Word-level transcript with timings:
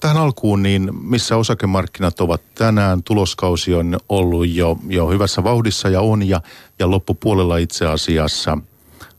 tähän 0.00 0.16
alkuun, 0.16 0.62
niin 0.62 0.90
missä 1.02 1.36
osakemarkkinat 1.36 2.20
ovat 2.20 2.40
tänään? 2.54 3.02
Tuloskausi 3.02 3.74
on 3.74 3.98
ollut 4.08 4.48
jo, 4.48 4.76
jo 4.88 5.08
hyvässä 5.08 5.44
vauhdissa 5.44 5.88
ja 5.88 6.00
on, 6.00 6.28
ja, 6.28 6.40
ja 6.78 6.90
loppupuolella 6.90 7.56
itse 7.56 7.86
asiassa. 7.86 8.58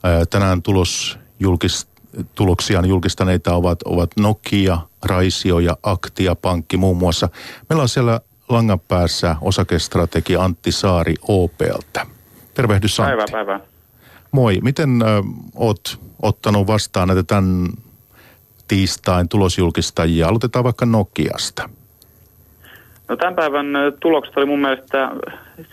Ää, 0.03 0.25
tänään 0.25 0.61
tulos 0.61 1.19
julkis, 1.39 1.87
tuloksiaan 2.35 2.85
julkistaneita 2.85 3.55
ovat, 3.55 3.81
ovat 3.83 4.11
Nokia, 4.19 4.77
Raisio 5.03 5.59
ja 5.59 5.77
Aktia 5.83 6.35
Pankki 6.35 6.77
muun 6.77 6.97
muassa. 6.97 7.29
Meillä 7.69 7.81
on 7.81 7.89
siellä 7.89 8.21
langan 8.49 8.79
päässä 8.79 9.35
osakestrategi 9.41 10.35
Antti 10.35 10.71
Saari 10.71 11.15
OPltä. 11.27 12.05
Tervehdys 12.53 12.99
Antti. 12.99 13.09
Päivää, 13.09 13.25
päivää. 13.31 13.59
Moi. 14.31 14.59
Miten 14.63 15.01
ö, 15.01 15.05
oot 15.55 15.99
ottanut 16.21 16.67
vastaan 16.67 17.07
näitä 17.07 17.23
tämän 17.23 17.67
tiistain 18.71 19.29
tulosjulkistajia? 19.29 20.27
Aloitetaan 20.27 20.63
vaikka 20.63 20.85
Nokiasta. 20.85 21.69
No 23.07 23.15
tämän 23.15 23.35
päivän 23.35 23.67
tulokset 23.99 24.37
oli 24.37 24.45
mun 24.45 24.61
mielestä 24.61 25.11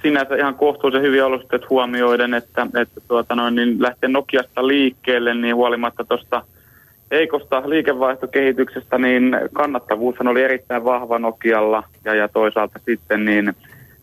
sinänsä 0.03 0.37
ihan 0.37 0.55
kohtuullisen 0.55 1.03
hyviä 1.03 1.27
olosuhteet 1.27 1.71
huomioiden, 1.71 2.35
että, 2.35 2.67
että 2.81 3.01
tuota 3.09 3.35
noin, 3.35 3.55
niin 3.55 3.83
lähtien 3.83 4.13
Nokiasta 4.13 4.67
liikkeelle, 4.67 5.35
niin 5.35 5.55
huolimatta 5.55 6.05
tuosta 6.05 6.43
heikosta 7.11 7.63
liikevaihtokehityksestä, 7.71 8.99
niin 8.99 9.37
kannattavuus 9.53 10.21
oli 10.21 10.43
erittäin 10.43 10.85
vahva 10.85 11.19
Nokialla 11.19 11.83
ja, 12.05 12.15
ja 12.15 12.29
toisaalta 12.29 12.81
sitten 12.87 13.25
niin 13.25 13.55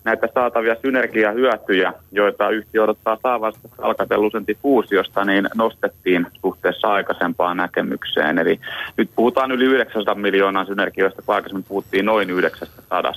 näitä 0.06 0.28
saatavia 0.34 0.76
synergiahyötyjä, 0.82 1.94
joita 2.12 2.50
yhtiö 2.50 2.84
odottaa 2.84 3.18
saavansa 3.24 3.60
alkatellusentin 3.82 4.58
fuusiosta, 4.62 5.26
niin 5.26 5.50
nostettiin 5.56 6.28
suhteessa 6.42 6.88
aikaisempaan 6.88 7.58
näkemykseen. 7.58 8.38
Eli 8.38 8.60
nyt 8.98 9.10
puhutaan 9.16 9.52
yli 9.52 9.66
900 9.66 10.16
miljoonaa 10.16 10.66
synergioista, 10.66 11.22
kun 11.22 11.36
aikaisemmin 11.36 11.66
puhuttiin 11.68 12.06
noin 12.06 12.30
900. 12.30 13.14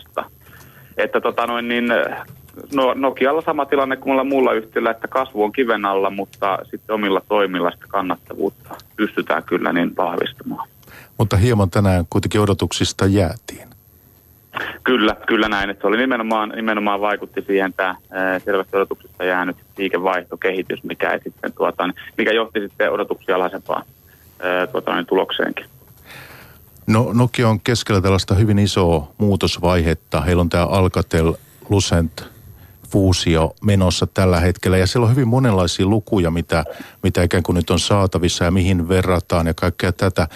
Että 0.97 1.20
tota 1.20 1.47
noin, 1.47 1.69
niin, 1.69 1.89
no, 2.75 2.94
Nokialla 2.94 3.42
sama 3.42 3.66
tilanne 3.66 3.97
kuin 3.97 4.12
mulla 4.12 4.25
muulla 4.25 4.53
yhtiöllä, 4.53 4.91
että 4.91 5.09
kasvu 5.09 5.42
on 5.42 5.53
kiven 5.53 5.84
alla, 5.84 6.11
mutta 6.11 6.59
sitten 6.70 6.94
omilla 6.94 7.22
toimilla 7.28 7.70
sitä 7.70 7.86
kannattavuutta 7.89 8.75
pystytään 8.97 9.42
kyllä 9.42 9.72
niin 9.72 9.97
vahvistamaan. 9.97 10.69
Mutta 11.19 11.36
hieman 11.36 11.70
tänään 11.70 12.05
kuitenkin 12.11 12.41
odotuksista 12.41 13.06
jäätiin. 13.06 13.58
Kyllä, 14.89 15.17
kyllä 15.27 15.48
näin. 15.48 15.70
Että 15.70 15.81
se 15.81 15.86
oli 15.86 15.97
nimenomaan, 15.97 16.53
nimenomaan 16.56 17.00
vaikutti 17.00 17.44
siihen 17.47 17.72
tämä 17.72 17.94
selvästi 18.44 18.77
odotuksesta 18.77 19.25
jäänyt 19.25 19.56
liikevaihtokehitys, 19.78 20.84
mikä, 20.84 21.11
ei 21.11 21.20
sitten, 21.25 21.53
tuota, 21.53 21.89
mikä 22.19 22.33
johti 22.33 22.61
sitten 22.61 22.92
odotuksia 22.92 23.34
alhaisempaan 23.34 23.84
tuota, 24.72 24.94
niin 24.94 25.06
tulokseenkin. 25.06 25.66
No 26.86 27.11
Nokia 27.12 27.48
on 27.48 27.61
keskellä 27.61 28.00
tällaista 28.00 28.34
hyvin 28.34 28.59
isoa 28.59 29.12
muutosvaihetta. 29.19 30.20
Heillä 30.20 30.41
on 30.41 30.48
tämä 30.48 30.66
Alcatel 30.66 31.34
Lucent 31.70 32.25
fuusio 32.91 33.55
menossa 33.64 34.06
tällä 34.06 34.41
hetkellä 34.41 34.78
ja 34.78 34.86
siellä 34.86 35.05
on 35.05 35.11
hyvin 35.11 35.28
monenlaisia 35.28 35.86
lukuja, 35.86 36.31
mitä, 36.31 36.64
mitä 37.03 37.22
ikään 37.22 37.42
kuin 37.42 37.56
nyt 37.56 37.70
on 37.70 37.81
saatavissa 37.81 38.44
ja 38.44 38.50
mihin 38.50 38.89
verrataan 38.89 39.47
ja 39.47 39.55
kaikkea 39.55 39.92
tätä. 39.92 40.28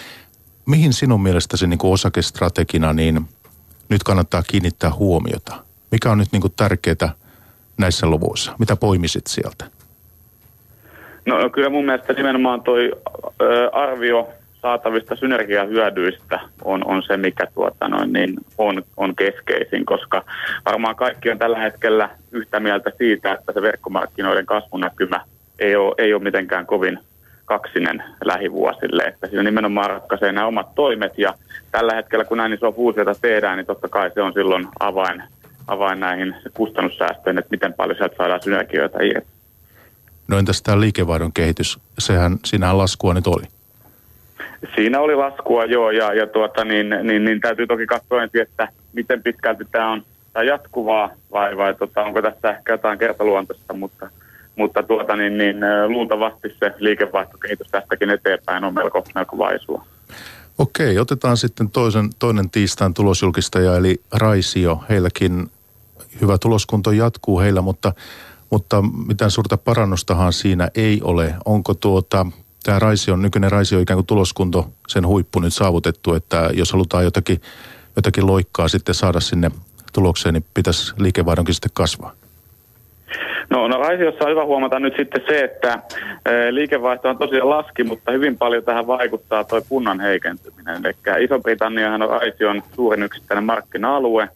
Mihin 0.65 0.93
sinun 0.93 1.23
mielestäsi 1.23 1.67
niin 1.67 1.79
osakestrategina 1.83 2.93
niin 2.93 3.27
nyt 3.89 4.03
kannattaa 4.03 4.43
kiinnittää 4.43 4.93
huomiota? 4.93 5.55
Mikä 5.91 6.11
on 6.11 6.17
nyt 6.17 6.31
niin 6.31 6.41
kuin 6.41 6.53
tärkeää 6.55 7.15
näissä 7.77 8.07
luvuissa? 8.07 8.55
Mitä 8.59 8.75
poimisit 8.75 9.27
sieltä? 9.27 9.65
No, 11.25 11.37
no 11.37 11.49
kyllä 11.49 11.69
mun 11.69 11.85
mielestä 11.85 12.13
nimenomaan 12.13 12.61
toi 12.61 12.91
ö, 13.41 13.69
arvio 13.73 14.29
saatavista 14.61 15.15
synergiahyödyistä 15.15 16.39
on, 16.63 16.85
on 16.85 17.03
se, 17.03 17.17
mikä 17.17 17.47
tuota 17.53 17.87
noin, 17.87 18.13
niin 18.13 18.33
on, 18.57 18.83
on 18.97 19.15
keskeisin, 19.15 19.85
koska 19.85 20.23
varmaan 20.65 20.95
kaikki 20.95 21.29
on 21.29 21.37
tällä 21.37 21.59
hetkellä 21.59 22.09
yhtä 22.31 22.59
mieltä 22.59 22.91
siitä, 22.97 23.33
että 23.33 23.53
se 23.53 23.61
verkkomarkkinoiden 23.61 24.45
kasvunäkymä 24.45 25.21
ei 25.59 25.75
ole, 25.75 25.95
ei 25.97 26.13
ole 26.13 26.23
mitenkään 26.23 26.65
kovin 26.65 26.99
kaksinen 27.45 28.03
lähivuosille, 28.25 29.03
että 29.03 29.27
siinä 29.27 29.43
nimenomaan 29.43 29.89
ratkaisee 29.89 30.31
nämä 30.31 30.47
omat 30.47 30.75
toimet 30.75 31.17
ja 31.17 31.33
tällä 31.71 31.93
hetkellä 31.93 32.25
kun 32.25 32.37
näin 32.37 32.53
iso 32.53 32.71
fuusiota 32.71 33.15
tehdään, 33.21 33.57
niin 33.57 33.65
totta 33.65 33.87
kai 33.89 34.11
se 34.13 34.21
on 34.21 34.33
silloin 34.33 34.67
avain, 34.79 35.23
avain 35.67 35.99
näihin 35.99 36.35
kustannussäästöihin, 36.53 37.39
että 37.39 37.51
miten 37.51 37.73
paljon 37.73 37.97
sieltä 37.97 38.15
saadaan 38.17 38.43
synergioita 38.43 38.99
irti. 39.01 39.27
No 40.27 40.37
entäs 40.37 40.61
tämä 40.61 40.79
liikevaihdon 40.79 41.33
kehitys, 41.33 41.79
sehän, 41.99 42.37
siinähän 42.45 42.77
laskua 42.77 43.13
nyt 43.13 43.27
oli. 43.27 43.43
Siinä 44.75 44.99
oli 44.99 45.15
laskua 45.15 45.65
joo 45.65 45.91
ja, 45.91 46.13
ja 46.13 46.27
tuota, 46.27 46.65
niin, 46.65 46.89
niin, 47.03 47.25
niin, 47.25 47.41
täytyy 47.41 47.67
toki 47.67 47.85
katsoa 47.85 48.23
ensin, 48.23 48.41
että 48.41 48.67
miten 48.93 49.23
pitkälti 49.23 49.65
tämä 49.71 49.91
on 49.91 50.03
tämä 50.33 50.43
jatkuvaa 50.43 51.09
vai, 51.31 51.57
vai 51.57 51.73
tota, 51.73 52.01
onko 52.01 52.21
tässä 52.21 52.49
ehkä 52.49 52.71
jotain 52.73 52.99
kertaluontoista, 52.99 53.73
mutta– 53.73 54.09
mutta 54.55 54.83
tuota, 54.83 55.15
niin, 55.15 55.37
niin, 55.37 55.57
luultavasti 55.87 56.49
se 56.59 56.73
liikevaihtokehitys 56.79 57.67
tästäkin 57.71 58.09
eteenpäin 58.09 58.63
on 58.63 58.73
melko, 58.73 59.03
melko 59.15 59.37
vaisua. 59.37 59.85
Okei, 60.57 60.99
otetaan 60.99 61.37
sitten 61.37 61.69
toisen, 61.69 62.09
toinen 62.19 62.49
tiistain 62.49 62.93
tulosjulkistaja 62.93 63.77
eli 63.77 64.01
Raisio. 64.11 64.83
Heilläkin 64.89 65.51
hyvä 66.21 66.37
tuloskunto 66.37 66.91
jatkuu 66.91 67.39
heillä, 67.39 67.61
mutta, 67.61 67.93
mutta 68.49 68.81
mitään 69.07 69.31
suurta 69.31 69.57
parannustahan 69.57 70.33
siinä 70.33 70.69
ei 70.75 71.01
ole. 71.03 71.35
Onko 71.45 71.73
tuota, 71.73 72.25
tämä 72.63 72.79
Raisio, 72.79 73.15
nykyinen 73.15 73.51
Raisio 73.51 73.79
ikään 73.79 73.97
kuin 73.97 74.05
tuloskunto, 74.05 74.69
sen 74.87 75.07
huippu 75.07 75.39
nyt 75.39 75.53
saavutettu, 75.53 76.13
että 76.13 76.49
jos 76.53 76.71
halutaan 76.71 77.03
jotakin, 77.03 77.41
jotakin 77.95 78.27
loikkaa 78.27 78.67
sitten 78.67 78.95
saada 78.95 79.19
sinne 79.19 79.51
tulokseen, 79.93 80.33
niin 80.33 80.45
pitäisi 80.53 80.93
liikevaihdonkin 80.97 81.55
sitten 81.55 81.71
kasvaa? 81.73 82.22
No, 83.49 83.67
no 83.67 83.77
Raisiossa 83.77 84.23
on 84.25 84.31
hyvä 84.31 84.45
huomata 84.45 84.79
nyt 84.79 84.93
sitten 84.97 85.21
se, 85.27 85.43
että 85.43 85.79
e, 86.25 86.53
liikevaihto 86.53 87.09
on 87.09 87.17
tosiaan 87.17 87.49
laski, 87.49 87.83
mutta 87.83 88.11
hyvin 88.11 88.37
paljon 88.37 88.63
tähän 88.63 88.87
vaikuttaa 88.87 89.43
tuo 89.43 89.61
punnan 89.69 89.99
heikentyminen. 89.99 90.85
Eli 90.85 91.23
Iso-Britanniahan 91.23 92.01
on 92.01 92.09
Raision 92.09 92.63
suurin 92.75 93.03
yksittäinen 93.03 93.43
markkina-alue, 93.43 94.29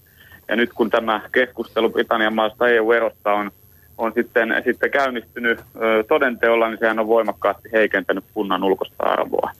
ja 0.47 0.55
nyt 0.55 0.73
kun 0.73 0.89
tämä 0.89 1.21
keskustelu 1.31 1.89
Britannian 1.89 2.35
maasta 2.35 2.67
EU-erosta 2.67 3.33
on, 3.33 3.51
on 3.97 4.11
sitten, 4.15 4.61
sitten 4.65 4.91
käynnistynyt 4.91 5.59
todenteolla, 6.07 6.69
niin 6.69 6.79
sehän 6.79 6.99
on 6.99 7.07
voimakkaasti 7.07 7.69
heikentänyt 7.71 8.23
punnan 8.33 8.63
ulkoista 8.63 9.03
arvoa. 9.03 9.51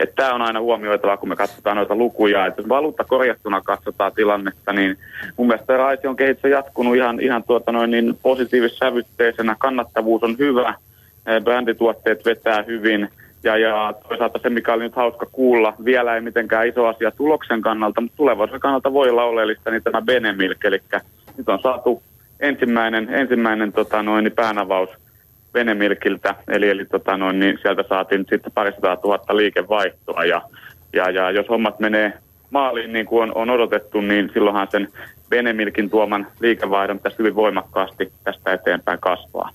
Että 0.00 0.14
tämä 0.16 0.34
on 0.34 0.42
aina 0.42 0.60
huomioitava, 0.60 1.16
kun 1.16 1.28
me 1.28 1.36
katsotaan 1.36 1.76
noita 1.76 1.96
lukuja. 1.96 2.46
Että 2.46 2.60
jos 2.60 2.68
valuutta 2.68 3.04
korjattuna 3.04 3.60
katsotaan 3.60 4.12
tilannetta, 4.12 4.72
niin 4.72 4.98
mun 5.36 5.46
mielestä 5.46 5.74
kehitys 6.16 6.44
on 6.44 6.50
jatkunut 6.50 6.96
ihan, 6.96 7.20
ihan 7.20 7.42
tuota 7.42 7.72
noin 7.72 7.90
niin 7.90 8.18
positiivissävytteisenä. 8.22 9.56
Kannattavuus 9.58 10.22
on 10.22 10.38
hyvä, 10.38 10.74
brändituotteet 11.44 12.24
vetää 12.24 12.62
hyvin. 12.62 13.08
Ja, 13.44 13.56
ja 13.56 13.94
toisaalta 14.08 14.38
se, 14.42 14.50
mikä 14.50 14.74
oli 14.74 14.82
nyt 14.82 14.96
hauska 14.96 15.26
kuulla, 15.32 15.74
vielä 15.84 16.14
ei 16.14 16.20
mitenkään 16.20 16.68
iso 16.68 16.86
asia 16.86 17.10
tuloksen 17.10 17.60
kannalta, 17.60 18.00
mutta 18.00 18.16
tulevaisuuden 18.16 18.60
kannalta 18.60 18.92
voi 18.92 19.10
olla 19.10 19.24
oleellista, 19.24 19.70
niin 19.70 19.82
tämä 19.82 20.02
Benemilk, 20.02 20.64
eli 20.64 20.82
nyt 21.36 21.48
on 21.48 21.58
saatu 21.62 22.02
ensimmäinen, 22.40 23.14
ensimmäinen 23.14 23.72
tota 23.72 24.02
noin, 24.02 24.32
päänavaus– 24.36 24.90
Venemilkiltä, 25.54 26.34
eli, 26.48 26.68
eli 26.68 26.84
tota 26.84 27.16
noin, 27.16 27.40
niin 27.40 27.58
sieltä 27.62 27.84
saatiin 27.88 28.26
sitten 28.30 28.52
parisataa 28.54 28.96
tuhatta 28.96 29.36
liikevaihtoa 29.36 30.24
ja, 30.24 30.42
ja, 30.92 31.10
ja 31.10 31.30
jos 31.30 31.48
hommat 31.48 31.80
menee 31.80 32.12
maaliin 32.50 32.92
niin 32.92 33.06
kuin 33.06 33.22
on, 33.22 33.32
on 33.34 33.50
odotettu, 33.50 34.00
niin 34.00 34.30
silloinhan 34.34 34.68
sen 34.70 34.88
Venemilkin 35.30 35.90
tuoman 35.90 36.26
liikevaihdon 36.40 36.98
pitäisi 36.98 37.18
hyvin 37.18 37.34
voimakkaasti 37.34 38.12
tästä 38.24 38.52
eteenpäin 38.52 38.98
kasvaa. 39.00 39.50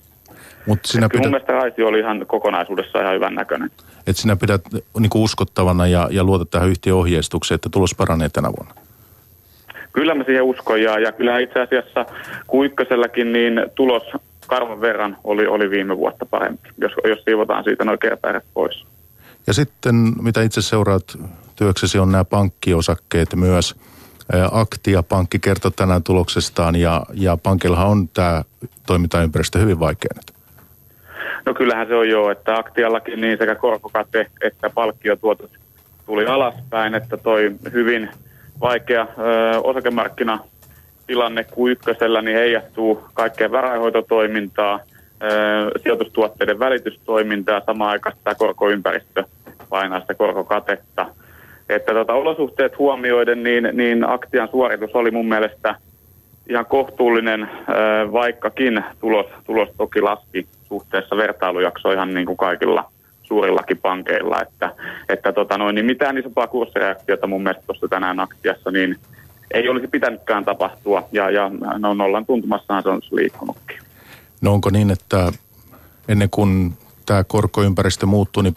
Mut 0.66 0.78
sinä 0.84 1.08
pidät... 1.08 1.22
Mun 1.22 1.30
mielestä 1.30 1.52
Raisi 1.52 1.82
oli 1.82 1.98
ihan 1.98 2.26
kokonaisuudessaan 2.26 3.04
ihan 3.04 3.14
hyvän 3.14 3.34
näköinen. 3.34 3.70
Et 4.06 4.16
sinä 4.16 4.36
pidät 4.36 4.62
niin 4.98 5.10
uskottavana 5.14 5.86
ja, 5.86 6.08
ja 6.10 6.24
luotat 6.24 6.50
tähän 6.50 6.68
yhtiön 6.68 6.96
ohjeistukseen, 6.96 7.56
että 7.56 7.68
tulos 7.72 7.94
paranee 7.94 8.28
tänä 8.28 8.48
vuonna? 8.58 8.74
Kyllä 9.92 10.14
mä 10.14 10.24
siihen 10.24 10.42
uskon 10.42 10.82
ja, 10.82 10.98
ja 10.98 11.12
kyllä 11.12 11.38
itse 11.38 11.60
asiassa 11.60 12.06
Kuikkasellakin 12.46 13.32
niin 13.32 13.62
tulos 13.74 14.02
karvan 14.46 14.80
verran 14.80 15.16
oli, 15.24 15.46
oli 15.46 15.70
viime 15.70 15.96
vuotta 15.96 16.26
parempi, 16.26 16.68
jos, 16.78 16.92
jos 17.04 17.24
siivotaan 17.24 17.64
siitä 17.64 17.84
noin 17.84 17.98
kertaerät 17.98 18.44
pois. 18.54 18.84
Ja 19.46 19.52
sitten, 19.52 19.94
mitä 20.22 20.42
itse 20.42 20.62
seuraat 20.62 21.18
työksesi, 21.56 21.98
on 21.98 22.12
nämä 22.12 22.24
pankkiosakkeet 22.24 23.28
myös. 23.34 23.74
Aktia 24.50 25.02
pankki 25.02 25.38
kertoi 25.38 25.70
tänään 25.70 26.02
tuloksestaan 26.02 26.76
ja, 26.76 27.02
ja 27.14 27.36
pankillahan 27.42 27.88
on 27.88 28.08
tämä 28.08 28.42
toimintaympäristö 28.86 29.58
hyvin 29.58 29.80
vaikea 29.80 30.10
nyt. 30.16 30.34
No 31.46 31.54
kyllähän 31.54 31.86
se 31.86 31.94
on 31.94 32.08
jo, 32.08 32.30
että 32.30 32.54
Aktiallakin 32.54 33.20
niin 33.20 33.38
sekä 33.38 33.54
korkokate 33.54 34.30
että 34.40 34.70
palkkiotuotot 34.70 35.50
tuli 36.06 36.26
alaspäin, 36.26 36.94
että 36.94 37.16
toi 37.16 37.54
hyvin 37.72 38.10
vaikea 38.60 39.02
ö, 39.18 39.60
osakemarkkina 39.60 40.38
tilanne 41.06 41.44
kuin 41.44 41.72
ykkösellä 41.72 42.22
niin 42.22 42.36
heijastuu 42.36 43.04
kaikkeen 43.14 43.52
varainhoitotoimintaa, 43.52 44.80
sijoitustuotteiden 45.82 46.58
välitystoimintaa, 46.58 47.62
samaan 47.66 47.90
aikaan 47.90 48.16
tämä 48.24 48.34
korkoympäristö 48.34 49.24
painaa 49.68 50.00
sitä 50.00 50.14
korkokatetta. 50.14 51.06
että 51.68 51.92
tota, 51.92 52.12
olosuhteet 52.12 52.78
huomioiden, 52.78 53.42
niin, 53.42 53.68
niin 53.72 54.08
Aktian 54.08 54.48
suoritus 54.48 54.94
oli 54.94 55.10
mun 55.10 55.28
mielestä 55.28 55.74
ihan 56.48 56.66
kohtuullinen, 56.66 57.48
vaikkakin 58.12 58.84
tulos, 59.00 59.26
tulos 59.46 59.68
toki 59.76 60.00
laski 60.00 60.46
suhteessa 60.68 61.16
vertailujaksoihin 61.16 62.14
niin 62.14 62.26
kuin 62.26 62.36
kaikilla 62.36 62.90
suurillakin 63.22 63.78
pankeilla, 63.78 64.42
että, 64.42 64.70
että 65.08 65.32
tota 65.32 65.58
noin, 65.58 65.74
niin 65.74 65.86
mitään 65.86 66.18
isompaa 66.18 66.46
kurssireaktiota 66.46 67.26
mun 67.26 67.42
mielestä 67.42 67.66
tuossa 67.66 67.88
tänään 67.88 68.20
aktiassa, 68.20 68.70
niin 68.70 68.96
ei 69.50 69.68
olisi 69.68 69.88
pitänytkään 69.88 70.44
tapahtua, 70.44 71.08
ja, 71.12 71.30
ja 71.30 71.50
no 71.78 71.94
nollan 71.94 72.26
tuntumassaan 72.26 72.82
se 72.82 72.88
on 72.88 73.00
liikkunutkin. 73.10 73.78
No 74.40 74.52
onko 74.52 74.70
niin, 74.70 74.90
että 74.90 75.32
ennen 76.08 76.30
kuin 76.30 76.72
tämä 77.06 77.24
korkoympäristö 77.24 78.06
muuttuu, 78.06 78.42
niin, 78.42 78.54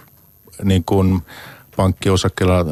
niin 0.64 0.84
kuin 0.84 1.22
pankkiosakkeilla 1.76 2.66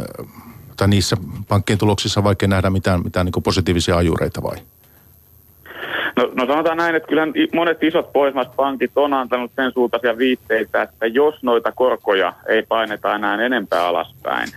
tai 0.77 0.87
niissä 0.87 1.17
pankkien 1.47 1.79
tuloksissa 1.79 2.19
on 2.19 2.23
vaikea 2.23 2.47
nähdä 2.47 2.69
mitään, 2.69 3.03
mitään 3.03 3.25
niin 3.25 3.43
positiivisia 3.43 3.97
ajureita 3.97 4.43
vai? 4.43 4.57
No, 6.15 6.31
no 6.33 6.45
sanotaan 6.45 6.77
näin, 6.77 6.95
että 6.95 7.09
kyllä 7.09 7.27
monet 7.53 7.83
isot 7.83 8.13
pohjoismaiset 8.13 8.55
pankit 8.55 8.91
on 8.95 9.13
antanut 9.13 9.51
sen 9.55 9.71
suuntaisia 9.71 10.17
viitteitä, 10.17 10.81
että 10.81 11.07
jos 11.07 11.43
noita 11.43 11.71
korkoja 11.71 12.33
ei 12.47 12.63
paineta 12.63 13.15
enää 13.15 13.45
enempää 13.45 13.87
alaspäin, 13.87 14.47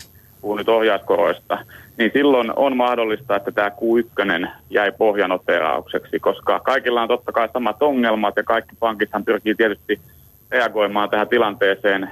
puhun 0.41 0.59
nyt 0.59 0.69
ohjauskoroista, 0.69 1.59
niin 1.99 2.11
silloin 2.13 2.53
on 2.57 2.77
mahdollista, 2.77 3.37
että 3.37 3.53
tämä 3.53 3.69
Q1 3.69 4.49
jäi 4.71 4.93
pohjanoteraukseksi, 4.93 6.21
koska 6.21 6.61
kaikilla 6.61 7.03
on 7.03 7.09
totta 7.09 7.33
kai 7.33 7.49
samat 7.53 7.83
ongelmat 7.83 8.37
ja 8.37 8.43
kaikki 8.43 8.77
pankithan 8.81 9.25
pyrkii 9.25 9.55
tietysti 9.55 10.01
reagoimaan 10.51 11.11
tähän 11.11 11.29
tilanteeseen 11.29 12.05
ö, 12.05 12.09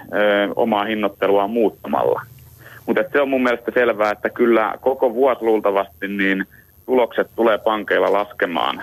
omaa 0.57 0.85
hinnoittelua 0.85 1.47
muuttamalla. 1.47 2.23
Mutta 2.87 3.03
se 3.13 3.21
on 3.21 3.29
mun 3.29 3.43
mielestä 3.43 3.73
selvää, 3.75 4.11
että 4.11 4.31
kyllä 4.31 4.75
koko 4.81 5.15
vuosi 5.15 5.45
luultavasti 5.45 6.09
niin 6.09 6.45
tulokset 6.87 7.31
tulee 7.37 7.59
pankeilla 7.59 8.13
laskemaan 8.13 8.83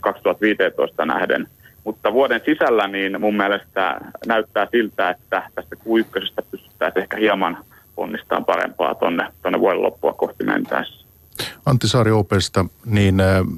2015 0.00 1.06
nähden. 1.06 1.48
Mutta 1.84 2.12
vuoden 2.12 2.40
sisällä 2.44 2.88
niin 2.88 3.20
mun 3.20 3.36
mielestä 3.36 4.00
näyttää 4.26 4.66
siltä, 4.70 5.10
että 5.10 5.42
tästä 5.54 5.76
Q1 5.76 6.44
pystytään 6.50 6.92
ehkä 6.96 7.16
hieman 7.16 7.58
onnistaan 8.02 8.44
parempaa 8.44 8.94
tuonne 8.94 9.28
tonne 9.42 9.60
vuoden 9.60 9.82
loppua 9.82 10.12
kohti 10.12 10.44
mentäessä. 10.44 11.04
Antti 11.66 11.88
Saari 11.88 12.10
Opesta, 12.10 12.64
niin 12.86 13.14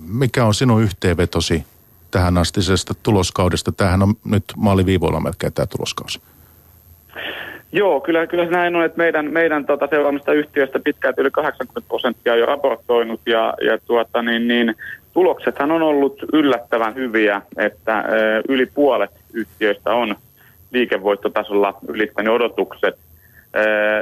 mikä 0.07 0.45
on 0.45 0.55
sinun 0.55 0.83
yhteenvetosi 0.83 1.65
tähän 2.11 2.39
astisesta 2.39 2.95
tuloskaudesta? 3.03 3.73
Tämähän 3.73 4.03
on 4.03 4.15
nyt 4.25 4.45
maaliviivoilla 4.57 5.21
melkein 5.21 5.53
tämä 5.53 5.67
tuloskausi. 5.67 6.21
Joo, 7.73 8.01
kyllä, 8.01 8.27
kyllä 8.27 8.47
näin 8.47 8.77
on, 8.77 8.85
että 8.85 8.99
meidän, 8.99 9.33
meidän 9.33 9.67
tota, 9.67 9.87
seuraamista 9.91 10.33
yhtiöistä 10.33 10.81
pitkälti 10.85 11.21
yli 11.21 11.31
80 11.31 11.89
prosenttia 11.89 12.33
on 12.33 12.39
jo 12.39 12.47
raportoinut 12.47 13.21
ja, 13.27 13.55
ja 13.67 13.79
tuota, 13.87 14.23
niin, 14.23 14.49
niin, 14.49 14.75
tuloksethan 15.13 15.71
on 15.71 15.83
ollut 15.83 16.25
yllättävän 16.33 16.95
hyviä, 16.95 17.43
että 17.57 17.99
ö, 17.99 18.43
yli 18.49 18.67
puolet 18.67 19.11
yhtiöistä 19.33 19.93
on 19.93 20.17
liikevoittotasolla 20.73 21.75
ylittänyt 21.89 22.33
odotukset 22.33 22.99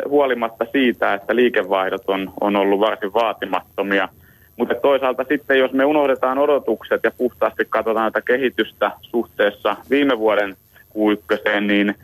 huolimatta 0.08 0.66
siitä, 0.72 1.14
että 1.14 1.36
liikevaihdot 1.36 2.02
on, 2.06 2.32
on 2.40 2.56
ollut 2.56 2.80
varsin 2.80 3.12
vaatimattomia. 3.12 4.08
Mutta 4.56 4.74
toisaalta 4.74 5.24
sitten, 5.28 5.58
jos 5.58 5.72
me 5.72 5.84
unohdetaan 5.84 6.38
odotukset 6.38 7.00
ja 7.04 7.10
puhtaasti 7.10 7.66
katsotaan 7.68 8.12
tätä 8.12 8.26
kehitystä 8.26 8.90
suhteessa 9.02 9.76
viime 9.90 10.18
vuoden 10.18 10.56
Q1, 10.90 11.60
niin 11.60 11.94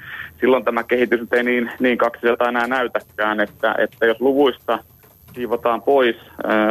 silloin 0.41 0.65
tämä 0.65 0.85
kehitys 0.85 1.21
ei 1.33 1.43
niin, 1.43 1.71
niin 1.81 1.99
kaksiselta 1.99 2.49
enää 2.49 2.67
näytäkään, 2.67 3.41
että, 3.41 3.75
että 3.79 4.06
jos 4.06 4.21
luvuista 4.21 4.79
siivotaan 5.35 5.83
pois 5.83 6.17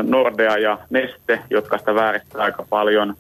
Nordea 0.03 0.57
ja 0.57 0.77
Neste, 0.89 1.39
jotka 1.50 1.77
sitä 1.77 1.95
vääristää 1.95 2.41
aika 2.41 2.65
paljon, 2.69 3.15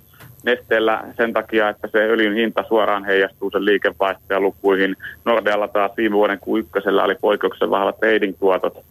Nesteellä 0.47 1.03
sen 1.17 1.33
takia, 1.33 1.69
että 1.69 1.87
se 1.91 1.97
öljyn 1.97 2.33
hinta 2.33 2.63
suoraan 2.67 3.05
heijastuu 3.05 3.51
sen 3.51 3.65
liikevaihtoja 3.65 4.39
lukuihin. 4.39 4.95
Nordealla 5.25 5.67
taas 5.67 5.91
viime 5.97 6.15
vuoden 6.15 6.39
Q1 6.39 7.03
oli 7.03 7.15
poikkeuksen 7.21 7.69
vahvat 7.69 7.99
trading-tuotot. 7.99 8.83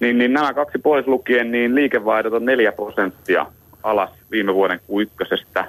Niin, 0.00 0.18
niin 0.18 0.32
nämä 0.32 0.54
kaksi 0.54 0.78
pois 0.78 1.06
lukien, 1.06 1.50
niin 1.50 1.74
liikevaihdot 1.74 2.32
on 2.32 2.44
4 2.44 2.72
prosenttia 2.72 3.46
alas 3.82 4.10
viime 4.30 4.54
vuoden 4.54 4.80
Q1 4.80 5.64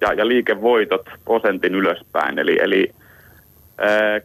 ja, 0.00 0.12
ja 0.12 0.28
liikevoitot 0.28 1.08
prosentin 1.24 1.74
ylöspäin. 1.74 2.38
Eli, 2.38 2.58
eli 2.60 2.92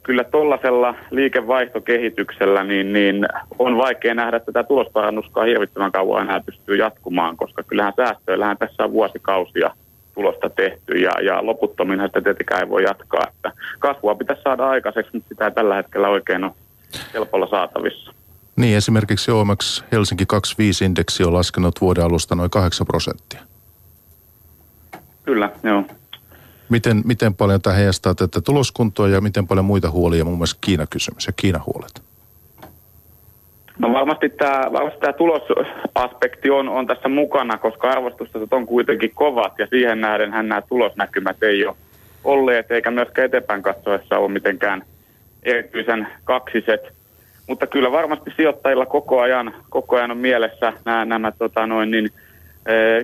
Kyllä 0.03 0.23
tuollaisella 0.23 0.95
liikevaihtokehityksellä 1.11 2.63
niin, 2.63 2.93
niin 2.93 3.25
on 3.59 3.77
vaikea 3.77 4.13
nähdä, 4.13 4.37
että 4.37 4.51
tätä 4.51 4.67
tulosparannuskaa 4.67 5.43
hirvittävän 5.43 5.91
kauan 5.91 6.21
enää 6.21 6.41
pystyy 6.45 6.75
jatkumaan, 6.75 7.37
koska 7.37 7.63
kyllähän 7.63 7.93
säästöillähän 7.95 8.57
tässä 8.57 8.83
on 8.83 8.91
vuosikausia 8.91 9.71
tulosta 10.19 10.49
tehty 10.49 10.93
ja, 10.93 11.11
ja 11.21 11.45
loputtominhan 11.45 12.09
sitä 12.09 12.21
tietenkään 12.21 12.61
ei 12.61 12.69
voi 12.69 12.83
jatkaa. 12.83 13.23
Että 13.35 13.51
kasvua 13.79 14.15
pitäisi 14.15 14.41
saada 14.41 14.69
aikaiseksi, 14.69 15.11
mutta 15.13 15.29
sitä 15.29 15.45
ei 15.45 15.51
tällä 15.51 15.75
hetkellä 15.75 16.09
oikein 16.09 16.43
ole 16.43 16.51
helpolla 17.13 17.47
saatavissa. 17.47 18.13
Niin, 18.55 18.77
esimerkiksi 18.77 19.31
OMX 19.31 19.83
Helsinki 19.91 20.23
25-indeksi 20.23 21.27
on 21.27 21.33
laskenut 21.33 21.81
vuoden 21.81 22.03
alusta 22.03 22.35
noin 22.35 22.49
8 22.49 22.87
prosenttia. 22.87 23.41
Kyllä, 25.23 25.51
joo. 25.63 25.83
Miten, 26.69 27.01
miten 27.05 27.35
paljon 27.35 27.61
tämä 27.61 27.75
heijastaa 27.75 28.15
tätä 28.15 28.41
tuloskuntoa 28.41 29.07
ja 29.07 29.21
miten 29.21 29.47
paljon 29.47 29.65
muita 29.65 29.91
huolia, 29.91 30.25
muun 30.25 30.37
muassa 30.37 30.57
Kiina-kysymys 30.61 31.27
ja 31.27 31.33
Kiina-huolet? 31.33 32.08
No 33.79 33.93
varmasti 33.93 34.29
tämä, 34.29 34.69
varmasti 34.73 34.99
tämä 34.99 35.13
tulosaspekti 35.13 36.49
on, 36.49 36.69
on 36.69 36.87
tässä 36.87 37.09
mukana, 37.09 37.57
koska 37.57 37.91
arvostustasot 37.91 38.53
on 38.53 38.65
kuitenkin 38.65 39.11
kovat 39.13 39.53
ja 39.59 39.67
siihen 39.67 40.01
nähden 40.01 40.31
nämä 40.31 40.61
tulosnäkymät 40.61 41.43
ei 41.43 41.65
ole 41.65 41.75
olleet 42.23 42.71
eikä 42.71 42.91
myöskään 42.91 43.25
eteenpäin 43.25 43.61
katsoessa 43.61 44.17
ole 44.17 44.31
mitenkään 44.31 44.83
erityisen 45.43 46.07
kaksiset. 46.23 46.81
Mutta 47.47 47.67
kyllä 47.67 47.91
varmasti 47.91 48.33
sijoittajilla 48.35 48.85
koko 48.85 49.21
ajan, 49.21 49.53
koko 49.69 49.95
ajan 49.95 50.11
on 50.11 50.17
mielessä 50.17 50.73
nämä, 50.85 51.05
nämä 51.05 51.31
tota 51.31 51.67
noin, 51.67 51.91
niin, 51.91 52.09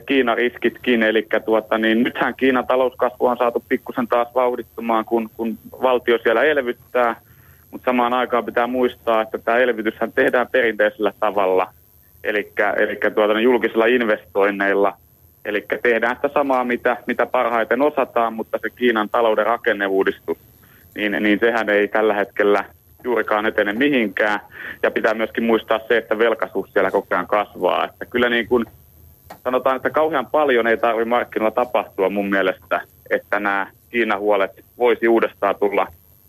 Kiinan 0.06 0.38
riskitkin, 0.38 1.04
eli 1.04 1.27
tuota, 1.45 1.77
niin 1.77 2.04
nythän 2.04 2.36
Kiinan 2.36 2.68
talouskasvu 2.68 3.25
on 3.25 3.38
saatu 3.38 3.63
pikkusen 3.69 4.07
taas 4.07 4.27
vauhdittumaan, 4.36 5.06
kun, 5.06 5.30
kun 5.38 5.57
valtio 5.81 6.18
siellä 6.24 6.44
elvyttää, 6.44 7.16
mutta 7.71 7.85
samaan 7.85 8.13
aikaan 8.13 8.45
pitää 8.45 8.67
muistaa, 8.67 9.21
että 9.21 9.38
tämä 9.38 9.57
elvytyshän 9.57 10.12
tehdään 10.12 10.47
perinteisellä 10.51 11.13
tavalla, 11.19 11.67
eli, 12.23 12.53
tuota, 13.15 13.33
niin 13.33 13.44
julkisilla 13.44 13.85
investoinneilla, 13.85 14.94
eli 15.45 15.65
tehdään 15.84 16.15
sitä 16.15 16.29
samaa, 16.34 16.63
mitä, 16.63 16.98
mitä 17.07 17.25
parhaiten 17.25 17.81
osataan, 17.81 18.34
mutta 18.34 18.57
se 18.62 18.69
Kiinan 18.69 19.10
talouden 19.10 19.45
rakenneuudistus, 19.45 20.38
niin, 20.95 21.12
niin 21.19 21.39
sehän 21.39 21.69
ei 21.69 21.88
tällä 21.88 22.13
hetkellä 22.13 22.65
juurikaan 23.03 23.45
etene 23.45 23.74
mihinkään, 23.74 24.39
ja 24.84 24.91
pitää 24.91 25.13
myöskin 25.13 25.43
muistaa 25.43 25.79
se, 25.88 25.98
että 25.98 26.17
velkaisuus 26.17 26.74
siellä 26.74 26.91
koko 26.91 27.07
ajan 27.12 27.27
kasvaa, 27.27 27.86
että 27.86 28.05
kyllä 28.05 28.29
niin 28.29 28.48
kuin 28.48 28.65
sanotaan, 29.43 29.75
että 29.75 29.89
kauhean 29.89 30.25
paljon 30.25 30.67
ei 30.67 30.77
tarvitse 30.77 31.10
markkinoilla 31.10 31.55
tapahtua 31.55 32.10
mun 32.10 32.29
mielestä, 32.29 32.81
että 33.10 33.39
nämä 33.39 33.67
Kiinan 33.89 34.19
huolet 34.19 34.51
voisi 34.77 35.07
uudestaan 35.07 35.55
tulla, 35.60 35.88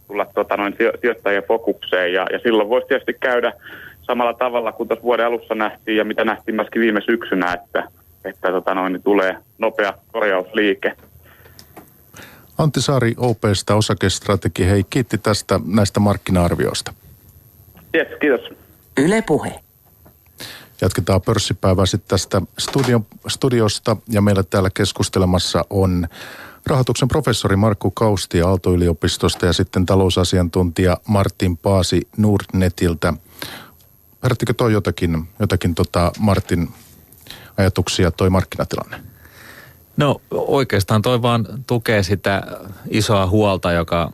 tulla 0.08 0.26
tota 0.34 0.56
noin 0.56 0.76
sijoittajien 1.00 1.44
fokukseen. 1.48 2.12
Ja, 2.12 2.26
ja 2.32 2.38
silloin 2.38 2.68
voisi 2.68 2.86
tietysti 2.88 3.14
käydä 3.20 3.52
samalla 4.02 4.34
tavalla 4.34 4.72
kuin 4.72 4.88
tuossa 4.88 5.02
vuoden 5.02 5.26
alussa 5.26 5.54
nähtiin 5.54 5.96
ja 5.96 6.04
mitä 6.04 6.24
nähtiin 6.24 6.54
myöskin 6.54 6.82
viime 6.82 7.00
syksynä, 7.00 7.52
että, 7.52 7.88
että 8.24 8.48
tota 8.50 8.74
noin, 8.74 8.92
niin 8.92 9.02
tulee 9.02 9.36
nopea 9.58 9.92
korjausliike. 10.12 10.96
Antti 12.58 12.80
Saari 12.80 13.14
OPsta 13.16 13.74
osakestrategi, 13.74 14.66
hei 14.66 14.84
kiitti 14.90 15.18
tästä 15.18 15.60
näistä 15.66 16.00
markkina-arvioista. 16.00 16.92
Yes, 17.94 18.08
kiitos. 18.20 18.40
Yle 18.98 19.22
Puhe. 19.22 19.54
Jatketaan 20.80 21.22
pörssipäivää 21.22 21.86
sitten 21.86 22.08
tästä 22.08 22.42
studio, 22.58 23.00
studiosta 23.28 23.96
ja 24.08 24.20
meillä 24.20 24.42
täällä 24.42 24.70
keskustelemassa 24.74 25.64
on 25.70 26.08
rahoituksen 26.66 27.08
professori 27.08 27.56
Markku 27.56 27.90
Kausti 27.90 28.42
Aalto-yliopistosta 28.42 29.46
ja 29.46 29.52
sitten 29.52 29.86
talousasiantuntija 29.86 30.96
Martin 31.08 31.56
Paasi 31.56 32.08
Nordnetiltä. 32.16 33.14
Herättikö 34.22 34.54
toi 34.54 34.72
jotakin, 34.72 35.28
jotakin 35.40 35.74
tota 35.74 36.12
Martin 36.18 36.68
ajatuksia 37.56 38.10
toi 38.10 38.30
markkinatilanne? 38.30 39.00
No 39.96 40.20
oikeastaan 40.30 41.02
toi 41.02 41.22
vaan 41.22 41.46
tukee 41.66 42.02
sitä 42.02 42.42
isoa 42.90 43.26
huolta, 43.26 43.72
joka 43.72 44.12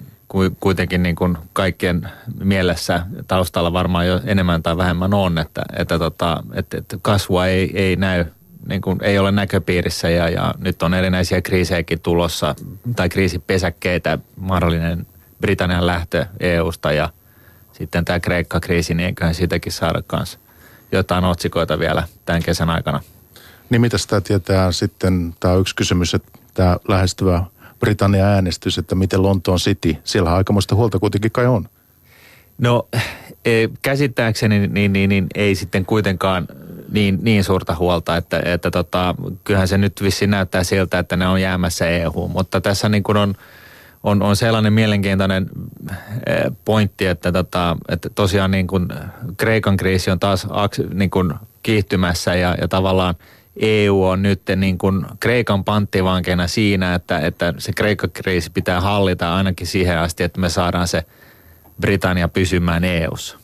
kuitenkin 0.61 1.03
niin 1.03 1.17
kuin 1.17 1.39
kaikkien 1.53 2.09
mielessä 2.45 3.07
taustalla 3.27 3.73
varmaan 3.73 4.07
jo 4.07 4.21
enemmän 4.25 4.63
tai 4.63 4.77
vähemmän 4.77 5.15
on, 5.15 5.39
että, 5.39 5.63
että, 5.79 5.99
tota, 5.99 6.43
että, 6.55 6.79
että 6.79 6.99
kasvua 7.03 7.47
ei, 7.47 7.71
ei 7.75 7.97
näy 7.97 8.25
niin 8.69 8.81
kuin 8.81 8.99
ei 9.03 9.19
ole 9.19 9.33
näköpiirissä 9.33 10.11
ja, 10.11 10.29
ja 10.29 10.55
nyt 10.59 10.83
on 10.83 10.95
erinäisiä 10.95 11.41
kriisejäkin 11.41 12.01
tulossa 12.01 12.55
tai 12.97 13.09
kriisipesäkkeitä, 13.09 14.19
mahdollinen 14.37 15.07
Britannian 15.41 15.87
lähtö 15.87 16.27
EUsta 16.41 16.93
ja 16.93 17.09
sitten 17.73 18.05
tämä 18.05 18.21
Kreikka-kriisi, 18.21 18.95
niin 18.95 19.07
eiköhän 19.07 19.35
siitäkin 19.35 19.73
saada 19.73 20.03
kanssa 20.07 20.39
jotain 20.93 21.25
otsikoita 21.25 21.79
vielä 21.79 22.09
tämän 22.25 22.43
kesän 22.43 22.71
aikana. 22.71 23.01
Niin 23.71 23.81
mitä 23.81 23.99
sitä 23.99 24.21
tietää 24.21 24.73
sitten, 24.73 25.35
tämä 25.41 25.55
on 25.55 25.61
yksi 25.61 25.77
kysymys, 25.77 26.15
että 26.15 26.39
tämä 26.55 26.77
lähestyvä 26.89 27.45
Britannian 27.81 28.29
äänestys, 28.29 28.79
että 28.79 28.95
miten 28.95 29.23
Lontoon 29.23 29.59
City, 29.59 29.97
siellä 30.05 30.35
aikamoista 30.35 30.75
huolta 30.75 30.99
kuitenkin 30.99 31.31
kai 31.31 31.47
on. 31.47 31.69
No 32.59 32.89
e, 33.45 33.69
käsittääkseni 33.83 34.59
niin, 34.59 34.75
niin, 34.75 34.93
niin, 34.93 35.09
niin 35.09 35.27
ei 35.35 35.55
sitten 35.55 35.87
kuitenkaan 35.87 36.49
niin, 36.93 37.19
niin 37.23 37.45
suurta 37.45 37.77
huolta, 37.79 38.17
että, 38.17 38.43
että 38.45 38.71
tota, 38.71 39.15
kyllähän 39.45 39.69
se 39.69 39.79
nyt 39.79 40.03
vissiin 40.03 40.31
näyttää 40.31 40.65
siltä, 40.65 40.99
että 40.99 41.17
ne 41.17 41.29
on 41.29 41.41
jäämässä 41.41 41.89
EU, 41.89 42.29
mutta 42.29 42.61
tässä 42.61 42.89
niin 42.89 43.03
kuin 43.03 43.17
on, 43.17 43.35
on, 44.03 44.23
on 44.23 44.37
sellainen 44.37 44.73
mielenkiintoinen 44.73 45.51
e, 46.27 46.33
pointti, 46.65 47.07
että, 47.07 47.33
tota, 47.33 47.77
että 47.89 48.11
tosiaan 48.11 48.51
niin 48.51 48.67
kuin 48.67 48.89
Kreikan 49.37 49.77
kriisi 49.77 50.11
on 50.11 50.21
taas 50.21 50.47
niin 50.95 51.11
kuin 51.11 51.35
kiihtymässä 51.63 52.35
ja, 52.35 52.57
ja 52.61 52.69
tavallaan– 52.69 53.15
EU 53.57 54.05
on 54.05 54.23
nyt 54.23 54.43
niin 54.57 54.79
kuin 54.79 55.07
Kreikan 55.21 55.65
panttivankena 55.65 56.47
siinä, 56.47 56.95
että, 56.95 57.19
että 57.19 57.55
se 57.59 57.73
Kreikan 57.73 58.11
kriisi 58.11 58.51
pitää 58.51 58.81
hallita 58.81 59.35
ainakin 59.35 59.67
siihen 59.67 59.99
asti, 59.99 60.23
että 60.23 60.41
me 60.41 60.49
saadaan 60.49 60.89
se 60.89 61.05
Britannia 61.81 62.29
pysymään 62.29 62.85
EUssa. 62.85 63.39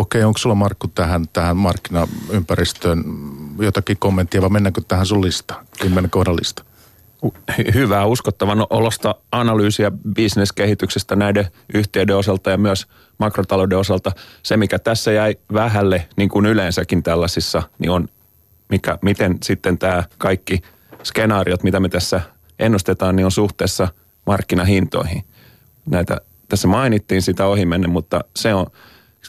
Okei, 0.00 0.24
onko 0.24 0.38
sulla 0.38 0.54
Markku 0.54 0.88
tähän, 0.88 1.28
tähän 1.32 1.56
markkinaympäristöön 1.56 3.04
jotakin 3.58 3.96
kommenttia 3.98 4.42
vai 4.42 4.50
mennäänkö 4.50 4.80
tähän 4.88 5.06
sun 5.06 5.22
lista, 5.22 5.54
kymmenen 5.80 6.10
kohdan 6.10 6.36
lista? 6.36 6.64
Hyvää 7.74 8.06
uskottavan 8.06 8.66
olosta 8.70 9.14
analyysiä 9.32 9.92
bisneskehityksestä 10.14 11.16
näiden 11.16 11.48
yhtiöiden 11.74 12.16
osalta 12.16 12.50
ja 12.50 12.58
myös 12.58 12.86
makrotalouden 13.18 13.78
osalta. 13.78 14.12
Se, 14.42 14.56
mikä 14.56 14.78
tässä 14.78 15.12
jäi 15.12 15.36
vähälle, 15.52 16.08
niin 16.16 16.28
kuin 16.28 16.46
yleensäkin 16.46 17.02
tällaisissa, 17.02 17.62
niin 17.78 17.90
on 17.90 18.08
mikä, 18.68 18.98
miten 19.02 19.38
sitten 19.42 19.78
tämä 19.78 20.04
kaikki 20.18 20.62
skenaariot, 21.04 21.62
mitä 21.62 21.80
me 21.80 21.88
tässä 21.88 22.20
ennustetaan, 22.58 23.16
niin 23.16 23.24
on 23.24 23.32
suhteessa 23.32 23.88
markkinahintoihin. 24.26 25.24
Näitä, 25.86 26.20
tässä 26.48 26.68
mainittiin 26.68 27.22
sitä 27.22 27.46
ohimenne, 27.46 27.88
mutta 27.88 28.20
se 28.36 28.54
on 28.54 28.66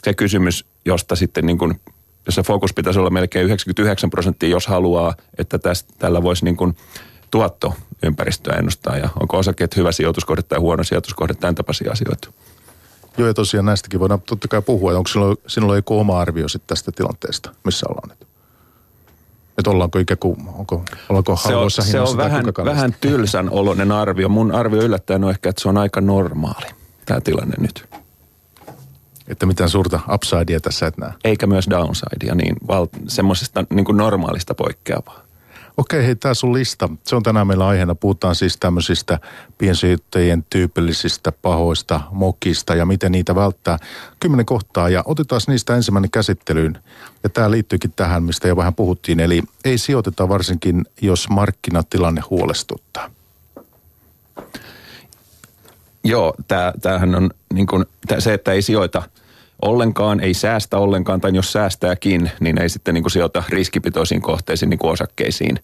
se 0.04 0.14
kysymys, 0.14 0.64
josta 0.84 1.16
sitten 1.16 1.46
niin 1.46 1.58
kuin, 1.58 1.80
jossa 2.26 2.42
fokus 2.42 2.74
pitäisi 2.74 2.98
olla 2.98 3.10
melkein 3.10 3.44
99 3.44 4.10
prosenttia, 4.10 4.48
jos 4.48 4.66
haluaa, 4.66 5.14
että 5.38 5.58
tästä, 5.58 5.92
tällä 5.98 6.22
voisi 6.22 6.44
niin 6.44 6.56
kuin 6.56 6.76
tuotto 7.30 7.74
ympäristöä 8.02 8.56
ennustaa 8.56 8.96
ja 8.96 9.08
onko 9.20 9.38
osakkeet 9.38 9.76
hyvä 9.76 9.92
sijoituskohde 9.92 10.42
tai 10.42 10.58
huono 10.58 10.84
sijoituskohde, 10.84 11.34
tämän 11.34 11.54
tapaisia 11.54 11.92
asioita. 11.92 12.32
Joo, 13.18 13.28
ja 13.28 13.34
tosiaan 13.34 13.66
näistäkin 13.66 14.00
voidaan 14.00 14.20
totta 14.20 14.48
kai 14.48 14.62
puhua. 14.62 14.92
Onko 14.92 15.08
sinulla, 15.08 15.36
sinulla 15.46 15.76
joku 15.76 15.98
oma 15.98 16.20
arvio 16.20 16.48
sitten 16.48 16.68
tästä 16.68 16.92
tilanteesta, 16.92 17.50
missä 17.64 17.86
ollaan 17.88 18.08
nyt? 18.08 18.28
Että 19.58 19.70
ollaanko 19.70 19.98
ikään 19.98 20.18
kuin, 20.18 20.36
onko, 20.58 20.84
ollaanko 21.08 21.36
se 21.36 21.54
on, 21.54 21.70
se 21.70 22.00
on 22.00 22.16
vähän, 22.16 22.44
vähän 22.64 22.94
tylsän 23.00 23.50
oloinen 23.50 23.92
arvio. 23.92 24.28
Mun 24.28 24.54
arvio 24.54 24.82
yllättäen 24.82 25.24
on 25.24 25.30
ehkä, 25.30 25.48
että 25.48 25.62
se 25.62 25.68
on 25.68 25.78
aika 25.78 26.00
normaali, 26.00 26.66
tämä 27.06 27.20
tilanne 27.20 27.54
nyt. 27.58 28.01
Että 29.32 29.46
mitään 29.46 29.70
suurta 29.70 30.00
upsidea 30.14 30.60
tässä 30.60 30.86
et 30.86 30.98
näe. 30.98 31.12
Eikä 31.24 31.46
myös 31.46 31.66
downsidea, 31.70 32.34
niin 32.34 32.56
val, 32.68 32.86
semmoisesta 33.08 33.64
niin 33.70 33.84
kuin 33.84 33.96
normaalista 33.96 34.54
poikkeavaa. 34.54 35.20
Okei, 35.76 36.06
hei, 36.06 36.16
tämä 36.16 36.34
sun 36.34 36.52
lista. 36.52 36.88
Se 37.04 37.16
on 37.16 37.22
tänään 37.22 37.46
meillä 37.46 37.66
aiheena. 37.66 37.94
Puhutaan 37.94 38.34
siis 38.34 38.56
tämmöisistä 38.56 39.18
piensijoittajien 39.58 40.44
tyypillisistä 40.50 41.32
pahoista 41.32 42.00
mokista 42.10 42.74
ja 42.74 42.86
miten 42.86 43.12
niitä 43.12 43.34
välttää. 43.34 43.78
Kymmenen 44.20 44.46
kohtaa 44.46 44.88
ja 44.88 45.02
otetaan 45.06 45.40
niistä 45.46 45.76
ensimmäinen 45.76 46.10
käsittelyyn. 46.10 46.78
Ja 47.22 47.28
tämä 47.28 47.50
liittyykin 47.50 47.92
tähän, 47.96 48.22
mistä 48.22 48.48
jo 48.48 48.56
vähän 48.56 48.74
puhuttiin. 48.74 49.20
Eli 49.20 49.42
ei 49.64 49.78
sijoiteta 49.78 50.28
varsinkin, 50.28 50.84
jos 51.00 51.28
markkinatilanne 51.28 52.22
huolestuttaa. 52.30 53.10
Joo, 56.04 56.34
tämähän 56.82 57.14
on 57.14 57.30
niin 57.54 57.66
kuin, 57.66 57.84
se, 58.18 58.34
että 58.34 58.52
ei 58.52 58.62
sijoita– 58.62 59.02
ollenkaan, 59.62 60.20
ei 60.20 60.34
säästä 60.34 60.78
ollenkaan, 60.78 61.20
tai 61.20 61.30
jos 61.34 61.52
säästääkin, 61.52 62.30
niin 62.40 62.62
ei 62.62 62.68
sitten 62.68 62.94
niin 62.94 63.02
kuin 63.02 63.10
sijoita 63.10 63.42
riskipitoisiin 63.48 64.22
kohteisiin, 64.22 64.70
niin 64.70 64.78
kuin 64.78 64.92
osakkeisiin. 64.92 65.58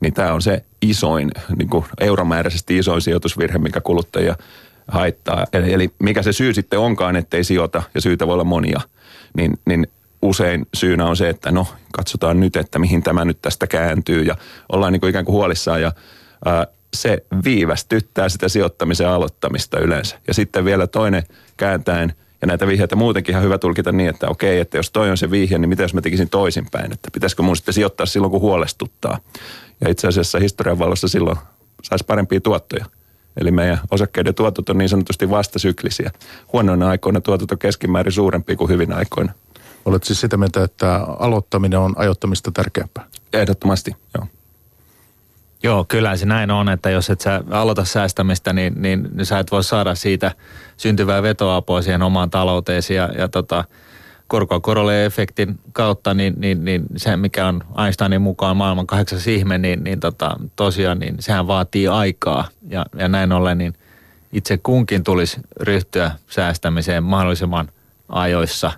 Niin 0.00 0.14
tämä 0.14 0.32
on 0.32 0.42
se 0.42 0.64
isoin, 0.82 1.30
niin 1.58 1.68
kuin 1.68 1.84
euromääräisesti 2.00 2.78
isoin 2.78 3.02
sijoitusvirhe, 3.02 3.58
mikä 3.58 3.80
kuluttajia 3.80 4.36
haittaa. 4.88 5.46
Eli, 5.52 5.72
eli 5.72 5.90
mikä 5.98 6.22
se 6.22 6.32
syy 6.32 6.54
sitten 6.54 6.78
onkaan, 6.78 7.16
ettei 7.16 7.44
sijoita, 7.44 7.82
ja 7.94 8.00
syytä 8.00 8.26
voi 8.26 8.34
olla 8.34 8.44
monia, 8.44 8.80
niin, 9.36 9.58
niin 9.66 9.86
usein 10.22 10.66
syynä 10.74 11.06
on 11.06 11.16
se, 11.16 11.28
että 11.28 11.52
no 11.52 11.66
katsotaan 11.92 12.40
nyt, 12.40 12.56
että 12.56 12.78
mihin 12.78 13.02
tämä 13.02 13.24
nyt 13.24 13.38
tästä 13.42 13.66
kääntyy, 13.66 14.22
ja 14.22 14.36
ollaan 14.72 14.92
niin 14.92 15.00
kuin 15.00 15.10
ikään 15.10 15.24
kuin 15.24 15.34
huolissaan, 15.34 15.82
ja 15.82 15.92
ää, 16.44 16.66
se 16.94 17.24
viivästyttää 17.44 18.28
sitä 18.28 18.48
sijoittamisen 18.48 19.08
aloittamista 19.08 19.78
yleensä. 19.78 20.18
Ja 20.28 20.34
sitten 20.34 20.64
vielä 20.64 20.86
toinen 20.86 21.22
kääntäen– 21.56 22.12
ja 22.44 22.46
näitä 22.46 22.66
vihjeitä 22.66 22.96
muutenkin 22.96 23.32
ihan 23.32 23.44
hyvä 23.44 23.58
tulkita 23.58 23.92
niin, 23.92 24.08
että 24.08 24.28
okei, 24.28 24.60
että 24.60 24.76
jos 24.76 24.90
toi 24.90 25.10
on 25.10 25.16
se 25.16 25.30
vihje, 25.30 25.58
niin 25.58 25.68
mitä 25.68 25.82
jos 25.82 25.94
mä 25.94 26.00
tekisin 26.00 26.28
toisinpäin? 26.28 26.92
Että 26.92 27.08
pitäisikö 27.12 27.42
mun 27.42 27.56
sitten 27.56 27.74
sijoittaa 27.74 28.06
silloin, 28.06 28.30
kun 28.30 28.40
huolestuttaa? 28.40 29.18
Ja 29.80 29.90
itse 29.90 30.08
asiassa 30.08 30.38
historian 30.38 30.78
valossa 30.78 31.08
silloin 31.08 31.36
saisi 31.82 32.04
parempia 32.04 32.40
tuottoja. 32.40 32.84
Eli 33.40 33.50
meidän 33.50 33.80
osakkeiden 33.90 34.34
tuotot 34.34 34.68
on 34.68 34.78
niin 34.78 34.88
sanotusti 34.88 35.30
vastasyklisiä. 35.30 36.10
Huonoina 36.52 36.88
aikoina 36.88 37.20
tuotot 37.20 37.52
on 37.52 37.58
keskimäärin 37.58 38.12
suurempi 38.12 38.56
kuin 38.56 38.70
hyvin 38.70 38.92
aikoina. 38.92 39.32
Olet 39.84 40.04
siis 40.04 40.20
sitä 40.20 40.36
mieltä, 40.36 40.64
että 40.64 40.96
aloittaminen 41.18 41.78
on 41.78 41.94
ajottamista 41.96 42.52
tärkeämpää? 42.52 43.06
Ehdottomasti, 43.32 43.96
joo. 44.18 44.26
Joo, 45.62 45.84
kyllä 45.88 46.16
se 46.16 46.26
näin 46.26 46.50
on, 46.50 46.68
että 46.68 46.90
jos 46.90 47.10
et 47.10 47.20
sä 47.20 47.44
aloita 47.50 47.84
säästämistä, 47.84 48.52
niin, 48.52 48.82
niin 48.82 49.08
sä 49.22 49.38
et 49.38 49.50
voi 49.52 49.64
saada 49.64 49.94
siitä 49.94 50.32
syntyvää 50.76 51.22
vetoapua 51.22 51.82
siihen 51.82 52.02
omaan 52.02 52.30
talouteesi 52.30 52.94
ja, 52.94 53.08
ja 53.18 53.28
tota, 53.28 53.64
korkoa 54.28 54.60
korolle 54.60 55.06
efektin 55.06 55.58
kautta, 55.72 56.14
niin, 56.14 56.34
niin, 56.36 56.64
niin 56.64 56.84
se 56.96 57.16
mikä 57.16 57.46
on 57.46 57.64
Einsteinin 57.84 58.22
mukaan 58.22 58.56
maailman 58.56 58.86
kahdeksas 58.86 59.26
ihme, 59.26 59.58
niin, 59.58 59.84
niin 59.84 60.00
tota, 60.00 60.36
tosiaan 60.56 60.98
niin 60.98 61.16
sehän 61.20 61.46
vaatii 61.46 61.88
aikaa 61.88 62.48
ja, 62.68 62.86
ja 62.98 63.08
näin 63.08 63.32
ollen 63.32 63.58
niin 63.58 63.74
itse 64.32 64.58
kunkin 64.58 65.04
tulisi 65.04 65.40
ryhtyä 65.60 66.10
säästämiseen 66.30 67.02
mahdollisimman 67.02 67.68
ajoissa 68.08 68.72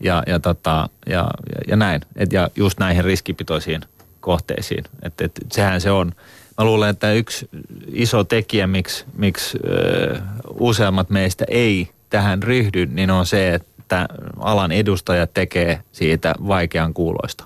ja, 0.00 0.22
ja, 0.26 0.40
tota, 0.40 0.88
ja, 1.06 1.16
ja, 1.16 1.60
ja 1.68 1.76
näin. 1.76 2.00
Et, 2.16 2.32
ja 2.32 2.50
just 2.56 2.78
näihin 2.78 3.04
riskipitoisiin 3.04 3.80
kohteisiin. 4.20 4.84
Et, 5.02 5.20
et, 5.20 5.32
sehän 5.52 5.80
se 5.80 5.90
on. 5.90 6.12
Mä 6.58 6.64
luulen, 6.64 6.90
että 6.90 7.12
yksi 7.12 7.48
iso 7.92 8.24
tekijä, 8.24 8.66
miksi, 8.66 9.04
miksi 9.16 9.58
ö, 9.68 10.18
useammat 10.60 11.10
meistä 11.10 11.44
ei 11.48 11.88
tähän 12.10 12.42
ryhdy, 12.42 12.86
niin 12.86 13.10
on 13.10 13.26
se, 13.26 13.54
että 13.54 14.08
alan 14.38 14.72
edustajat 14.72 15.34
tekee 15.34 15.80
siitä 15.92 16.34
vaikean 16.48 16.94
kuuloista. 16.94 17.44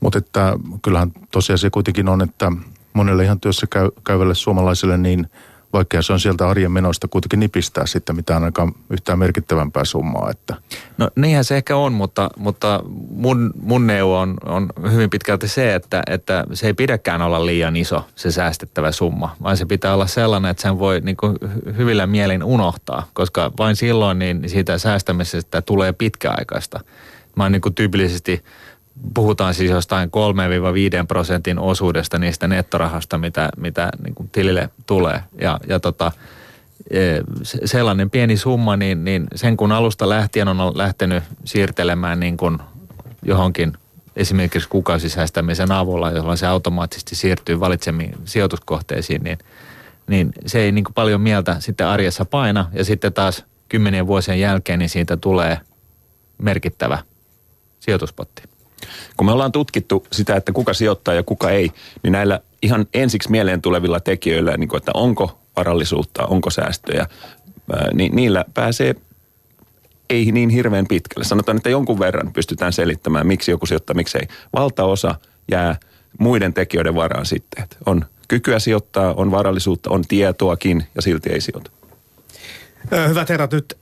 Mutta 0.00 0.18
että 0.18 0.52
kyllähän 0.82 1.12
tosiasia 1.30 1.70
kuitenkin 1.70 2.08
on, 2.08 2.22
että 2.22 2.52
monelle 2.92 3.24
ihan 3.24 3.40
työssä 3.40 3.66
käy, 3.70 3.90
käyvälle 4.06 4.34
suomalaiselle 4.34 4.98
niin– 4.98 5.26
vaikka 5.72 6.02
se 6.02 6.12
on 6.12 6.20
sieltä 6.20 6.48
arjen 6.48 6.72
menoista 6.72 7.08
kuitenkin 7.08 7.40
nipistää 7.40 7.86
sitten 7.86 8.16
mitään 8.16 8.44
aika 8.44 8.72
yhtään 8.90 9.18
merkittävämpää 9.18 9.84
summaa. 9.84 10.30
Että. 10.30 10.54
No 10.98 11.10
niinhän 11.16 11.44
se 11.44 11.56
ehkä 11.56 11.76
on, 11.76 11.92
mutta, 11.92 12.30
mutta 12.36 12.82
mun, 13.10 13.50
mun 13.62 13.86
neuvo 13.86 14.18
on, 14.18 14.34
on 14.46 14.68
hyvin 14.90 15.10
pitkälti 15.10 15.48
se, 15.48 15.74
että, 15.74 16.02
että 16.06 16.44
se 16.52 16.66
ei 16.66 16.74
pidäkään 16.74 17.22
olla 17.22 17.46
liian 17.46 17.76
iso 17.76 18.04
se 18.14 18.30
säästettävä 18.30 18.92
summa, 18.92 19.36
vaan 19.42 19.56
se 19.56 19.66
pitää 19.66 19.94
olla 19.94 20.06
sellainen, 20.06 20.50
että 20.50 20.62
sen 20.62 20.78
voi 20.78 21.00
niin 21.00 21.16
kuin 21.16 21.36
hyvillä 21.76 22.06
mielin 22.06 22.44
unohtaa, 22.44 23.06
koska 23.12 23.52
vain 23.58 23.76
silloin 23.76 24.18
niin 24.18 24.48
siitä 24.48 24.78
säästämisestä 24.78 25.62
tulee 25.62 25.92
pitkäaikaista. 25.92 26.80
Mä 27.36 27.44
oon 27.44 27.52
niin 27.52 27.62
kuin 27.62 27.74
tyypillisesti 27.74 28.44
puhutaan 29.14 29.54
siis 29.54 29.70
jostain 29.70 30.10
3-5 31.02 31.06
prosentin 31.08 31.58
osuudesta 31.58 32.18
niistä 32.18 32.48
nettorahasta, 32.48 33.18
mitä, 33.18 33.48
mitä 33.56 33.90
niin 34.04 34.14
kuin 34.14 34.28
tilille 34.28 34.70
tulee. 34.86 35.22
Ja, 35.40 35.60
ja 35.68 35.80
tota, 35.80 36.12
e, 36.90 37.00
sellainen 37.64 38.10
pieni 38.10 38.36
summa, 38.36 38.76
niin, 38.76 39.04
niin 39.04 39.26
sen 39.34 39.56
kun 39.56 39.72
alusta 39.72 40.08
lähtien 40.08 40.48
on 40.48 40.78
lähtenyt 40.78 41.24
siirtelemään 41.44 42.20
niin 42.20 42.36
kuin 42.36 42.58
johonkin 43.22 43.72
esimerkiksi 44.16 44.68
kuukausisäästämisen 44.68 45.72
avulla, 45.72 46.10
jolloin 46.10 46.38
se 46.38 46.46
automaattisesti 46.46 47.16
siirtyy 47.16 47.60
valitsemiin 47.60 48.14
sijoituskohteisiin, 48.24 49.22
niin, 49.22 49.38
niin 50.08 50.32
se 50.46 50.58
ei 50.58 50.72
niin 50.72 50.84
kuin 50.84 50.94
paljon 50.94 51.20
mieltä 51.20 51.56
sitten 51.60 51.86
arjessa 51.86 52.24
paina. 52.24 52.70
Ja 52.72 52.84
sitten 52.84 53.12
taas 53.12 53.44
kymmenien 53.68 54.06
vuosien 54.06 54.40
jälkeen 54.40 54.78
niin 54.78 54.88
siitä 54.88 55.16
tulee 55.16 55.58
merkittävä 56.38 56.98
sijoituspotti 57.80 58.42
kun 59.16 59.26
me 59.26 59.32
ollaan 59.32 59.52
tutkittu 59.52 60.06
sitä, 60.12 60.36
että 60.36 60.52
kuka 60.52 60.74
sijoittaa 60.74 61.14
ja 61.14 61.22
kuka 61.22 61.50
ei, 61.50 61.72
niin 62.02 62.12
näillä 62.12 62.40
ihan 62.62 62.86
ensiksi 62.94 63.30
mieleen 63.30 63.62
tulevilla 63.62 64.00
tekijöillä, 64.00 64.56
niin 64.56 64.68
kuin, 64.68 64.78
että 64.78 64.92
onko 64.94 65.38
varallisuutta, 65.56 66.26
onko 66.26 66.50
säästöjä, 66.50 67.06
niin 67.94 68.16
niillä 68.16 68.44
pääsee 68.54 68.94
ei 70.10 70.32
niin 70.32 70.50
hirveän 70.50 70.86
pitkälle. 70.86 71.24
Sanotaan, 71.24 71.56
että 71.56 71.70
jonkun 71.70 71.98
verran 71.98 72.32
pystytään 72.32 72.72
selittämään, 72.72 73.26
miksi 73.26 73.50
joku 73.50 73.66
sijoittaa, 73.66 73.94
miksi 73.94 74.18
ei. 74.18 74.28
Valtaosa 74.52 75.14
jää 75.50 75.76
muiden 76.18 76.54
tekijöiden 76.54 76.94
varaan 76.94 77.26
sitten. 77.26 77.68
On 77.86 78.04
kykyä 78.28 78.58
sijoittaa, 78.58 79.14
on 79.14 79.30
varallisuutta, 79.30 79.90
on 79.90 80.04
tietoakin 80.08 80.84
ja 80.94 81.02
silti 81.02 81.30
ei 81.32 81.40
sijoita. 81.40 81.70
Hyvät 83.08 83.28
herrat, 83.28 83.52
nyt 83.52 83.76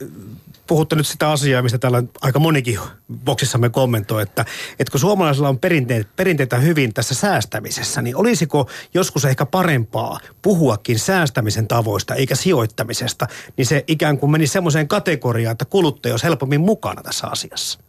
puhutte 0.67 0.95
nyt 0.95 1.07
sitä 1.07 1.31
asiaa, 1.31 1.61
mistä 1.61 1.77
täällä 1.77 2.03
aika 2.21 2.39
monikin 2.39 2.79
boksissamme 3.25 3.69
kommentoi, 3.69 4.23
että, 4.23 4.45
että 4.79 4.91
kun 4.91 4.99
suomalaisilla 4.99 5.49
on 5.49 5.59
perinteet, 5.59 6.15
perinteitä 6.15 6.57
hyvin 6.57 6.93
tässä 6.93 7.15
säästämisessä, 7.15 8.01
niin 8.01 8.15
olisiko 8.15 8.69
joskus 8.93 9.25
ehkä 9.25 9.45
parempaa 9.45 10.19
puhuakin 10.41 10.99
säästämisen 10.99 11.67
tavoista 11.67 12.15
eikä 12.15 12.35
sijoittamisesta, 12.35 13.27
niin 13.57 13.65
se 13.65 13.83
ikään 13.87 14.17
kuin 14.17 14.31
meni 14.31 14.47
semmoiseen 14.47 14.87
kategoriaan, 14.87 15.51
että 15.51 15.65
kuluttaja 15.65 16.13
olisi 16.13 16.25
helpommin 16.25 16.61
mukana 16.61 17.03
tässä 17.03 17.27
asiassa? 17.27 17.86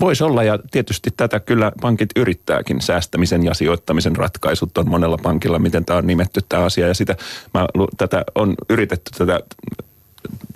Voisi 0.00 0.24
olla 0.24 0.42
ja 0.42 0.58
tietysti 0.70 1.10
tätä 1.16 1.40
kyllä 1.40 1.72
pankit 1.80 2.10
yrittääkin. 2.16 2.80
Säästämisen 2.80 3.44
ja 3.44 3.54
sijoittamisen 3.54 4.16
ratkaisut 4.16 4.78
on 4.78 4.90
monella 4.90 5.18
pankilla, 5.22 5.58
miten 5.58 5.84
tämä 5.84 5.98
on 5.98 6.06
nimetty 6.06 6.40
tämä 6.48 6.64
asia. 6.64 6.88
Ja 6.88 6.94
sitä, 6.94 7.16
mä, 7.54 7.66
tätä 7.96 8.24
on 8.34 8.54
yritetty 8.70 9.10
tätä 9.18 9.40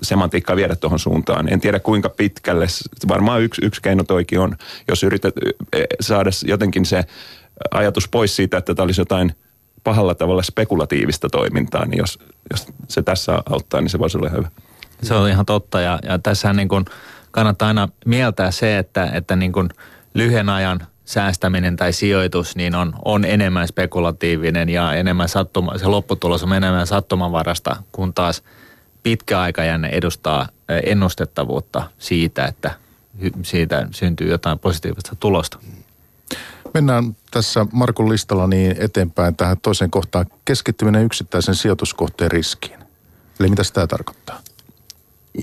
semantiikkaa 0.02 0.56
viedä 0.56 0.76
tuohon 0.76 0.98
suuntaan. 0.98 1.52
En 1.52 1.60
tiedä 1.60 1.80
kuinka 1.80 2.08
pitkälle, 2.08 2.66
varmaan 3.08 3.42
yksi, 3.42 3.64
yksi 3.64 3.82
keino 3.82 4.04
toikin 4.04 4.40
on, 4.40 4.56
jos 4.88 5.02
yrität 5.02 5.34
e, 5.72 5.84
saada 6.00 6.30
jotenkin 6.44 6.84
se 6.84 7.04
ajatus 7.70 8.08
pois 8.08 8.36
siitä, 8.36 8.56
että 8.56 8.74
tämä 8.74 8.84
olisi 8.84 9.00
jotain 9.00 9.32
pahalla 9.84 10.14
tavalla 10.14 10.42
spekulatiivista 10.42 11.28
toimintaa, 11.28 11.86
niin 11.86 11.98
jos, 11.98 12.18
jos 12.50 12.66
se 12.88 13.02
tässä 13.02 13.42
auttaa, 13.50 13.80
niin 13.80 13.90
se 13.90 13.98
voisi 13.98 14.18
olla 14.18 14.28
hyvä. 14.28 14.48
Se 15.02 15.14
on 15.14 15.28
ihan 15.28 15.46
totta 15.46 15.80
ja, 15.80 15.98
ja 16.02 16.18
tässähän 16.18 16.56
niin 16.56 16.68
kuin 16.68 16.84
kannattaa 17.34 17.68
aina 17.68 17.88
mieltää 18.06 18.50
se, 18.50 18.78
että, 18.78 19.10
että 19.12 19.36
niin 19.36 19.52
kuin 19.52 19.68
lyhyen 20.14 20.48
ajan 20.48 20.86
säästäminen 21.04 21.76
tai 21.76 21.92
sijoitus 21.92 22.56
niin 22.56 22.74
on, 22.74 22.94
on 23.04 23.24
enemmän 23.24 23.68
spekulatiivinen 23.68 24.68
ja 24.68 24.94
enemmän 24.94 25.28
sattuma, 25.28 25.78
se 25.78 25.86
lopputulos 25.86 26.42
on 26.42 26.52
enemmän 26.52 26.86
sattumanvarasta, 26.86 27.76
kun 27.92 28.14
taas– 28.14 28.42
pitkä 29.04 29.40
aikajänne 29.40 29.88
edustaa 29.88 30.48
ennustettavuutta 30.84 31.90
siitä, 31.98 32.44
että 32.44 32.70
siitä 33.42 33.88
syntyy 33.90 34.28
jotain 34.28 34.58
positiivista 34.58 35.16
tulosta. 35.20 35.58
Mennään 36.74 37.16
tässä 37.30 37.66
Markun 37.72 38.08
listalla 38.08 38.46
niin 38.46 38.76
eteenpäin 38.78 39.36
tähän 39.36 39.56
toiseen 39.62 39.90
kohtaan. 39.90 40.26
Keskittyminen 40.44 41.04
yksittäisen 41.04 41.54
sijoituskohteen 41.54 42.30
riskiin. 42.30 42.78
Eli 43.40 43.48
mitä 43.48 43.62
tämä 43.72 43.86
tarkoittaa? 43.86 44.40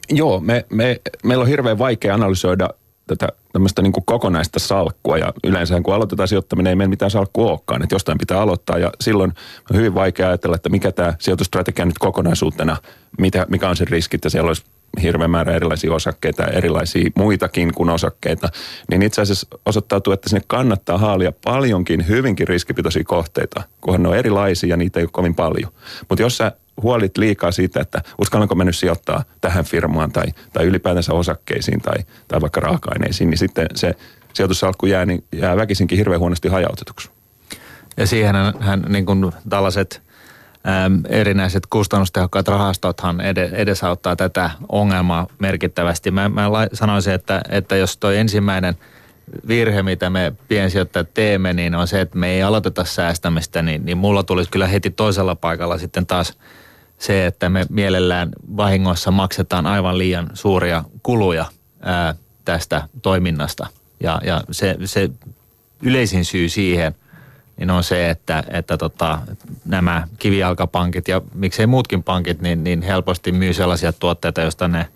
Joo, 0.10 0.40
me, 0.40 0.66
me, 0.70 1.02
meillä 1.24 1.42
on 1.42 1.48
hirveän 1.48 1.78
vaikea 1.78 2.14
analysoida 2.14 2.70
tätä 3.08 3.28
tämmöistä 3.54 3.82
niin 3.82 3.94
kokonaista 4.06 4.60
salkkua 4.60 5.18
ja 5.18 5.34
yleensä 5.44 5.82
kun 5.82 5.94
aloitetaan 5.94 6.28
sijoittaminen 6.28 6.70
ei 6.70 6.76
meillä 6.76 6.90
mitään 6.90 7.12
salkkua 7.12 7.50
olekaan, 7.50 7.84
että 7.84 7.96
jostain 7.96 8.18
pitää 8.18 8.42
aloittaa 8.42 8.78
ja 8.78 8.92
silloin 9.02 9.34
on 9.72 9.78
hyvin 9.78 9.96
vaikea 9.96 10.28
ajatella, 10.28 10.56
että 10.56 10.70
mikä 10.70 10.92
tämä 10.92 11.14
sijoitustrategia 11.20 11.86
nyt 11.86 12.00
kokonaisuutena, 12.00 12.78
mitä, 13.20 13.46
mikä 13.50 13.70
on 13.70 13.76
se 13.76 13.86
riski, 13.86 14.16
että 14.16 14.30
siellä 14.30 14.48
olisi 14.48 14.64
hirveän 15.02 15.32
määrä 15.32 15.56
erilaisia 15.56 15.94
osakkeita 15.94 16.44
ja 16.44 16.50
erilaisia 16.50 17.10
muitakin 17.16 17.74
kuin 17.74 17.90
osakkeita, 17.90 18.50
niin 18.90 19.02
itse 19.02 19.22
asiassa 19.22 19.48
osoittautuu, 19.66 20.14
että 20.14 20.30
sinne 20.30 20.44
kannattaa 20.48 20.98
haalia 20.98 21.32
paljonkin 21.44 22.08
hyvinkin 22.08 22.48
riskipitoisia 22.48 23.04
kohteita, 23.04 23.64
kunhan 23.82 24.04
ne 24.04 24.10
on 24.10 24.18
erilaisia 24.18 24.70
ja 24.70 24.78
niitä 24.78 25.00
ei 25.00 25.04
ole 25.04 25.10
kovin 25.14 25.36
paljon. 25.36 25.72
Mutta 26.10 26.22
jos 26.22 26.38
sä 26.38 26.52
huolit 26.82 27.18
liikaa 27.18 27.52
siitä, 27.52 27.82
että 27.82 28.02
uskallanko 28.22 28.56
mä 28.56 28.64
nyt 28.64 28.76
sijoittaa 28.76 29.24
tähän 29.42 29.66
firmaan 29.66 30.12
tai, 30.12 30.26
tai 30.54 30.66
ylipäätänsä 30.66 31.14
osakkeisiin 31.14 31.82
tai, 31.82 31.96
tai 32.28 32.42
vaikka 32.42 32.62
raaka-aineisiin, 32.62 33.30
niin 33.30 33.38
sitten 33.38 33.68
se 33.76 33.96
sijoitussalkku 34.34 34.86
jää, 34.86 35.06
niin 35.06 35.24
jää 35.32 35.58
väkisinkin 35.58 35.98
hirveän 35.98 36.20
huonosti 36.20 36.48
hajautetuksi. 36.48 37.10
Ja 37.98 38.08
siihen 38.08 38.36
hän 38.60 38.86
niin 38.90 39.06
kuin 39.06 39.32
tällaiset 39.50 40.02
äm, 40.86 41.02
erinäiset 41.10 41.66
kustannustehokkaat 41.66 42.48
rahastothan 42.48 43.22
edesauttaa 43.54 44.16
tätä 44.16 44.50
ongelmaa 44.70 45.28
merkittävästi. 45.40 46.12
Mä, 46.12 46.30
mä 46.30 46.50
sanoisin, 46.74 47.14
että, 47.14 47.42
että 47.50 47.76
jos 47.76 47.98
tuo 47.98 48.12
ensimmäinen 48.12 48.78
virhe, 49.48 49.84
mitä 49.84 50.10
me 50.10 50.34
piensijoittajat 50.48 51.14
teemme, 51.14 51.54
niin 51.54 51.76
on 51.76 51.88
se, 51.88 52.02
että 52.02 52.18
me 52.18 52.30
ei 52.30 52.44
aloiteta 52.44 52.86
säästämistä, 52.86 53.62
niin, 53.62 53.86
niin 53.86 53.98
mulla 53.98 54.24
tulisi 54.24 54.50
kyllä 54.50 54.68
heti 54.68 54.90
toisella 54.90 55.36
paikalla 55.36 55.78
sitten 55.78 56.06
taas– 56.06 56.34
se, 57.02 57.26
että 57.26 57.50
me 57.50 57.66
mielellään 57.70 58.30
vahingossa 58.58 59.12
maksetaan 59.12 59.66
aivan 59.66 59.98
liian 59.98 60.30
suuria 60.34 60.84
kuluja 61.04 61.46
ää, 61.82 62.16
tästä 62.46 62.88
toiminnasta. 63.02 63.68
Ja, 64.00 64.22
ja 64.24 64.44
se, 64.52 64.78
se 64.86 65.10
yleisin 65.82 66.26
syy 66.26 66.50
siihen 66.50 66.96
niin 67.58 67.70
on 67.70 67.84
se, 67.84 68.10
että, 68.10 68.44
että 68.48 68.78
tota, 68.78 69.20
nämä 69.66 70.08
kivijalkapankit 70.20 71.08
ja 71.08 71.22
miksei 71.34 71.68
muutkin 71.68 72.04
pankit, 72.04 72.42
niin, 72.42 72.64
niin 72.64 72.82
helposti 72.82 73.32
myy 73.32 73.54
sellaisia 73.54 73.94
tuotteita, 73.94 74.42
joista 74.42 74.68
ne, 74.68 74.88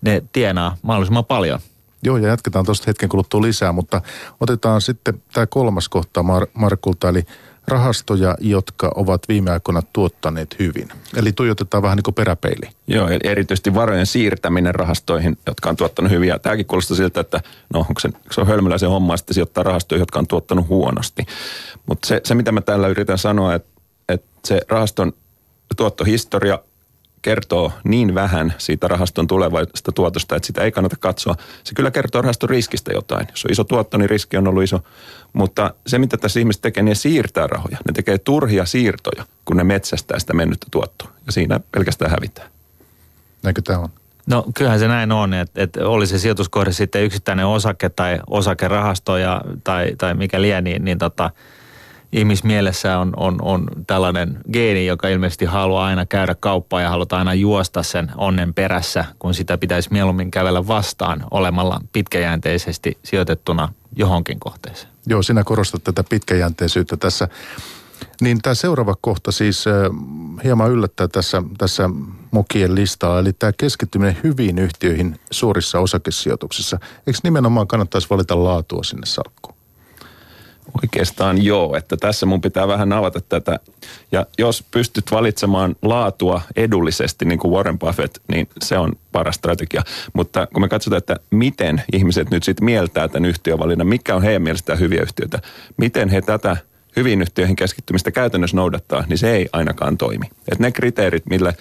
ne 0.00 0.22
tienaa 0.32 0.76
mahdollisimman 0.82 1.24
paljon. 1.24 1.60
Joo, 2.02 2.16
ja 2.16 2.28
jatketaan 2.28 2.64
tuosta 2.64 2.84
hetken 2.86 3.08
kuluttua 3.08 3.42
lisää, 3.42 3.72
mutta 3.72 4.02
otetaan 4.40 4.80
sitten 4.80 5.22
tämä 5.32 5.46
kolmas 5.46 5.88
kohta 5.88 6.20
Mar- 6.22 6.50
Markulta, 6.54 7.08
eli– 7.08 7.22
rahastoja, 7.68 8.34
jotka 8.40 8.92
ovat 8.94 9.22
viime 9.28 9.50
aikoina 9.50 9.82
tuottaneet 9.92 10.56
hyvin. 10.58 10.88
Eli 11.16 11.32
tuijotetaan 11.32 11.82
vähän 11.82 11.96
niin 11.96 12.02
kuin 12.02 12.14
peräpeili. 12.14 12.70
Joo, 12.86 13.08
eli 13.08 13.20
erityisesti 13.24 13.74
varojen 13.74 14.06
siirtäminen 14.06 14.74
rahastoihin, 14.74 15.38
jotka 15.46 15.68
on 15.68 15.76
tuottanut 15.76 16.12
hyviä. 16.12 16.38
Tämäkin 16.38 16.66
kuulostaa 16.66 16.96
siltä, 16.96 17.20
että 17.20 17.40
no 17.74 17.80
onko 17.80 18.00
se, 18.00 18.08
se 18.30 18.40
on 18.40 18.46
hölmöläisen 18.46 18.88
homma 18.88 19.16
sitten 19.16 19.34
sijoittaa 19.34 19.64
rahastoja, 19.64 19.98
jotka 19.98 20.18
on 20.18 20.26
tuottanut 20.26 20.68
huonosti. 20.68 21.26
Mutta 21.86 22.08
se, 22.08 22.20
se, 22.24 22.34
mitä 22.34 22.52
mä 22.52 22.60
täällä 22.60 22.88
yritän 22.88 23.18
sanoa, 23.18 23.54
että, 23.54 23.70
että 24.08 24.28
se 24.44 24.60
rahaston 24.68 25.12
tuottohistoria 25.76 26.58
kertoo 27.28 27.72
niin 27.84 28.14
vähän 28.14 28.54
siitä 28.58 28.88
rahaston 28.88 29.26
tulevasta 29.26 29.92
tuotosta, 29.92 30.36
että 30.36 30.46
sitä 30.46 30.62
ei 30.62 30.72
kannata 30.72 30.96
katsoa. 31.00 31.34
Se 31.64 31.74
kyllä 31.74 31.90
kertoo 31.90 32.22
rahaston 32.22 32.50
riskistä 32.50 32.92
jotain. 32.92 33.26
Jos 33.30 33.44
on 33.44 33.50
iso 33.50 33.64
tuotto, 33.64 33.98
niin 33.98 34.10
riski 34.10 34.36
on 34.36 34.48
ollut 34.48 34.62
iso. 34.62 34.80
Mutta 35.32 35.74
se, 35.86 35.98
mitä 35.98 36.16
tässä 36.16 36.40
ihmiset 36.40 36.62
tekee, 36.62 36.82
niin 36.82 36.90
ne 36.90 36.94
siirtää 36.94 37.46
rahoja. 37.46 37.76
Ne 37.88 37.92
tekee 37.94 38.18
turhia 38.18 38.64
siirtoja, 38.64 39.24
kun 39.44 39.56
ne 39.56 39.64
metsästää 39.64 40.18
sitä 40.18 40.34
mennyttä 40.34 40.66
tuottoa. 40.70 41.08
Ja 41.26 41.32
siinä 41.32 41.60
pelkästään 41.72 42.10
hävitään. 42.10 42.50
Näinkö 43.42 43.62
tämä 43.62 43.78
on? 43.78 43.88
No 44.26 44.44
kyllähän 44.54 44.80
se 44.80 44.88
näin 44.88 45.12
on, 45.12 45.34
että, 45.34 45.62
että 45.62 45.88
oli 45.88 46.06
se 46.06 46.18
sijoituskohde 46.18 46.72
sitten 46.72 47.04
yksittäinen 47.04 47.46
osake 47.46 47.88
tai 47.88 48.20
osakerahasto 48.26 49.16
ja, 49.16 49.40
tai, 49.64 49.92
tai 49.98 50.14
mikä 50.14 50.42
liian, 50.42 50.64
niin, 50.64 50.84
niin 50.84 50.98
tota, 50.98 51.30
ihmismielessä 52.12 52.98
on, 52.98 53.12
on, 53.16 53.38
on 53.42 53.68
tällainen 53.86 54.40
geeni, 54.52 54.86
joka 54.86 55.08
ilmeisesti 55.08 55.44
haluaa 55.44 55.86
aina 55.86 56.06
käydä 56.06 56.34
kauppaa 56.40 56.80
ja 56.80 56.90
halutaan 56.90 57.18
aina 57.18 57.34
juosta 57.34 57.82
sen 57.82 58.12
onnen 58.16 58.54
perässä, 58.54 59.04
kun 59.18 59.34
sitä 59.34 59.58
pitäisi 59.58 59.88
mieluummin 59.92 60.30
kävellä 60.30 60.66
vastaan 60.66 61.24
olemalla 61.30 61.80
pitkäjänteisesti 61.92 62.98
sijoitettuna 63.02 63.72
johonkin 63.96 64.40
kohteeseen. 64.40 64.92
Joo, 65.06 65.22
sinä 65.22 65.44
korostat 65.44 65.84
tätä 65.84 66.04
pitkäjänteisyyttä 66.04 66.96
tässä. 66.96 67.28
Niin 68.20 68.42
tämä 68.42 68.54
seuraava 68.54 68.94
kohta 69.00 69.32
siis 69.32 69.64
hieman 70.44 70.70
yllättää 70.70 71.08
tässä, 71.08 71.42
tässä 71.58 71.90
mokien 72.30 72.74
listalla, 72.74 73.18
eli 73.18 73.32
tämä 73.32 73.52
keskittyminen 73.52 74.16
hyviin 74.24 74.58
yhtiöihin 74.58 75.20
suurissa 75.30 75.80
osakesijoituksissa. 75.80 76.78
Eikö 77.06 77.18
nimenomaan 77.22 77.66
kannattaisi 77.66 78.10
valita 78.10 78.44
laatua 78.44 78.82
sinne 78.82 79.06
salkkuun? 79.06 79.57
Oikeastaan 80.82 81.44
joo, 81.44 81.76
että 81.76 81.96
tässä 81.96 82.26
mun 82.26 82.40
pitää 82.40 82.68
vähän 82.68 82.92
avata 82.92 83.20
tätä. 83.20 83.58
Ja 84.12 84.26
jos 84.38 84.64
pystyt 84.70 85.04
valitsemaan 85.12 85.76
laatua 85.82 86.40
edullisesti, 86.56 87.24
niin 87.24 87.38
kuin 87.38 87.52
Warren 87.52 87.78
Buffett, 87.78 88.18
niin 88.32 88.48
se 88.62 88.78
on 88.78 88.92
paras 89.12 89.34
strategia. 89.34 89.82
Mutta 90.12 90.46
kun 90.46 90.62
me 90.62 90.68
katsotaan, 90.68 90.98
että 90.98 91.16
miten 91.30 91.82
ihmiset 91.92 92.30
nyt 92.30 92.42
sitten 92.42 92.64
mieltää 92.64 93.08
tämän 93.08 93.28
yhtiövalinnan, 93.28 93.86
mikä 93.86 94.16
on 94.16 94.22
heidän 94.22 94.42
mielestään 94.42 94.78
hyviä 94.78 95.02
yhtiöitä, 95.02 95.38
miten 95.76 96.08
he 96.08 96.22
tätä 96.22 96.56
hyvin 96.96 97.22
yhtiöihin 97.22 97.56
keskittymistä 97.56 98.10
käytännössä 98.10 98.56
noudattaa, 98.56 99.04
niin 99.08 99.18
se 99.18 99.30
ei 99.30 99.48
ainakaan 99.52 99.98
toimi. 99.98 100.26
Et 100.52 100.58
ne 100.58 100.72
kriteerit, 100.72 101.26
millä 101.26 101.52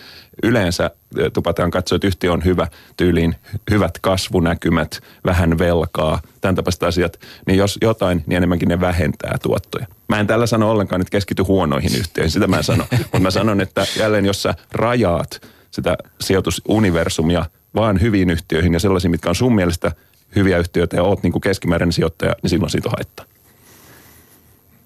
yleensä 0.43 0.91
tupataan 1.33 1.71
katsoa, 1.71 1.95
että 1.95 2.07
yhtiö 2.07 2.33
on 2.33 2.45
hyvä, 2.45 2.67
tyyliin 2.97 3.35
hyvät 3.71 3.99
kasvunäkymät, 4.01 5.01
vähän 5.25 5.57
velkaa, 5.57 6.21
tämän 6.41 6.55
tapaiset 6.55 6.83
asiat, 6.83 7.19
niin 7.47 7.57
jos 7.57 7.77
jotain, 7.81 8.23
niin 8.27 8.37
enemmänkin 8.37 8.69
ne 8.69 8.79
vähentää 8.79 9.37
tuottoja. 9.43 9.87
Mä 10.09 10.19
en 10.19 10.27
tällä 10.27 10.47
sano 10.47 10.71
ollenkaan, 10.71 11.01
että 11.01 11.11
keskity 11.11 11.43
huonoihin 11.43 11.95
yhtiöihin, 11.99 12.31
sitä 12.31 12.47
mä 12.47 12.57
en 12.57 12.63
sano. 12.63 12.85
Mutta 12.99 13.19
mä 13.19 13.31
sanon, 13.31 13.61
että 13.61 13.87
jälleen 13.99 14.25
jos 14.25 14.43
sä 14.43 14.53
rajaat 14.71 15.41
sitä 15.71 15.97
sijoitusuniversumia 16.21 17.45
vaan 17.75 18.01
hyviin 18.01 18.29
yhtiöihin 18.29 18.73
ja 18.73 18.79
sellaisiin, 18.79 19.11
mitkä 19.11 19.29
on 19.29 19.35
sun 19.35 19.55
mielestä 19.55 19.91
hyviä 20.35 20.57
yhtiöitä 20.57 20.95
ja 20.95 21.03
oot 21.03 21.23
niin 21.23 21.31
kuin 21.31 21.41
keskimääräinen 21.41 21.93
sijoittaja, 21.93 22.35
niin 22.41 22.49
silloin 22.49 22.69
siitä 22.69 22.89
on 22.89 22.93
haittaa. 22.97 23.25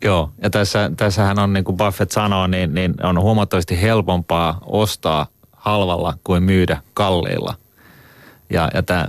Joo, 0.03 0.31
ja 0.43 0.49
tässä, 0.49 0.91
tässähän 0.97 1.39
on 1.39 1.53
niin 1.53 1.63
kuin 1.63 1.77
Buffett 1.77 2.11
sanoo, 2.11 2.47
niin, 2.47 2.75
niin 2.75 2.93
on 3.03 3.21
huomattavasti 3.21 3.81
helpompaa 3.81 4.59
ostaa 4.65 5.27
halvalla 5.51 6.17
kuin 6.23 6.43
myydä 6.43 6.81
kalliilla. 6.93 7.55
Ja, 8.49 8.69
ja 8.73 8.83
tämä 8.83 9.05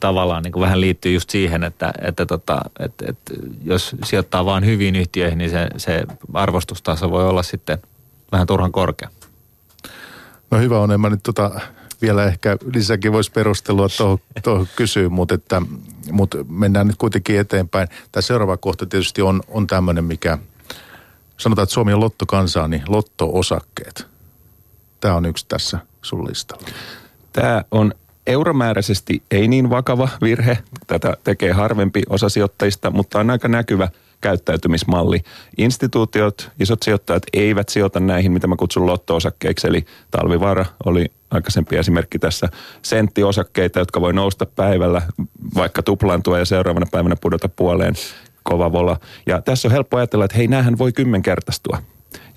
tavallaan 0.00 0.42
niin 0.42 0.52
kuin 0.52 0.60
vähän 0.60 0.80
liittyy 0.80 1.12
just 1.12 1.30
siihen, 1.30 1.64
että, 1.64 1.92
että, 2.02 2.26
tota, 2.26 2.60
että, 2.78 3.04
että 3.08 3.34
jos 3.64 3.96
sijoittaa 4.04 4.44
vain 4.44 4.66
hyviin 4.66 4.96
yhtiöihin, 4.96 5.38
niin 5.38 5.50
se, 5.50 5.68
se 5.76 6.04
arvostustaso 6.34 7.10
voi 7.10 7.28
olla 7.28 7.42
sitten 7.42 7.78
vähän 8.32 8.46
turhan 8.46 8.72
korkea. 8.72 9.08
No 10.50 10.58
hyvä 10.58 10.80
on, 10.80 10.92
en 10.92 11.00
mä 11.00 11.10
nyt 11.10 11.22
tota 11.22 11.60
vielä 12.02 12.24
ehkä 12.24 12.56
lisäkin 12.74 13.12
voisi 13.12 13.32
perustelua 13.32 13.88
tuohon, 13.96 14.18
tuohon 14.42 14.66
kysyä, 14.76 15.08
mutta, 15.08 15.34
että, 15.34 15.62
mutta 16.12 16.38
mennään 16.48 16.86
nyt 16.86 16.96
kuitenkin 16.96 17.38
eteenpäin. 17.38 17.88
Tämä 18.12 18.22
seuraava 18.22 18.56
kohta 18.56 18.86
tietysti 18.86 19.22
on, 19.22 19.42
on 19.48 19.66
tämmöinen, 19.66 20.04
mikä 20.04 20.38
sanotaan, 21.36 21.62
että 21.62 21.74
Suomi 21.74 21.92
on 21.92 22.00
lottokansaa, 22.00 22.68
niin 22.68 22.82
lotto-osakkeet. 22.88 24.06
Tämä 25.00 25.14
on 25.14 25.26
yksi 25.26 25.46
tässä 25.48 25.78
sun 26.02 26.28
listalla. 26.28 26.66
Tämä 27.32 27.64
on 27.70 27.94
euromääräisesti 28.26 29.22
ei 29.30 29.48
niin 29.48 29.70
vakava 29.70 30.08
virhe. 30.22 30.58
Tätä 30.86 31.16
tekee 31.24 31.52
harvempi 31.52 32.02
osa 32.08 32.28
sijoittajista, 32.28 32.90
mutta 32.90 33.20
on 33.20 33.30
aika 33.30 33.48
näkyvä 33.48 33.88
käyttäytymismalli. 34.20 35.20
Instituutiot, 35.58 36.50
isot 36.60 36.82
sijoittajat 36.82 37.22
eivät 37.32 37.68
sijoita 37.68 38.00
näihin, 38.00 38.32
mitä 38.32 38.46
mä 38.46 38.56
kutsun 38.56 38.86
lotto-osakkeiksi, 38.86 39.66
eli 39.68 39.84
talvivaara 40.10 40.66
oli 40.84 41.06
aikaisempi 41.30 41.76
esimerkki 41.76 42.18
tässä, 42.18 42.48
senttiosakkeita, 42.82 43.78
jotka 43.78 44.00
voi 44.00 44.12
nousta 44.12 44.46
päivällä, 44.46 45.02
vaikka 45.54 45.82
tuplaantua 45.82 46.38
ja 46.38 46.44
seuraavana 46.44 46.86
päivänä 46.90 47.16
pudota 47.20 47.48
puoleen 47.48 47.94
kova 48.42 48.72
vola. 48.72 49.00
Ja 49.26 49.42
tässä 49.42 49.68
on 49.68 49.72
helppo 49.72 49.96
ajatella, 49.96 50.24
että 50.24 50.36
hei, 50.36 50.46
näähän 50.46 50.78
voi 50.78 50.92
kymmenkertaistua. 50.92 51.82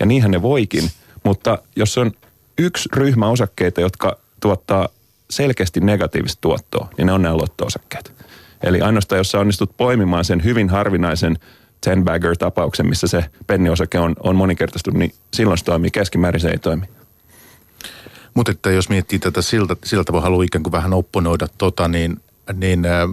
Ja 0.00 0.06
niinhän 0.06 0.30
ne 0.30 0.42
voikin, 0.42 0.90
mutta 1.24 1.58
jos 1.76 1.98
on 1.98 2.12
yksi 2.58 2.88
ryhmä 2.96 3.28
osakkeita, 3.28 3.80
jotka 3.80 4.16
tuottaa 4.40 4.88
selkeästi 5.30 5.80
negatiivista 5.80 6.40
tuottoa, 6.40 6.88
niin 6.98 7.06
ne 7.06 7.12
on 7.12 7.22
nämä 7.22 7.36
lotto-osakkeet. 7.36 8.12
Eli 8.62 8.80
ainoastaan, 8.80 9.18
jos 9.18 9.30
sä 9.30 9.40
onnistut 9.40 9.76
poimimaan 9.76 10.24
sen 10.24 10.44
hyvin 10.44 10.68
harvinaisen 10.68 11.38
ten 11.84 12.04
bagger 12.04 12.36
tapauksen, 12.36 12.88
missä 12.88 13.06
se 13.06 13.24
penniosake 13.46 13.98
on, 13.98 14.16
on 14.20 14.36
moninkertaistunut, 14.36 14.98
niin 14.98 15.14
silloin 15.34 15.58
se 15.58 15.64
toimii. 15.64 15.90
Keskimäärin 15.90 16.40
se 16.40 16.48
ei 16.48 16.58
toimi. 16.58 16.86
Mutta 18.34 18.52
että 18.52 18.70
jos 18.70 18.88
miettii 18.88 19.18
tätä 19.18 19.42
siltä, 19.42 19.76
siltä 19.84 20.12
voi 20.12 20.22
haluaa 20.22 20.44
ikään 20.44 20.62
kuin 20.62 20.72
vähän 20.72 20.92
opponoida 20.92 21.46
tota, 21.58 21.88
niin, 21.88 22.16
niin 22.54 22.86
äh, 22.86 23.08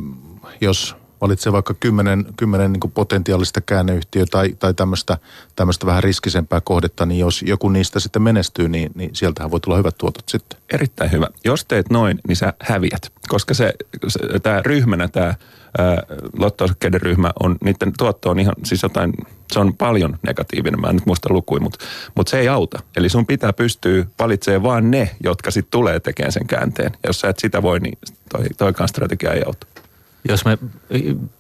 jos 0.62 0.96
valitsee 1.22 1.52
vaikka 1.52 1.74
kymmenen, 1.74 2.26
kymmenen 2.38 2.74
niin 2.74 2.92
potentiaalista 2.94 3.62
käänneyhtiöä 3.62 4.26
tai, 4.32 4.56
tai 4.60 4.74
tämmöistä, 4.74 5.18
tämmöistä 5.56 5.86
vähän 5.86 6.04
riskisempää 6.04 6.62
kohdetta, 6.62 7.06
niin 7.06 7.20
jos 7.20 7.42
joku 7.42 7.70
niistä 7.70 8.00
sitten 8.00 8.22
menestyy, 8.22 8.70
niin, 8.70 8.92
niin 8.96 9.16
sieltähän 9.16 9.52
voi 9.52 9.60
tulla 9.60 9.78
hyvät 9.78 9.98
tuotot 9.98 10.30
sitten. 10.30 10.60
Erittäin 10.74 11.12
hyvä. 11.12 11.28
Jos 11.46 11.66
teet 11.66 11.90
noin, 11.90 12.20
niin 12.28 12.36
sä 12.36 12.54
häviät, 12.60 13.12
koska 13.28 13.54
se, 13.54 13.74
se 14.08 14.20
tämä 14.44 14.62
ryhmänä, 14.66 15.08
tämä 15.08 15.36
lotto 16.38 16.68
ryhmä 16.94 17.32
on, 17.44 17.58
niiden 17.64 17.94
tuotto 17.98 18.30
on 18.30 18.40
ihan, 18.40 18.54
siis 18.64 18.84
jotain, 18.84 19.14
se 19.52 19.60
on 19.60 19.78
paljon 19.78 20.20
negatiivinen, 20.28 20.82
mä 20.82 20.88
en 20.88 20.96
nyt 20.96 21.06
muista 21.06 21.34
lukuja, 21.34 21.62
mutta, 21.62 21.86
mutta 22.16 22.30
se 22.30 22.40
ei 22.40 22.48
auta. 22.48 22.80
Eli 22.98 23.10
sun 23.10 23.26
pitää 23.26 23.54
pystyä 23.54 24.06
valitsemaan 24.20 24.64
vaan 24.64 24.92
ne, 24.92 25.10
jotka 25.24 25.52
sitten 25.52 25.72
tulee 25.72 26.00
tekemään 26.00 26.32
sen 26.32 26.48
käänteen. 26.48 26.92
Ja 27.04 27.10
jos 27.10 27.20
sä 27.20 27.30
et 27.30 27.40
sitä 27.40 27.62
voi, 27.62 27.80
niin 27.80 27.98
toi, 28.30 28.46
toikaan 28.58 28.90
strategia 28.90 29.34
ei 29.34 29.44
auta. 29.46 29.68
Jos 30.30 30.46
me 30.46 30.58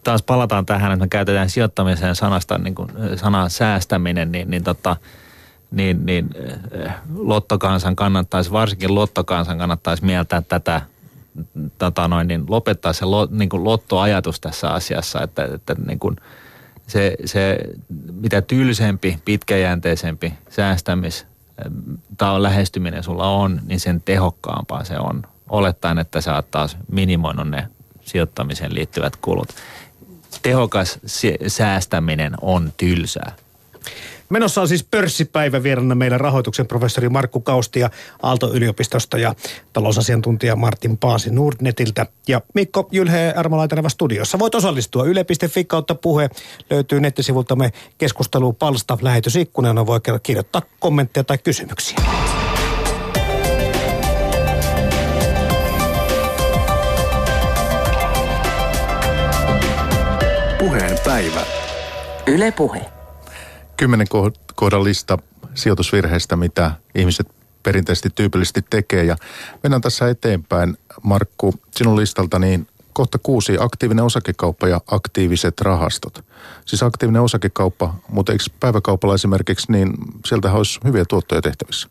taas 0.03 0.23
palataan 0.23 0.65
tähän, 0.65 0.91
että 0.91 1.05
me 1.05 1.09
käytetään 1.09 1.49
sijoittamiseen 1.49 2.15
sanasta, 2.15 2.57
niin 2.57 2.75
kuin, 2.75 2.89
sanaa 3.15 3.49
säästäminen, 3.49 4.31
niin, 4.31 4.49
niin, 4.49 4.63
tota, 4.63 4.97
niin, 5.71 6.05
niin 6.05 6.29
lottokansan 7.15 7.95
kannattaisi, 7.95 8.51
varsinkin 8.51 8.95
lottokansan 8.95 9.57
kannattaisi 9.57 10.05
mieltää 10.05 10.41
tätä 10.41 10.81
tota 11.77 12.07
noin, 12.07 12.27
niin 12.27 12.45
lopettaa 12.49 12.93
se 12.93 13.05
lo, 13.05 13.27
niin 13.31 13.49
kuin 13.49 13.63
lottoajatus 13.63 14.39
tässä 14.39 14.69
asiassa, 14.69 15.23
että, 15.23 15.45
että 15.53 15.75
niin 15.87 15.99
kuin 15.99 16.15
se, 16.87 17.15
se, 17.25 17.57
mitä 18.13 18.41
tylsempi, 18.41 19.19
pitkäjänteisempi 19.25 20.33
säästämis 20.49 21.25
tai 22.17 22.41
lähestyminen 22.41 23.03
sulla 23.03 23.29
on, 23.29 23.61
niin 23.65 23.79
sen 23.79 24.01
tehokkaampaa 24.01 24.83
se 24.83 24.99
on. 24.99 25.23
Olettaen, 25.49 25.99
että 25.99 26.21
sä 26.21 26.35
oot 26.35 26.51
taas 26.51 26.77
minimoinut 26.91 27.49
ne 27.49 27.67
sijoittamiseen 28.01 28.75
liittyvät 28.75 29.15
kulut. 29.15 29.49
Tehokas 30.41 30.99
säästäminen 31.47 32.33
on 32.41 32.73
tylsää. 32.77 33.35
Menossa 34.31 34.61
on 34.61 34.67
siis 34.67 34.83
pörssipäivä 34.83 35.63
vierana 35.63 35.95
meillä 35.95 36.17
rahoituksen 36.17 36.67
professori 36.67 37.09
Markku 37.09 37.39
Kaustia 37.39 37.89
Aalto-yliopistosta 38.23 39.17
ja 39.17 39.35
talousasiantuntija 39.73 40.55
Martin 40.55 40.97
Paasi 40.97 41.31
Nordnetiltä 41.31 42.05
ja 42.27 42.41
Mikko 42.53 42.87
Jylhe 42.91 43.33
Armalaiteneva 43.35 43.89
studiossa. 43.89 44.39
Voit 44.39 44.55
osallistua 44.55 45.05
yle.fi 45.05 45.65
kautta 45.65 45.95
puhe. 45.95 46.29
Löytyy 46.69 46.99
nettisivultamme 46.99 47.71
keskustelupalsta 47.97 48.97
lähetysikkunen, 49.01 49.85
voi 49.85 49.99
kirjoittaa 50.23 50.61
kommentteja 50.79 51.23
tai 51.23 51.37
kysymyksiä. 51.37 51.97
Puheen 60.59 60.97
päivä. 61.05 61.41
Yle 62.27 62.51
Puhe 62.51 63.00
kymmenen 63.81 64.07
kohdan 64.55 64.83
lista 64.83 65.17
sijoitusvirheistä, 65.53 66.35
mitä 66.35 66.71
ihmiset 66.95 67.27
perinteisesti 67.63 68.09
tyypillisesti 68.15 68.61
tekee. 68.69 69.03
Ja 69.03 69.15
mennään 69.63 69.81
tässä 69.81 70.09
eteenpäin. 70.09 70.77
Markku, 71.03 71.53
sinun 71.75 71.97
listalta 71.97 72.39
niin 72.39 72.67
kohta 72.93 73.17
kuusi, 73.23 73.57
aktiivinen 73.59 74.05
osakekauppa 74.05 74.67
ja 74.67 74.81
aktiiviset 74.91 75.61
rahastot. 75.61 76.25
Siis 76.65 76.83
aktiivinen 76.83 77.21
osakekauppa, 77.21 77.93
mutta 78.07 78.31
eikö 78.31 78.43
päiväkaupalla 78.59 79.15
esimerkiksi, 79.15 79.71
niin 79.71 79.93
sieltä 80.25 80.51
olisi 80.51 80.79
hyviä 80.83 81.05
tuottoja 81.05 81.41
tehtävissä? 81.41 81.87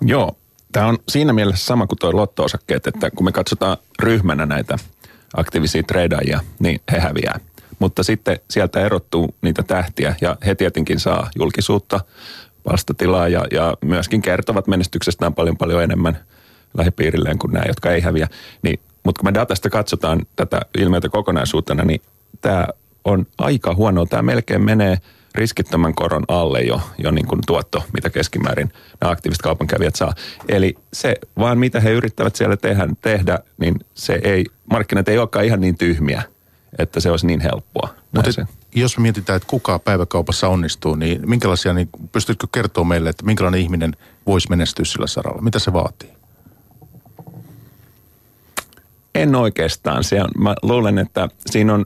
Joo, 0.00 0.36
tämä 0.72 0.86
on 0.86 0.98
siinä 1.08 1.32
mielessä 1.32 1.66
sama 1.66 1.86
kuin 1.86 1.98
tuo 1.98 2.16
lotto-osakkeet, 2.16 2.86
että 2.86 3.10
kun 3.10 3.24
me 3.24 3.32
katsotaan 3.32 3.76
ryhmänä 3.98 4.46
näitä 4.46 4.78
aktiivisia 5.36 5.82
tradeajia, 5.82 6.40
niin 6.58 6.80
he 6.92 7.00
häviää– 7.00 7.40
mutta 7.78 8.02
sitten 8.02 8.40
sieltä 8.50 8.80
erottuu 8.80 9.34
niitä 9.42 9.62
tähtiä 9.62 10.14
ja 10.20 10.36
he 10.46 10.54
tietenkin 10.54 11.00
saa 11.00 11.30
julkisuutta, 11.36 12.00
vastatilaa 12.70 13.28
ja, 13.28 13.44
ja 13.52 13.74
myöskin 13.80 14.22
kertovat 14.22 14.66
menestyksestään 14.66 15.34
paljon 15.34 15.56
paljon 15.56 15.82
enemmän 15.82 16.18
lähipiirilleen 16.74 17.38
kuin 17.38 17.52
nämä, 17.52 17.64
jotka 17.68 17.90
ei 17.90 18.00
häviä. 18.00 18.28
Niin, 18.62 18.80
mutta 19.04 19.20
kun 19.20 19.28
me 19.28 19.34
datasta 19.34 19.70
katsotaan 19.70 20.20
tätä 20.36 20.60
ilmiötä 20.78 21.08
kokonaisuutena, 21.08 21.84
niin 21.84 22.00
tämä 22.40 22.66
on 23.04 23.26
aika 23.38 23.74
huono. 23.74 24.06
Tämä 24.06 24.22
melkein 24.22 24.64
menee 24.64 24.98
riskittömän 25.34 25.94
koron 25.94 26.24
alle 26.28 26.60
jo, 26.60 26.80
jo 26.98 27.10
niin 27.10 27.26
kuin 27.26 27.40
tuotto, 27.46 27.82
mitä 27.94 28.10
keskimäärin 28.10 28.72
nämä 29.00 29.10
aktiiviset 29.10 29.42
kaupankävijät 29.42 29.96
saa. 29.96 30.14
Eli 30.48 30.74
se 30.92 31.16
vaan 31.38 31.58
mitä 31.58 31.80
he 31.80 31.90
yrittävät 31.90 32.36
siellä 32.36 32.56
tehdä, 32.56 32.88
tehdä 33.00 33.38
niin 33.58 33.74
se 33.94 34.20
ei, 34.24 34.44
markkinat 34.70 35.08
ei 35.08 35.18
olekaan 35.18 35.44
ihan 35.44 35.60
niin 35.60 35.78
tyhmiä– 35.78 36.22
että 36.78 37.00
se 37.00 37.10
olisi 37.10 37.26
niin 37.26 37.40
helppoa. 37.40 37.94
Mutta 38.12 38.30
jos 38.74 38.98
me 38.98 39.02
mietitään, 39.02 39.36
että 39.36 39.46
kuka 39.46 39.78
päiväkaupassa 39.78 40.48
onnistuu, 40.48 40.94
niin 40.94 41.30
minkälaisia, 41.30 41.72
niin 41.72 41.88
pystytkö 42.12 42.46
kertoa 42.52 42.84
meille, 42.84 43.10
että 43.10 43.24
minkälainen 43.24 43.60
ihminen 43.60 43.96
voisi 44.26 44.50
menestyä 44.50 44.84
sillä 44.84 45.06
saralla? 45.06 45.42
Mitä 45.42 45.58
se 45.58 45.72
vaatii? 45.72 46.10
En 49.14 49.34
oikeastaan. 49.34 50.04
Se 50.04 50.22
on, 50.22 50.30
mä 50.38 50.54
luulen, 50.62 50.98
että 50.98 51.28
siinä 51.46 51.74
on, 51.74 51.84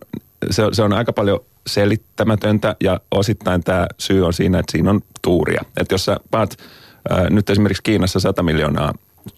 se, 0.50 0.62
se 0.72 0.82
on 0.82 0.92
aika 0.92 1.12
paljon 1.12 1.40
selittämätöntä 1.66 2.76
ja 2.80 3.00
osittain 3.10 3.64
tämä 3.64 3.86
syy 3.98 4.26
on 4.26 4.32
siinä, 4.32 4.58
että 4.58 4.72
siinä 4.72 4.90
on 4.90 5.00
tuuria. 5.22 5.62
Että 5.76 5.94
jos 5.94 6.04
sä 6.04 6.16
paat, 6.30 6.56
äh, 7.12 7.30
nyt 7.30 7.50
esimerkiksi 7.50 7.82
Kiinassa 7.82 8.20
100 8.20 8.42
miljoonaa 8.42 8.94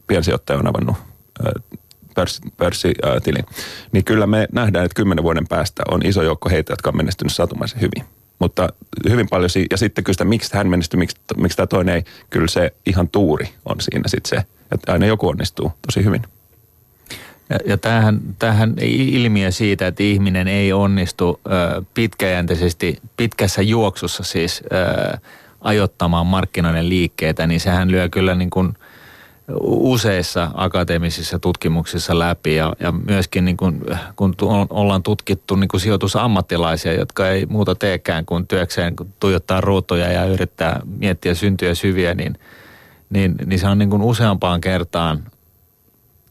piensijoittaja 0.07 0.59
on 0.59 0.67
avannut 0.67 0.97
äh, 1.47 1.79
pörssitilin, 2.57 3.47
niin 3.93 4.05
kyllä 4.05 4.27
me 4.27 4.49
nähdään, 4.53 4.85
että 4.85 4.95
kymmenen 4.95 5.25
vuoden 5.25 5.47
päästä 5.49 5.83
on 5.91 6.07
iso 6.07 6.23
joukko 6.23 6.51
heitä, 6.51 6.73
jotka 6.73 6.91
on 6.91 6.97
menestynyt 6.97 7.33
satumaisen 7.33 7.81
hyvin. 7.81 8.05
Mutta 8.39 8.69
hyvin 9.09 9.29
paljon, 9.29 9.51
ja 9.71 9.77
sitten 9.77 10.05
kyllä 10.05 10.15
sitä, 10.15 10.25
miksi 10.25 10.57
hän 10.57 10.69
menestyi, 10.69 10.99
miksi, 10.99 11.17
miksi 11.37 11.57
tämä 11.57 11.67
toinen 11.67 11.95
ei, 11.95 12.05
kyllä 12.31 12.49
se 12.49 12.73
ihan 12.87 13.09
tuuri 13.09 13.49
on 13.65 13.77
siinä 13.81 14.09
sitten 14.09 14.29
se, 14.29 14.47
että 14.73 14.93
aina 14.93 15.07
joku 15.07 15.29
onnistuu 15.29 15.73
tosi 15.87 16.05
hyvin. 16.05 16.23
Ja, 17.51 17.59
ja 17.67 17.77
tämähän, 17.77 18.21
tämähän 18.39 18.75
ilmiö 18.81 19.51
siitä, 19.51 19.87
että 19.87 20.03
ihminen 20.03 20.49
ei 20.49 20.73
onnistu 20.73 21.41
ö, 21.47 21.83
pitkäjänteisesti, 21.95 22.99
pitkässä 23.17 23.63
juoksussa 23.63 24.23
siis 24.23 24.63
ö, 24.73 25.19
ajottamaan 25.61 26.27
markkinoiden 26.27 26.89
liikkeitä, 26.89 27.47
niin 27.47 27.61
sehän 27.61 27.91
lyö 27.91 28.09
kyllä 28.09 28.35
niin 28.35 28.51
kuin– 28.51 28.75
useissa 29.63 30.51
akateemisissa 30.55 31.39
tutkimuksissa 31.39 32.19
läpi 32.19 32.55
ja, 32.55 32.73
ja 32.81 32.93
myöskin 32.93 33.45
niin 33.45 33.57
kun 34.17 34.35
tu, 34.37 34.49
ollaan 34.71 35.03
tutkittu 35.03 35.57
niin 35.57 35.69
kuin 35.69 35.81
sijoitusammattilaisia, 35.81 36.93
jotka 36.93 37.29
ei 37.29 37.47
muuta 37.47 37.75
teekään 37.75 38.27
kuin 38.27 38.47
työkseen 38.47 38.97
kun 38.97 39.13
tuijottaa 39.21 39.61
ruutuja 39.61 40.13
ja 40.13 40.25
yrittää 40.25 40.81
miettiä 40.85 41.35
syntyjä 41.35 41.75
syviä, 41.75 42.15
niin, 42.15 42.39
niin, 43.11 43.35
niin 43.47 43.59
se 43.59 43.69
on 43.69 43.79
niin 43.79 43.91
kuin 43.91 44.03
useampaan 44.03 44.61
kertaan 44.61 45.23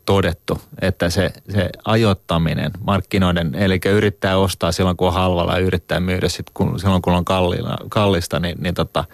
todettu, 0.05 0.61
että 0.81 1.09
se, 1.09 1.33
se 1.49 1.69
ajoittaminen 1.85 2.71
markkinoiden, 2.83 3.55
eli 3.55 3.79
yrittää 3.91 4.37
ostaa 4.37 4.71
silloin 4.71 4.97
kun 4.97 5.07
on 5.07 5.13
halvalla 5.13 5.53
ja 5.53 5.59
yrittää 5.59 5.99
myydä 5.99 6.29
sit 6.29 6.45
kun, 6.53 6.79
silloin 6.79 7.01
kun 7.01 7.13
on 7.13 7.25
kallilla, 7.25 7.77
kallista, 7.89 8.39
niin, 8.39 8.57
niin 8.61 8.75
tota, 8.75 9.05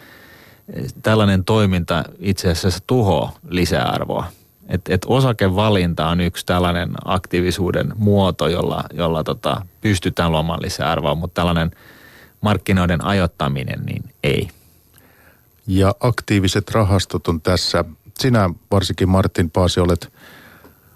tällainen 1.03 1.43
toiminta 1.43 2.03
itse 2.19 2.51
asiassa 2.51 2.79
tuhoaa 2.87 3.31
lisäarvoa. 3.49 4.27
Et, 4.69 4.81
et 4.89 5.01
osakevalinta 5.07 6.07
on 6.07 6.21
yksi 6.21 6.45
tällainen 6.45 6.89
aktiivisuuden 7.05 7.93
muoto, 7.97 8.47
jolla, 8.47 8.83
jolla 8.93 9.23
tota, 9.23 9.65
pystytään 9.81 10.31
luomaan 10.31 10.61
lisäarvoa, 10.61 11.15
mutta 11.15 11.41
tällainen 11.41 11.71
markkinoiden 12.41 13.05
ajoittaminen, 13.05 13.85
niin 13.85 14.03
ei. 14.23 14.47
Ja 15.67 15.95
aktiiviset 15.99 16.71
rahastot 16.71 17.27
on 17.27 17.41
tässä. 17.41 17.85
Sinä 18.19 18.49
varsinkin 18.71 19.09
Martin 19.09 19.51
Paasi 19.51 19.79
olet, 19.79 20.13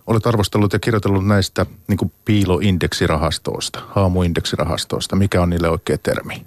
olet 0.07 0.27
arvostellut 0.27 0.73
ja 0.73 0.79
kirjoitellut 0.79 1.27
näistä 1.27 1.65
niin 1.87 2.11
piiloindeksirahastoista, 2.25 3.79
haamuindeksirahastoista. 3.87 5.15
Mikä 5.15 5.41
on 5.41 5.49
niille 5.49 5.69
oikea 5.69 5.97
termi? 5.97 6.45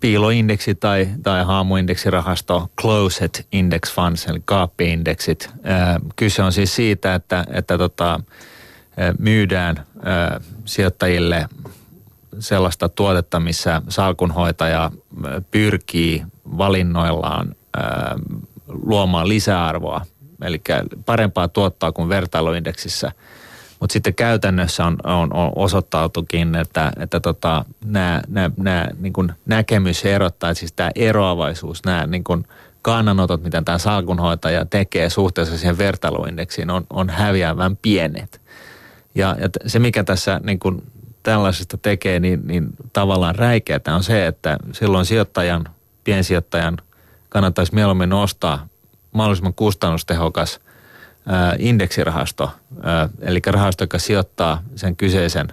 Piiloindeksi 0.00 0.74
tai, 0.74 1.08
tai 1.22 1.44
haamuindeksirahasto 1.44 2.70
Closed 2.80 3.44
Index 3.52 3.94
Funds, 3.94 4.26
eli 4.26 4.42
kaappiindeksit. 4.44 5.50
Kyse 6.16 6.42
on 6.42 6.52
siis 6.52 6.76
siitä, 6.76 7.14
että, 7.14 7.44
että 7.52 7.78
tota, 7.78 8.20
myydään 9.18 9.86
sijoittajille 10.64 11.48
sellaista 12.38 12.88
tuotetta, 12.88 13.40
missä 13.40 13.82
salkunhoitaja 13.88 14.90
pyrkii 15.50 16.22
valinnoillaan 16.58 17.54
luomaan 18.68 19.28
lisäarvoa, 19.28 20.00
eli 20.42 20.60
parempaa 21.06 21.48
tuottaa 21.48 21.92
kuin 21.92 22.08
vertailuindeksissä– 22.08 23.12
mutta 23.80 23.92
sitten 23.92 24.14
käytännössä 24.14 24.84
on, 24.84 24.96
on, 25.04 25.34
on 25.34 25.52
osoittautukin, 25.56 26.54
että, 26.54 26.92
että 27.00 27.20
tota, 27.20 27.64
nämä, 27.84 28.22
nämä, 28.28 28.50
nämä 28.56 28.86
niin 29.00 29.32
näkemyserot 29.46 30.38
tai 30.38 30.54
siis 30.54 30.72
tämä 30.72 30.90
eroavaisuus, 30.94 31.84
nämä 31.84 32.06
niin 32.06 32.24
kannanotot, 32.82 33.42
mitä 33.42 33.62
tämä 33.62 33.78
salkunhoitaja 33.78 34.64
tekee 34.64 35.10
suhteessa 35.10 35.58
siihen 35.58 35.78
vertailuindeksiin, 35.78 36.70
on, 36.70 36.86
on 36.90 37.10
häviävän 37.10 37.76
pienet. 37.76 38.40
Ja, 39.14 39.36
ja 39.40 39.48
se, 39.66 39.78
mikä 39.78 40.04
tässä 40.04 40.40
niin 40.44 40.58
kuin 40.58 40.82
tällaisesta 41.22 41.76
tekee, 41.76 42.20
niin, 42.20 42.40
niin 42.44 42.68
tavallaan 42.92 43.34
räikeää 43.34 43.80
on 43.88 44.02
se, 44.02 44.26
että 44.26 44.58
silloin 44.72 45.06
sijoittajan, 45.06 45.64
piensijoittajan 46.04 46.76
kannattaisi 47.28 47.74
mieluummin 47.74 48.12
ostaa 48.12 48.66
mahdollisimman 49.12 49.54
kustannustehokas– 49.54 50.60
indeksirahasto, 51.58 52.50
eli 53.20 53.40
rahasto, 53.46 53.84
joka 53.84 53.98
sijoittaa 53.98 54.62
sen 54.76 54.96
kyseisen 54.96 55.48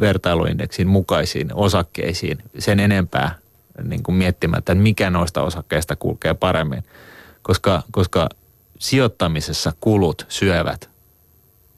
vertailuindeksin 0.00 0.88
mukaisiin 0.88 1.54
osakkeisiin 1.54 2.38
sen 2.58 2.80
enempää 2.80 3.34
niin 3.82 4.02
kuin 4.02 4.14
miettimättä, 4.14 4.72
että 4.72 4.82
mikä 4.82 5.10
noista 5.10 5.42
osakkeista 5.42 5.96
kulkee 5.96 6.34
paremmin. 6.34 6.84
Koska, 7.42 7.82
koska 7.90 8.28
sijoittamisessa 8.78 9.72
kulut 9.80 10.26
syövät 10.28 10.90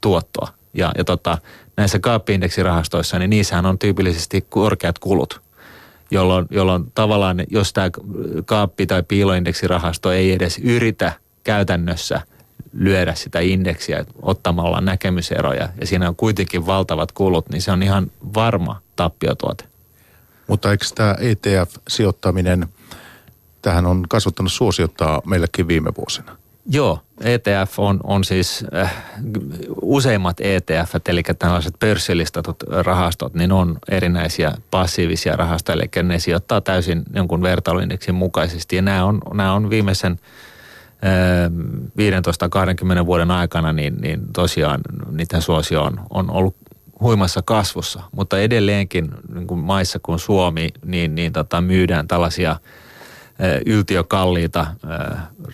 tuottoa. 0.01 0.49
Ja, 0.75 0.93
ja 0.99 1.05
tota, 1.05 1.39
näissä 1.77 1.99
kaappiindeksirahastoissa, 1.99 3.19
niin 3.19 3.31
niissähän 3.31 3.67
on 3.67 3.79
tyypillisesti 3.79 4.41
korkeat 4.41 4.99
kulut, 4.99 5.41
jolloin, 6.11 6.47
jolloin 6.51 6.93
tavallaan, 6.95 7.45
jos 7.51 7.73
tämä 7.73 7.91
kaappi- 8.45 8.87
tai 8.87 9.03
piiloindeksirahasto 9.03 10.13
ei 10.13 10.33
edes 10.33 10.59
yritä 10.59 11.13
käytännössä– 11.45 12.21
lyödä 12.73 13.15
sitä 13.15 13.41
indeksiä 13.41 14.05
ottamalla 14.23 14.81
näkemyseroja 14.81 15.69
ja 15.81 15.87
siinä 15.87 16.09
on 16.09 16.17
kuitenkin 16.17 16.67
valtavat 16.67 17.13
kulut, 17.13 17.49
niin 17.49 17.63
se 17.63 17.73
on 17.73 17.83
ihan 17.83 18.11
varma 18.35 18.81
tappiotuote. 18.97 19.65
Mutta 20.47 20.71
eikö 20.71 20.85
tämä 20.95 21.15
ETF-sijoittaminen, 21.21 22.67
tähän 23.63 23.87
on 23.87 24.05
kasvattanut 24.09 24.53
suosiottaa 24.53 25.23
meillekin 25.27 25.69
viime 25.69 25.91
vuosina? 25.99 26.37
Joo, 26.71 26.99
ETF 27.21 27.79
on, 27.79 28.01
on 28.05 28.25
siis 28.25 28.65
äh, 28.75 28.95
useimmat 29.83 30.41
ETF, 30.41 30.95
eli 31.09 31.23
tällaiset 31.39 31.75
pörssilistatut 31.81 32.63
rahastot, 32.69 33.35
niin 33.35 33.53
on 33.53 33.79
erinäisiä 33.91 34.55
passiivisia 34.71 35.37
rahastoja, 35.37 35.77
eli 35.77 36.03
ne 36.03 36.19
sijoittaa 36.19 36.61
täysin 36.61 37.03
jonkun 37.15 37.43
vertailuindeksin 37.43 38.15
mukaisesti. 38.15 38.77
Ja 38.77 38.83
nämä 38.83 39.05
on, 39.05 39.21
nämä 39.35 39.53
on 39.53 39.71
viimeisen 39.71 40.21
15-20 43.03 43.07
vuoden 43.07 43.31
aikana, 43.31 43.73
niin, 43.73 43.97
niin 44.01 44.21
tosiaan 44.33 44.81
niiden 45.11 45.43
suosio 45.43 45.83
on, 45.83 46.01
on 46.11 46.31
ollut 46.31 46.57
huimassa 47.01 47.43
kasvussa, 47.43 48.03
mutta 48.13 48.39
edelleenkin 48.39 49.11
niin 49.35 49.47
kuin 49.47 49.61
maissa 49.61 49.99
kuin 50.03 50.19
Suomi, 50.19 50.69
niin, 50.85 51.15
niin 51.15 51.33
tota, 51.33 51.61
myydään 51.61 52.09
tällaisia 52.09 52.57
yltiökalliita 53.67 54.67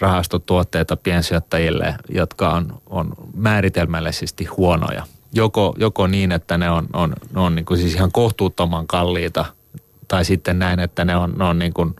rahastotuotteita 0.01 0.97
piensijoittajille, 0.97 1.95
jotka 2.09 2.51
on, 2.51 2.83
on 2.87 3.13
määritelmällisesti 3.35 4.45
huonoja. 4.45 5.07
Joko, 5.33 5.75
joko 5.79 6.07
niin, 6.07 6.33
että 6.33 6.59
ne 6.59 6.71
on, 6.71 6.87
on, 6.93 7.13
ne 7.35 7.41
on 7.41 7.55
niin 7.55 7.65
kuin 7.65 7.81
siis 7.81 7.95
ihan 7.95 8.13
kohtuuttoman 8.13 8.87
kalliita, 8.87 9.45
tai 10.09 10.25
sitten 10.25 10.59
näin, 10.59 10.81
että 10.81 11.05
ne 11.05 11.17
on, 11.17 11.35
ne 11.39 11.45
on 11.45 11.59
niin 11.59 11.75
kuin 11.75 11.97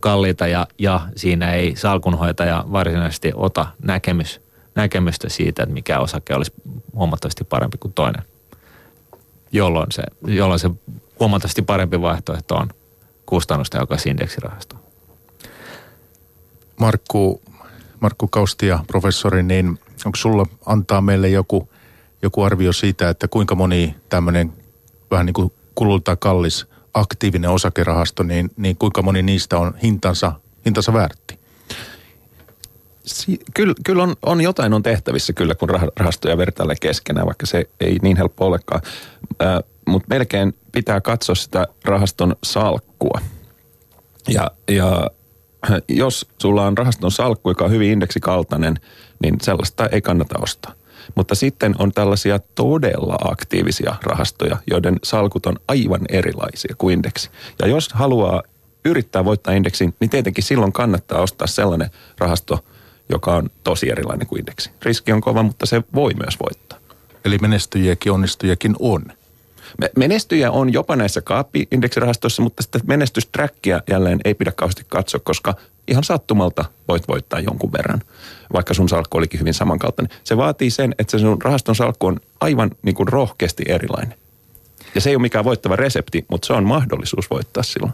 kalliita 0.00 0.46
ja, 0.46 0.66
ja 0.78 1.00
siinä 1.16 1.52
ei 1.52 1.76
salkunhoitaja 1.76 2.64
varsinaisesti 2.72 3.32
ota 3.34 3.66
näkemys, 3.82 4.40
näkemystä 4.74 5.28
siitä, 5.28 5.62
että 5.62 5.72
mikä 5.72 5.98
osake 5.98 6.34
olisi 6.34 6.52
huomattavasti 6.94 7.44
parempi 7.44 7.78
kuin 7.78 7.94
toinen. 7.94 8.22
Jolloin 9.52 9.92
se, 9.92 10.02
jolloin 10.26 10.60
se 10.60 10.70
huomattavasti 11.20 11.62
parempi 11.62 12.00
vaihtoehto 12.00 12.56
on 12.56 12.68
kustannustehokas 13.26 14.06
indeksirahasto. 14.06 14.76
Markku, 16.76 17.42
Markku 18.00 18.28
Kaustia, 18.28 18.84
professori, 18.86 19.42
niin 19.42 19.78
onko 20.04 20.16
sulla 20.16 20.46
antaa 20.66 21.00
meille 21.00 21.28
joku, 21.28 21.68
joku 22.22 22.42
arvio 22.42 22.72
siitä, 22.72 23.08
että 23.08 23.28
kuinka 23.28 23.54
moni 23.54 23.96
tämmöinen 24.08 24.52
vähän 25.10 25.26
niin 25.26 25.34
kuin 25.34 25.52
kululta 25.74 26.16
kallis 26.16 26.66
aktiivinen 26.94 27.50
osakerahasto, 27.50 28.22
niin, 28.22 28.50
niin 28.56 28.76
kuinka 28.76 29.02
moni 29.02 29.22
niistä 29.22 29.58
on 29.58 29.74
hintansa, 29.82 30.32
hintansa 30.64 30.92
väärti? 30.92 31.38
Si- 33.04 33.40
kyllä, 33.54 33.74
kyllä 33.84 34.02
on, 34.02 34.16
on 34.22 34.40
jotain 34.40 34.72
on 34.72 34.82
tehtävissä 34.82 35.32
kyllä, 35.32 35.54
kun 35.54 35.68
rahastoja 35.96 36.38
vertailee 36.38 36.76
keskenään, 36.80 37.26
vaikka 37.26 37.46
se 37.46 37.68
ei 37.80 37.98
niin 38.02 38.16
helppo 38.16 38.46
olekaan. 38.46 38.80
Äh, 39.42 39.58
Mutta 39.86 40.06
melkein 40.10 40.54
pitää 40.72 41.00
katsoa 41.00 41.34
sitä 41.34 41.66
rahaston 41.84 42.36
salkkua. 42.44 43.20
Ja, 44.28 44.50
ja 44.70 45.10
jos 45.88 46.26
sulla 46.42 46.66
on 46.66 46.78
rahaston 46.78 47.10
salkku, 47.10 47.50
joka 47.50 47.64
on 47.64 47.70
hyvin 47.70 47.90
indeksikaltainen, 47.92 48.80
niin 49.22 49.36
sellaista 49.42 49.86
ei 49.86 50.00
kannata 50.00 50.34
ostaa. 50.42 50.74
Mutta 51.14 51.34
sitten 51.34 51.74
on 51.78 51.92
tällaisia 51.92 52.38
todella 52.54 53.16
aktiivisia 53.30 53.94
rahastoja, 54.02 54.56
joiden 54.70 54.98
salkut 55.02 55.46
on 55.46 55.56
aivan 55.68 56.00
erilaisia 56.08 56.74
kuin 56.78 56.92
indeksi. 56.92 57.30
Ja 57.62 57.68
jos 57.68 57.88
haluaa 57.92 58.42
yrittää 58.84 59.24
voittaa 59.24 59.54
indeksin, 59.54 59.94
niin 60.00 60.10
tietenkin 60.10 60.44
silloin 60.44 60.72
kannattaa 60.72 61.20
ostaa 61.20 61.46
sellainen 61.46 61.90
rahasto, 62.18 62.64
joka 63.08 63.36
on 63.36 63.50
tosi 63.64 63.90
erilainen 63.90 64.26
kuin 64.26 64.40
indeksi. 64.40 64.70
Riski 64.82 65.12
on 65.12 65.20
kova, 65.20 65.42
mutta 65.42 65.66
se 65.66 65.82
voi 65.94 66.14
myös 66.14 66.40
voittaa. 66.40 66.78
Eli 67.24 67.38
menestyjiäkin, 67.38 68.12
onnistujakin 68.12 68.76
on. 68.78 69.04
Menestyjä 69.96 70.50
on 70.50 70.72
jopa 70.72 70.96
näissä 70.96 71.20
kaappi-indeksirahastoissa, 71.20 72.42
mutta 72.42 72.62
sitä 72.62 72.80
menestystrackia 72.86 73.80
jälleen 73.90 74.20
ei 74.24 74.34
pidä 74.34 74.52
kauheasti 74.52 74.84
katsoa, 74.88 75.20
koska 75.24 75.54
ihan 75.88 76.04
sattumalta 76.04 76.64
voit 76.88 77.08
voittaa 77.08 77.40
jonkun 77.40 77.72
verran, 77.72 78.02
vaikka 78.52 78.74
sun 78.74 78.88
salkku 78.88 79.18
olikin 79.18 79.40
hyvin 79.40 79.54
samankaltainen. 79.54 80.18
Se 80.24 80.36
vaatii 80.36 80.70
sen, 80.70 80.94
että 80.98 81.10
se 81.10 81.18
sun 81.18 81.42
rahaston 81.42 81.76
salkku 81.76 82.06
on 82.06 82.20
aivan 82.40 82.70
niin 82.82 82.94
kuin 82.94 83.08
rohkeasti 83.08 83.64
erilainen. 83.68 84.14
Ja 84.94 85.00
se 85.00 85.10
ei 85.10 85.16
ole 85.16 85.22
mikään 85.22 85.44
voittava 85.44 85.76
resepti, 85.76 86.24
mutta 86.28 86.46
se 86.46 86.52
on 86.52 86.64
mahdollisuus 86.64 87.30
voittaa 87.30 87.62
silloin. 87.62 87.92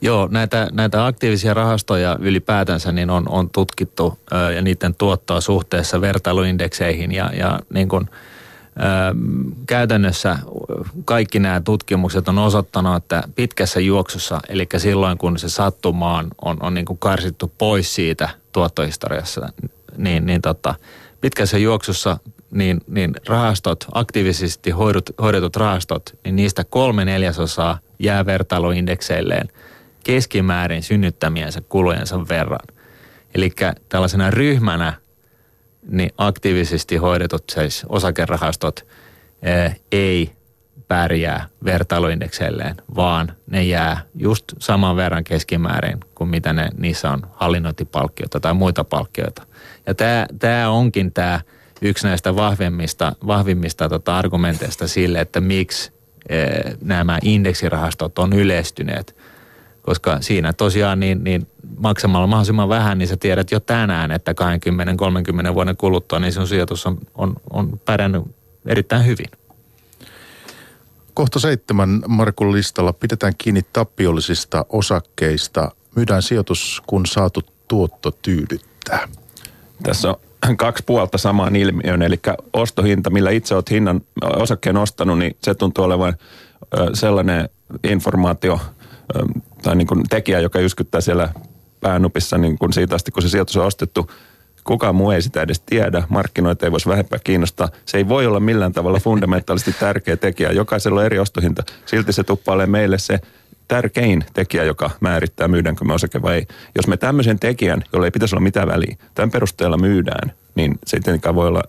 Joo, 0.00 0.28
näitä, 0.30 0.68
näitä 0.72 1.06
aktiivisia 1.06 1.54
rahastoja 1.54 2.16
ylipäätänsä 2.20 2.92
niin 2.92 3.10
on, 3.10 3.28
on 3.28 3.50
tutkittu 3.50 4.18
ö, 4.32 4.52
ja 4.52 4.62
niiden 4.62 4.94
tuottoa 4.94 5.40
suhteessa 5.40 6.00
vertailuindekseihin 6.00 7.12
ja, 7.12 7.30
ja 7.34 7.58
niin 7.70 7.88
kuin– 7.88 8.08
käytännössä 9.66 10.38
kaikki 11.04 11.38
nämä 11.38 11.60
tutkimukset 11.60 12.28
on 12.28 12.38
osoittanut, 12.38 12.96
että 12.96 13.22
pitkässä 13.34 13.80
juoksussa, 13.80 14.40
eli 14.48 14.66
silloin 14.76 15.18
kun 15.18 15.38
se 15.38 15.48
sattumaan 15.48 16.26
on, 16.44 16.56
on 16.60 16.74
niin 16.74 16.86
kuin 16.86 16.98
karsittu 16.98 17.52
pois 17.58 17.94
siitä 17.94 18.28
tuottohistoriassa, 18.52 19.52
niin, 19.96 20.26
niin 20.26 20.42
tota, 20.42 20.74
pitkässä 21.20 21.58
juoksussa 21.58 22.18
niin, 22.50 22.80
niin 22.86 23.14
rahastot, 23.26 23.86
aktiivisesti 23.92 24.70
hoidut, 24.70 25.10
hoidetut 25.22 25.56
rahastot, 25.56 26.18
niin 26.24 26.36
niistä 26.36 26.64
kolme 26.64 27.04
neljäsosaa 27.04 27.78
jää 27.98 28.26
vertailuindekseilleen 28.26 29.48
keskimäärin 30.04 30.82
synnyttämiensä 30.82 31.62
kulujensa 31.68 32.28
verran. 32.28 32.66
Eli 33.34 33.50
tällaisena 33.88 34.30
ryhmänä 34.30 34.92
niin 35.88 36.10
aktiivisesti 36.18 36.96
hoidetut 36.96 37.44
siis 37.50 37.86
osakerahastot 37.88 38.86
ää, 39.42 39.74
ei 39.92 40.32
pärjää 40.88 41.46
vertailuindekseilleen, 41.64 42.76
vaan 42.96 43.32
ne 43.46 43.62
jää 43.62 44.00
just 44.14 44.44
saman 44.58 44.96
verran 44.96 45.24
keskimäärin 45.24 46.00
kuin 46.14 46.30
mitä 46.30 46.52
ne, 46.52 46.68
niissä 46.76 47.10
on 47.10 47.22
hallinnointipalkkioita 47.32 48.40
tai 48.40 48.54
muita 48.54 48.84
palkkioita. 48.84 49.46
Ja 49.86 49.94
tämä 50.38 50.70
onkin 50.70 51.12
tämä 51.12 51.40
yksi 51.82 52.06
näistä 52.06 52.36
vahvimmista, 52.36 53.12
vahvimmista 53.26 53.88
tota 53.88 54.18
argumenteista 54.18 54.88
sille, 54.88 55.20
että 55.20 55.40
miksi 55.40 55.92
e, 56.28 56.36
nämä 56.80 57.18
indeksirahastot 57.22 58.18
on 58.18 58.32
yleistyneet. 58.32 59.16
Koska 59.84 60.20
siinä 60.20 60.52
tosiaan 60.52 61.00
niin, 61.00 61.24
niin 61.24 61.46
maksamalla 61.78 62.26
mahdollisimman 62.26 62.68
vähän, 62.68 62.98
niin 62.98 63.08
sä 63.08 63.16
tiedät 63.16 63.50
jo 63.50 63.60
tänään, 63.60 64.10
että 64.10 64.34
20-30 65.50 65.54
vuoden 65.54 65.76
kuluttua, 65.76 66.18
niin 66.18 66.32
sun 66.32 66.48
sijoitus 66.48 66.86
on, 66.86 66.98
on, 67.14 67.34
on 67.50 67.80
pärjännyt 67.84 68.22
erittäin 68.66 69.06
hyvin. 69.06 69.26
Kohta 71.14 71.38
seitsemän 71.38 72.02
Markun 72.08 72.52
listalla 72.52 72.92
pidetään 72.92 73.32
kiinni 73.38 73.60
tappiollisista 73.72 74.66
osakkeista. 74.68 75.70
Myydään 75.96 76.22
sijoitus, 76.22 76.82
kun 76.86 77.06
saatu 77.06 77.40
tuotto 77.68 78.10
tyydyttää. 78.10 79.08
Tässä 79.82 80.08
on 80.48 80.56
kaksi 80.56 80.82
puolta 80.86 81.18
samaan 81.18 81.56
ilmiöön, 81.56 82.02
eli 82.02 82.20
ostohinta, 82.52 83.10
millä 83.10 83.30
itse 83.30 83.54
olet 83.54 83.70
hinnan 83.70 84.00
osakkeen 84.36 84.76
ostanut, 84.76 85.18
niin 85.18 85.36
se 85.42 85.54
tuntuu 85.54 85.84
olevan 85.84 86.14
sellainen 86.94 87.48
informaatio 87.84 88.60
tai 89.64 89.76
niin 89.76 89.86
kuin 89.86 90.02
tekijä, 90.10 90.40
joka 90.40 90.58
yskyttää 90.58 91.00
siellä 91.00 91.28
päänupissa 91.80 92.38
niin 92.38 92.58
kuin 92.58 92.72
siitä 92.72 92.94
asti, 92.94 93.10
kun 93.10 93.22
se 93.22 93.28
sijoitus 93.28 93.56
on 93.56 93.66
ostettu– 93.66 94.10
Kukaan 94.64 94.94
muu 94.94 95.10
ei 95.10 95.22
sitä 95.22 95.42
edes 95.42 95.60
tiedä. 95.60 96.02
Markkinoita 96.08 96.66
ei 96.66 96.72
voisi 96.72 96.88
vähempää 96.88 97.18
kiinnostaa. 97.24 97.68
Se 97.84 97.98
ei 97.98 98.08
voi 98.08 98.26
olla 98.26 98.40
millään 98.40 98.72
tavalla 98.72 99.00
fundamentaalisesti 99.00 99.72
tärkeä 99.80 100.16
tekijä. 100.16 100.52
Jokaisella 100.52 101.00
on 101.00 101.06
eri 101.06 101.18
ostohinta. 101.18 101.62
Silti 101.86 102.12
se 102.12 102.24
tuppailee 102.24 102.66
meille 102.66 102.98
se 102.98 103.20
tärkein 103.68 104.24
tekijä, 104.34 104.64
joka 104.64 104.90
määrittää 105.00 105.48
myydäänkö 105.48 105.84
me 105.84 105.94
osake 105.94 106.22
vai 106.22 106.34
ei. 106.34 106.46
Jos 106.76 106.86
me 106.86 106.96
tämmöisen 106.96 107.38
tekijän, 107.38 107.84
jolla 107.92 108.06
ei 108.06 108.10
pitäisi 108.10 108.34
olla 108.34 108.42
mitään 108.42 108.68
väliä, 108.68 108.96
tämän 109.14 109.30
perusteella 109.30 109.76
myydään, 109.76 110.32
niin 110.54 110.78
se 110.86 110.96
ei 110.96 111.00
tietenkään 111.00 111.34
voi 111.34 111.48
olla 111.48 111.62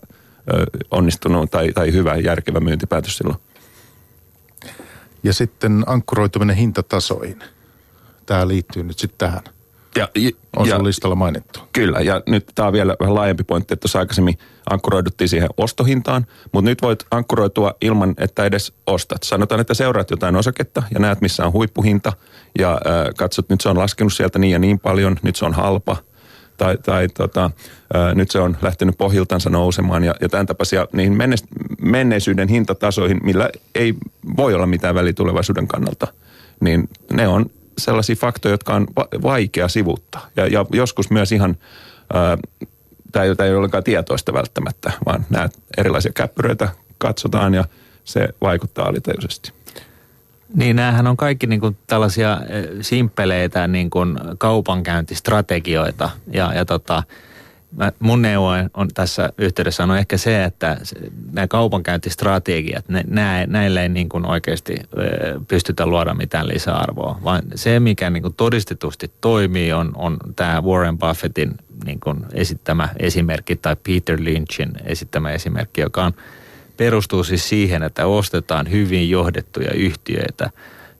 onnistunut 0.90 1.50
tai, 1.50 1.72
tai 1.72 1.92
hyvä, 1.92 2.16
järkevä 2.16 2.60
myyntipäätös 2.60 3.16
silloin. 3.16 3.38
Ja 5.22 5.32
sitten 5.32 5.84
ankkuroituminen 5.86 6.56
hintatasoihin. 6.56 7.42
Tämä 8.26 8.48
liittyy 8.48 8.82
nyt 8.82 8.98
sitten 8.98 9.18
tähän. 9.18 9.42
Ja, 9.96 10.08
on 10.56 10.68
ja, 10.68 10.84
listalla 10.84 11.14
mainittu. 11.14 11.60
Kyllä, 11.72 12.00
ja 12.00 12.22
nyt 12.26 12.46
tämä 12.54 12.66
on 12.68 12.72
vielä 12.72 12.96
vähän 13.00 13.14
laajempi 13.14 13.44
pointti, 13.44 13.74
että 13.74 13.82
tuossa 13.82 13.98
aikaisemmin 13.98 14.38
ankkuroiduttiin 14.70 15.28
siihen 15.28 15.48
ostohintaan, 15.56 16.26
mutta 16.52 16.70
nyt 16.70 16.82
voit 16.82 17.06
ankkuroitua 17.10 17.74
ilman, 17.80 18.14
että 18.18 18.44
edes 18.44 18.72
ostat. 18.86 19.22
Sanotaan, 19.22 19.60
että 19.60 19.74
seuraat 19.74 20.10
jotain 20.10 20.36
osaketta 20.36 20.82
ja 20.94 21.00
näet, 21.00 21.20
missä 21.20 21.46
on 21.46 21.52
huippuhinta 21.52 22.12
ja 22.58 22.72
äh, 22.72 23.14
katsot, 23.16 23.48
nyt 23.48 23.60
se 23.60 23.68
on 23.68 23.78
laskenut 23.78 24.12
sieltä 24.12 24.38
niin 24.38 24.52
ja 24.52 24.58
niin 24.58 24.78
paljon, 24.78 25.16
nyt 25.22 25.36
se 25.36 25.44
on 25.44 25.54
halpa 25.54 25.96
tai, 26.56 26.78
tai 26.78 27.08
tota, 27.08 27.50
äh, 27.96 28.14
nyt 28.14 28.30
se 28.30 28.40
on 28.40 28.56
lähtenyt 28.62 28.98
pohjiltansa 28.98 29.50
nousemaan 29.50 30.04
ja, 30.04 30.14
ja 30.20 30.28
tämän 30.28 30.46
tapaisia 30.46 30.86
niihin 30.92 31.18
menneisyyden 31.82 32.48
hintatasoihin, 32.48 33.20
millä 33.22 33.50
ei 33.74 33.94
voi 34.36 34.54
olla 34.54 34.66
mitään 34.66 34.94
välitulevaisuuden 34.94 35.68
kannalta, 35.68 36.06
niin 36.60 36.88
ne 37.12 37.28
on 37.28 37.46
sellaisia 37.78 38.16
faktoja, 38.16 38.52
jotka 38.52 38.74
on 38.74 38.86
vaikea 39.22 39.68
sivuttaa. 39.68 40.26
Ja, 40.36 40.46
ja 40.46 40.66
joskus 40.72 41.10
myös 41.10 41.32
ihan, 41.32 41.56
tämä 43.12 43.24
ei 43.24 43.30
ole 43.30 43.56
ollenkaan 43.56 43.84
tietoista 43.84 44.32
välttämättä, 44.32 44.92
vaan 45.06 45.26
nämä 45.30 45.48
erilaisia 45.78 46.12
käppyröitä 46.14 46.68
katsotaan 46.98 47.54
ja 47.54 47.64
se 48.04 48.28
vaikuttaa 48.40 48.88
alitajuisesti. 48.88 49.52
Niin, 50.54 50.76
näähän 50.76 51.06
on 51.06 51.16
kaikki 51.16 51.46
niin 51.46 51.60
kuin 51.60 51.76
tällaisia 51.86 52.40
simppeleitä 52.80 53.66
niin 53.68 53.90
kuin 53.90 54.18
kaupankäyntistrategioita 54.38 56.10
ja, 56.32 56.52
ja 56.54 56.64
tota, 56.64 57.02
Mä, 57.72 57.92
mun 57.98 58.22
neuvo 58.22 58.48
on 58.74 58.88
tässä 58.94 59.32
yhteydessä 59.38 59.82
on 59.82 59.96
ehkä 59.96 60.16
se, 60.16 60.44
että 60.44 60.76
nämä 61.32 61.46
kaupankäyntistrategiat, 61.46 62.88
ne, 62.88 63.04
nää, 63.08 63.46
näille 63.46 63.82
ei 63.82 63.88
niin 63.88 64.08
kuin 64.08 64.26
oikeasti 64.26 64.76
pystytä 65.48 65.86
luoda 65.86 66.14
mitään 66.14 66.48
lisäarvoa, 66.48 67.18
vaan 67.24 67.42
se, 67.54 67.80
mikä 67.80 68.10
niin 68.10 68.22
kuin 68.22 68.34
todistetusti 68.34 69.10
toimii, 69.20 69.72
on, 69.72 69.92
on 69.94 70.16
tämä 70.36 70.62
Warren 70.62 70.98
Buffettin 70.98 71.54
niin 71.84 72.00
kuin 72.00 72.26
esittämä 72.32 72.88
esimerkki 72.98 73.56
tai 73.56 73.76
Peter 73.76 74.18
Lynchin 74.20 74.72
esittämä 74.84 75.30
esimerkki, 75.30 75.80
joka 75.80 76.04
on, 76.04 76.12
perustuu 76.76 77.24
siis 77.24 77.48
siihen, 77.48 77.82
että 77.82 78.06
ostetaan 78.06 78.70
hyvin 78.70 79.10
johdettuja 79.10 79.70
yhtiöitä, 79.70 80.50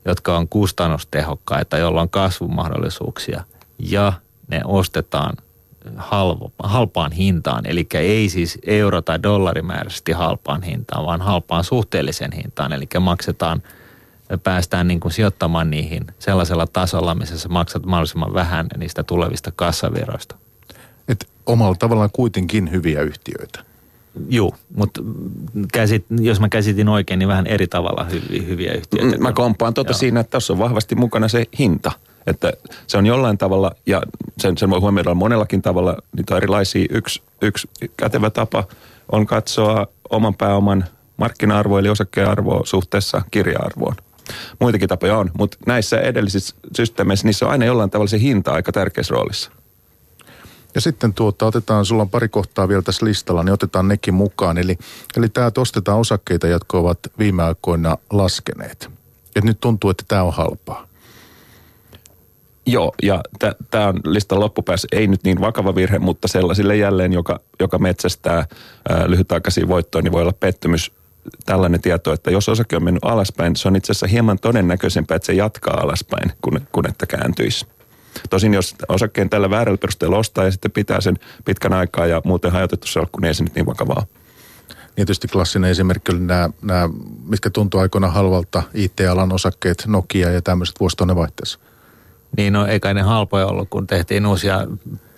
jotka 0.04 0.36
on 0.36 0.48
kustannustehokkaita, 0.48 1.78
joilla 1.78 2.02
on 2.02 2.10
kasvumahdollisuuksia 2.10 3.44
ja 3.78 4.12
ne 4.48 4.60
ostetaan 4.64 5.36
halvo, 5.96 6.52
halpaan 6.58 7.12
hintaan. 7.12 7.66
Eli 7.66 7.86
ei 7.94 8.28
siis 8.28 8.58
euro- 8.66 9.02
tai 9.02 9.22
dollarimääräisesti 9.22 10.12
halpaan 10.12 10.62
hintaan, 10.62 11.06
vaan 11.06 11.20
halpaan 11.20 11.64
suhteellisen 11.64 12.32
hintaan. 12.32 12.72
Eli 12.72 12.88
maksetaan, 13.00 13.62
päästään 14.42 14.88
niin 14.88 15.00
kuin 15.00 15.12
sijoittamaan 15.12 15.70
niihin 15.70 16.06
sellaisella 16.18 16.66
tasolla, 16.66 17.14
missä 17.14 17.38
sä 17.38 17.48
maksat 17.48 17.86
mahdollisimman 17.86 18.34
vähän 18.34 18.66
niistä 18.76 19.02
tulevista 19.02 19.52
kassaviroista. 19.56 20.36
Et 21.08 21.28
omalla 21.46 21.76
tavallaan 21.78 22.10
kuitenkin 22.12 22.70
hyviä 22.70 23.02
yhtiöitä. 23.02 23.60
Joo, 24.28 24.54
mutta 24.76 25.02
käsit, 25.72 26.04
jos 26.20 26.40
mä 26.40 26.48
käsitin 26.48 26.88
oikein, 26.88 27.18
niin 27.18 27.28
vähän 27.28 27.46
eri 27.46 27.66
tavalla 27.66 28.04
hyviä, 28.04 28.42
hyviä 28.42 28.72
yhtiöitä. 28.72 29.18
Mä 29.18 29.32
kompaan 29.32 29.74
tuota 29.74 29.92
siinä, 29.92 30.20
että 30.20 30.30
tässä 30.30 30.52
on 30.52 30.58
vahvasti 30.58 30.94
mukana 30.94 31.28
se 31.28 31.44
hinta– 31.58 31.92
että 32.26 32.52
se 32.86 32.98
on 32.98 33.06
jollain 33.06 33.38
tavalla, 33.38 33.72
ja 33.86 34.02
sen, 34.38 34.58
sen 34.58 34.70
voi 34.70 34.80
huomioida 34.80 35.14
monellakin 35.14 35.62
tavalla, 35.62 35.96
niitä 36.16 36.34
on 36.34 36.38
erilaisia. 36.38 36.86
Yksi, 36.90 37.22
yksi 37.42 37.68
kätevä 37.96 38.30
tapa 38.30 38.64
on 39.12 39.26
katsoa 39.26 39.86
oman 40.10 40.34
pääoman 40.34 40.84
markkina-arvoa 41.16 41.78
eli 41.78 41.88
osakkearvoa 41.88 42.60
suhteessa 42.64 43.22
kirja-arvoon. 43.30 43.96
Muitakin 44.60 44.88
tapoja 44.88 45.18
on, 45.18 45.30
mutta 45.38 45.58
näissä 45.66 46.00
edellisissä 46.00 46.56
systeemeissä 46.76 47.26
niissä 47.26 47.46
on 47.46 47.52
aina 47.52 47.64
jollain 47.64 47.90
tavalla 47.90 48.08
se 48.08 48.20
hinta 48.20 48.52
aika 48.52 48.72
tärkeässä 48.72 49.14
roolissa. 49.14 49.50
Ja 50.74 50.80
sitten 50.80 51.14
tuota, 51.14 51.46
otetaan, 51.46 51.84
sulla 51.84 52.02
on 52.02 52.10
pari 52.10 52.28
kohtaa 52.28 52.68
vielä 52.68 52.82
tässä 52.82 53.06
listalla, 53.06 53.42
niin 53.42 53.52
otetaan 53.52 53.88
nekin 53.88 54.14
mukaan. 54.14 54.58
Eli, 54.58 54.78
eli 55.16 55.28
täältä 55.28 55.60
ostetaan 55.60 55.98
osakkeita, 55.98 56.46
jotka 56.46 56.78
ovat 56.78 56.98
viime 57.18 57.42
aikoina 57.42 57.96
laskeneet. 58.10 58.90
Et 59.36 59.44
nyt 59.44 59.60
tuntuu, 59.60 59.90
että 59.90 60.04
tämä 60.08 60.22
on 60.22 60.32
halpaa. 60.32 60.86
Joo, 62.66 62.92
ja 63.02 63.22
tämä 63.70 63.88
on 63.88 64.00
listan 64.04 64.40
loppupäässä 64.40 64.88
ei 64.92 65.06
nyt 65.06 65.24
niin 65.24 65.40
vakava 65.40 65.74
virhe, 65.74 65.98
mutta 65.98 66.28
sellaisille 66.28 66.76
jälleen, 66.76 67.12
joka, 67.12 67.40
joka 67.60 67.78
metsästää 67.78 68.46
ää, 68.88 69.10
lyhytaikaisia 69.10 69.68
voittoja, 69.68 70.02
niin 70.02 70.12
voi 70.12 70.22
olla 70.22 70.32
pettymys 70.40 70.92
tällainen 71.46 71.80
tieto, 71.80 72.12
että 72.12 72.30
jos 72.30 72.48
osake 72.48 72.76
on 72.76 72.84
mennyt 72.84 73.04
alaspäin, 73.04 73.56
se 73.56 73.68
on 73.68 73.76
itse 73.76 73.92
asiassa 73.92 74.06
hieman 74.06 74.38
todennäköisempää, 74.38 75.14
että 75.16 75.26
se 75.26 75.32
jatkaa 75.32 75.80
alaspäin, 75.80 76.32
kun, 76.42 76.60
kun 76.72 76.88
että 76.88 77.06
kääntyisi. 77.06 77.66
Tosin 78.30 78.54
jos 78.54 78.74
osakkeen 78.88 79.30
tällä 79.30 79.50
väärällä 79.50 79.78
perusteella 79.78 80.18
ostaa 80.18 80.44
ja 80.44 80.50
sitten 80.50 80.70
pitää 80.70 81.00
sen 81.00 81.18
pitkän 81.44 81.72
aikaa 81.72 82.06
ja 82.06 82.22
muuten 82.24 82.52
hajotettu 82.52 82.86
salkku, 82.86 83.20
niin 83.20 83.28
ei 83.28 83.34
se 83.34 83.44
nyt 83.44 83.54
niin 83.54 83.66
vakavaa. 83.66 84.06
Niin 84.68 85.06
tietysti 85.06 85.28
klassinen 85.28 85.70
esimerkki 85.70 86.12
oli 86.12 86.20
nämä, 86.20 86.50
nämä 86.62 86.88
mitkä 87.28 87.50
tuntuu 87.50 87.80
aikoina 87.80 88.08
halvalta, 88.08 88.62
IT-alan 88.74 89.32
osakkeet, 89.32 89.84
Nokia 89.86 90.30
ja 90.30 90.42
tämmöiset 90.42 90.80
vuosituhannen 90.80 91.16
vaihteessa. 91.16 91.58
Niin 92.36 92.52
no 92.52 92.66
eikä 92.66 92.94
ne 92.94 93.02
halpoja 93.02 93.46
ollut, 93.46 93.68
kun 93.70 93.86
tehtiin 93.86 94.26
uusia 94.26 94.66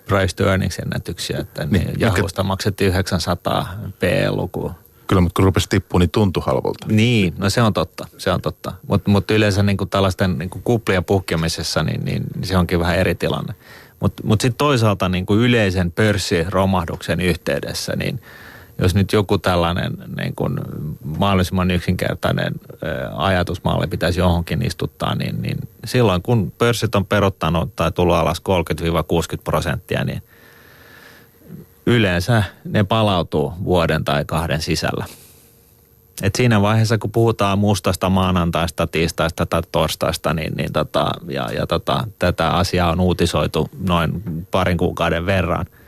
price 0.05 0.35
to 0.35 0.49
earnings 0.49 0.79
ennätyksiä, 0.79 1.39
että 1.39 1.65
niin, 1.65 1.87
niin 1.87 1.99
Jahusta 1.99 2.43
maksettiin 2.43 2.89
900 2.89 3.67
P-lukua. 3.99 4.73
Kyllä, 5.07 5.21
mutta 5.21 5.35
kun 5.35 5.45
rupesi 5.45 5.69
tippua, 5.69 5.99
niin 5.99 6.11
tuntui 6.11 6.43
halvolta. 6.45 6.87
Niin, 6.89 7.33
no 7.37 7.49
se 7.49 7.61
on 7.61 7.73
totta, 7.73 8.07
se 8.17 8.31
on 8.31 8.41
totta. 8.41 8.73
Mutta 8.87 9.11
mut 9.11 9.31
yleensä 9.31 9.63
niin 9.63 9.77
kuin 9.77 9.89
tällaisten 9.89 10.37
niin 10.37 10.49
kuin 10.49 10.63
kuplien 10.63 11.05
puhkemisessa, 11.05 11.83
niin, 11.83 12.05
niin, 12.05 12.23
se 12.43 12.57
onkin 12.57 12.79
vähän 12.79 12.97
eri 12.97 13.15
tilanne. 13.15 13.53
Mutta 13.99 14.23
mut, 14.23 14.29
mut 14.29 14.41
sitten 14.41 14.57
toisaalta 14.57 15.09
niin 15.09 15.25
kuin 15.25 15.39
yleisen 15.39 15.91
pörssiromahduksen 15.91 17.21
yhteydessä, 17.21 17.95
niin– 17.95 18.21
jos 18.79 18.95
nyt 18.95 19.13
joku 19.13 19.37
tällainen 19.37 19.97
niin 20.17 20.35
kuin 20.35 20.59
mahdollisimman 21.17 21.71
yksinkertainen 21.71 22.53
ajatusmalli 23.15 23.87
pitäisi 23.87 24.19
johonkin 24.19 24.65
istuttaa, 24.65 25.15
niin, 25.15 25.41
niin 25.41 25.57
silloin 25.85 26.21
kun 26.21 26.53
pörssit 26.57 26.95
on 26.95 27.05
perottanut 27.05 27.75
tai 27.75 27.91
tullut 27.91 28.15
alas 28.15 28.41
30-60 29.37 29.41
prosenttia, 29.43 30.03
niin 30.03 30.23
yleensä 31.85 32.43
ne 32.65 32.83
palautuu 32.83 33.53
vuoden 33.63 34.03
tai 34.03 34.25
kahden 34.25 34.61
sisällä. 34.61 35.05
Et 36.21 36.35
siinä 36.35 36.61
vaiheessa, 36.61 36.97
kun 36.97 37.11
puhutaan 37.11 37.59
mustasta 37.59 38.09
maanantaista, 38.09 38.87
tiistaista 38.87 39.45
tai 39.45 39.61
torstaista, 39.71 40.33
niin, 40.33 40.53
niin 40.55 40.73
tota, 40.73 41.11
ja, 41.29 41.49
ja 41.51 41.67
tota, 41.67 42.07
tätä 42.19 42.49
asiaa 42.49 42.91
on 42.91 42.99
uutisoitu 42.99 43.69
noin 43.79 44.23
parin 44.51 44.77
kuukauden 44.77 45.25
verran– 45.25 45.65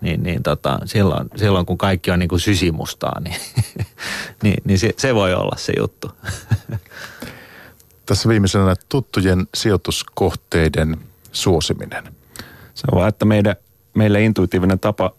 niin, 0.00 0.22
niin 0.22 0.42
tota, 0.42 0.78
silloin, 0.84 1.28
silloin, 1.36 1.66
kun 1.66 1.78
kaikki 1.78 2.10
on 2.10 2.18
niin 2.18 2.28
kuin 2.28 2.40
sysimustaa, 2.40 3.20
niin, 3.20 3.36
niin, 4.42 4.62
niin 4.64 4.78
se, 4.78 4.90
se 4.96 5.14
voi 5.14 5.34
olla 5.34 5.56
se 5.56 5.72
juttu. 5.78 6.10
Tässä 8.06 8.28
viimeisenä 8.28 8.74
tuttujen 8.88 9.46
sijoituskohteiden 9.54 10.96
suosiminen. 11.32 12.04
Se 12.74 12.86
on 12.92 12.98
vaan, 12.98 13.08
että 13.08 13.24
meidän, 13.24 13.56
meille 13.94 14.24
intuitiivinen 14.24 14.78
tapa 14.78 15.12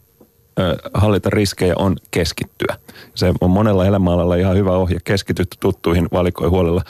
ö, 0.59 0.77
hallita 0.93 1.29
riskejä 1.29 1.73
on 1.77 1.97
keskittyä. 2.11 2.75
Se 3.15 3.33
on 3.41 3.51
monella 3.51 3.85
elämäalalla 3.85 4.35
ihan 4.35 4.57
hyvä 4.57 4.71
ohje. 4.71 4.99
Keskitytty 5.03 5.57
tuttuihin 5.59 6.07
valikoi 6.11 6.49
huolella. 6.49 6.81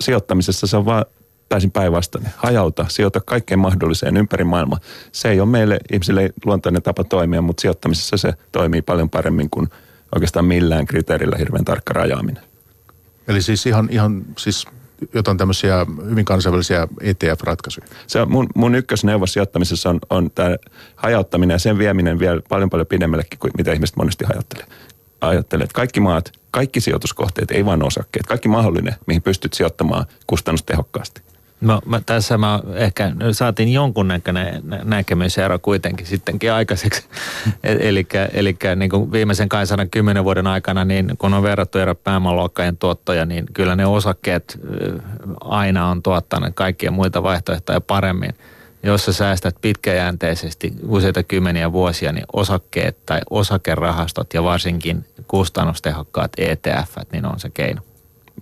Sijoittamisessa 0.00 0.66
se 0.66 0.76
on 0.76 0.84
vaan 0.84 1.04
täysin 1.52 1.70
päinvastainen. 1.70 2.32
Hajauta, 2.36 2.86
sijoita 2.88 3.20
kaikkeen 3.20 3.58
mahdolliseen 3.58 4.16
ympäri 4.16 4.44
maailmaa. 4.44 4.78
Se 5.12 5.30
ei 5.30 5.40
ole 5.40 5.48
meille 5.48 5.78
ihmisille 5.92 6.30
luontainen 6.44 6.82
tapa 6.82 7.04
toimia, 7.04 7.42
mutta 7.42 7.60
sijoittamisessa 7.60 8.16
se 8.16 8.34
toimii 8.52 8.82
paljon 8.82 9.10
paremmin 9.10 9.50
kuin 9.50 9.68
oikeastaan 10.14 10.44
millään 10.44 10.86
kriteerillä 10.86 11.36
hirveän 11.36 11.64
tarkka 11.64 11.92
rajaaminen. 11.92 12.42
Eli 13.28 13.42
siis 13.42 13.66
ihan, 13.66 13.88
ihan 13.90 14.24
siis 14.38 14.66
jotain 15.14 15.38
tämmöisiä 15.38 15.86
hyvin 16.10 16.24
kansainvälisiä 16.24 16.88
ETF-ratkaisuja. 17.00 17.86
Se 18.06 18.24
mun, 18.24 18.46
mun 18.54 18.74
ykkösneuvos 18.74 19.32
sijoittamisessa 19.32 19.90
on, 19.90 19.98
on 20.10 20.30
tämä 20.30 20.56
hajauttaminen 20.96 21.54
ja 21.54 21.58
sen 21.58 21.78
vieminen 21.78 22.18
vielä 22.18 22.40
paljon 22.48 22.70
paljon 22.70 22.86
pidemmällekin 22.86 23.38
kuin 23.38 23.52
mitä 23.56 23.72
ihmiset 23.72 23.96
monesti 23.96 24.24
ajattelee. 24.32 24.66
Ajattelee, 25.20 25.64
että 25.64 25.74
kaikki 25.74 26.00
maat, 26.00 26.32
kaikki 26.50 26.80
sijoituskohteet, 26.80 27.50
ei 27.50 27.64
vain 27.64 27.82
osakkeet, 27.82 28.26
kaikki 28.26 28.48
mahdollinen, 28.48 28.94
mihin 29.06 29.22
pystyt 29.22 29.52
sijoittamaan 29.52 30.06
kustannustehokkaasti. 30.26 31.31
No 31.62 31.80
mä, 31.86 32.00
tässä 32.06 32.38
mä 32.38 32.60
ehkä 32.74 33.12
saatiin 33.32 33.72
jonkunnäköinen 33.72 34.62
näkemysero 34.84 35.58
kuitenkin 35.58 36.06
sittenkin 36.06 36.52
aikaiseksi. 36.52 37.04
eli 37.62 38.06
eli 38.32 38.56
niin 38.76 38.90
kuin 38.90 39.12
viimeisen 39.12 39.48
210 39.48 40.24
vuoden 40.24 40.46
aikana, 40.46 40.84
niin 40.84 41.14
kun 41.18 41.34
on 41.34 41.42
verrattu 41.42 41.78
eri 41.78 41.94
pääomaluokkaiden 41.94 42.76
tuottoja, 42.76 43.26
niin 43.26 43.46
kyllä 43.52 43.76
ne 43.76 43.86
osakkeet 43.86 44.60
aina 45.40 45.88
on 45.88 46.02
tuottanut 46.02 46.54
kaikkia 46.54 46.90
muita 46.90 47.22
vaihtoehtoja 47.22 47.80
paremmin. 47.80 48.34
Jos 48.82 49.04
sä 49.04 49.12
säästät 49.12 49.56
pitkäjänteisesti 49.60 50.72
useita 50.86 51.22
kymmeniä 51.22 51.72
vuosia, 51.72 52.12
niin 52.12 52.24
osakkeet 52.32 53.06
tai 53.06 53.20
osakerahastot 53.30 54.34
ja 54.34 54.44
varsinkin 54.44 55.06
kustannustehokkaat 55.26 56.32
ETF, 56.38 56.96
niin 57.12 57.26
on 57.26 57.40
se 57.40 57.50
keino. 57.50 57.82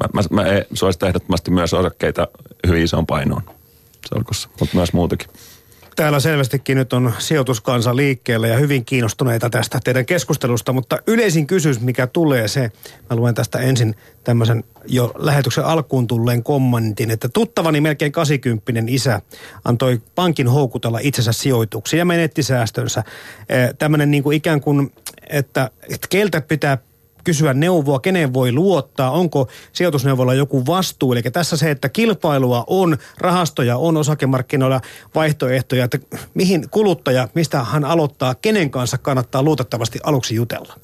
Mä, 0.01 0.09
mä, 0.12 0.43
mä 0.43 0.49
suosittelen 0.74 1.11
ehdottomasti 1.11 1.51
myös 1.51 1.74
osakkeita 1.74 2.28
hyvin 2.66 2.82
isoon 2.82 3.07
painoon 3.07 3.43
salkussa, 4.14 4.49
mutta 4.61 4.76
myös 4.76 4.93
muutakin. 4.93 5.28
Täällä 5.97 6.20
selvästikin 6.20 6.76
nyt 6.76 6.93
on 6.93 7.12
sijoituskansa 7.18 7.97
liikkeellä 7.97 8.49
ja 8.49 8.57
hyvin 8.57 8.84
kiinnostuneita 8.84 9.51
tästä 9.51 9.80
teidän 9.84 10.07
keskustelusta, 10.07 10.72
mutta 10.72 10.99
yleisin 11.07 11.47
kysymys, 11.47 11.80
mikä 11.80 12.07
tulee 12.07 12.49
se, 12.49 12.72
mä 13.11 13.16
luen 13.16 13.34
tästä 13.34 13.59
ensin 13.59 13.95
tämmöisen 14.24 14.64
jo 14.86 15.12
lähetyksen 15.18 15.64
alkuun 15.64 16.07
tulleen 16.07 16.43
kommentin, 16.43 17.11
että 17.11 17.28
tuttavani 17.28 17.80
melkein 17.80 18.12
80 18.12 18.82
isä 18.86 19.20
antoi 19.64 20.01
pankin 20.14 20.49
houkutella 20.49 20.99
itsensä 21.03 21.32
sijoituksiin 21.32 21.99
ja 21.99 22.05
menetti 22.05 22.43
säästönsä. 22.43 23.05
Tämmöinen 23.78 24.11
niin 24.11 24.22
kuin 24.22 24.36
ikään 24.36 24.61
kuin, 24.61 24.93
että, 25.30 25.70
että 25.82 26.07
keltä 26.11 26.41
pitää 26.41 26.78
kysyä 27.25 27.55
neuvoa, 27.55 28.01
keneen 28.01 28.35
voi 28.35 28.53
luottaa, 28.53 29.11
onko 29.11 29.49
sijoitusneuvolla 29.73 30.35
joku 30.35 30.66
vastuu. 30.66 31.12
Eli 31.12 31.23
tässä 31.23 31.57
se, 31.57 31.71
että 31.71 31.89
kilpailua 31.89 32.64
on, 32.66 32.99
rahastoja 33.18 33.77
on 33.77 33.97
osakemarkkinoilla, 33.97 34.81
vaihtoehtoja, 35.14 35.85
että 35.85 35.99
mihin 36.35 36.71
kuluttaja, 36.71 37.29
mistä 37.35 37.64
hän 37.64 37.85
aloittaa, 37.85 38.35
kenen 38.35 38.71
kanssa 38.71 38.99
kannattaa 38.99 39.43
luotettavasti 39.43 39.99
aluksi 40.03 40.35
jutella. 40.35 40.75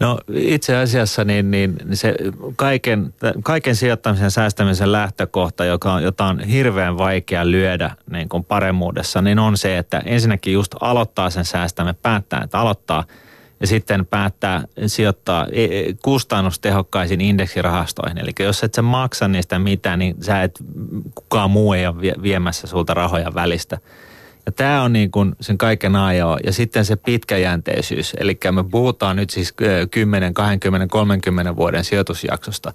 No 0.00 0.18
itse 0.34 0.76
asiassa 0.76 1.24
niin, 1.24 1.50
niin 1.50 1.78
se 1.92 2.14
kaiken, 2.56 3.14
kaiken 3.42 3.76
sijoittamisen 3.76 4.30
säästämisen 4.30 4.92
lähtökohta, 4.92 5.64
joka 5.64 5.92
on, 5.92 6.02
jota 6.02 6.24
on 6.24 6.40
hirveän 6.40 6.98
vaikea 6.98 7.50
lyödä 7.50 7.90
niin 8.10 8.28
kuin 8.28 8.44
paremmuudessa, 8.44 9.22
niin 9.22 9.38
on 9.38 9.56
se, 9.56 9.78
että 9.78 10.02
ensinnäkin 10.04 10.52
just 10.52 10.74
aloittaa 10.80 11.30
sen 11.30 11.44
säästäminen, 11.44 11.94
päättää, 12.02 12.42
että 12.44 12.58
aloittaa– 12.58 13.04
ja 13.62 13.66
sitten 13.66 14.06
päättää 14.06 14.64
sijoittaa 14.86 15.46
e, 15.52 15.64
e, 15.64 15.94
kustannustehokkaisiin 16.02 17.20
indeksirahastoihin. 17.20 18.18
Eli 18.18 18.30
jos 18.38 18.64
et 18.64 18.74
sä 18.74 18.82
maksa 18.82 19.28
niistä 19.28 19.58
mitään, 19.58 19.98
niin 19.98 20.16
sä 20.20 20.42
et, 20.42 20.58
kukaan 21.14 21.50
muu 21.50 21.72
ei 21.72 21.86
ole 21.86 22.22
viemässä 22.22 22.66
sulta 22.66 22.94
rahoja 22.94 23.34
välistä. 23.34 23.78
Ja 24.46 24.52
tämä 24.52 24.82
on 24.82 24.92
niin 24.92 25.10
kuin 25.10 25.36
sen 25.40 25.58
kaiken 25.58 25.96
ajoa. 25.96 26.38
Ja 26.44 26.52
sitten 26.52 26.84
se 26.84 26.96
pitkäjänteisyys. 26.96 28.14
Eli 28.18 28.38
me 28.50 28.64
puhutaan 28.64 29.16
nyt 29.16 29.30
siis 29.30 29.54
10, 29.90 30.34
20, 30.34 30.86
30 30.86 31.56
vuoden 31.56 31.84
sijoitusjaksosta. 31.84 32.72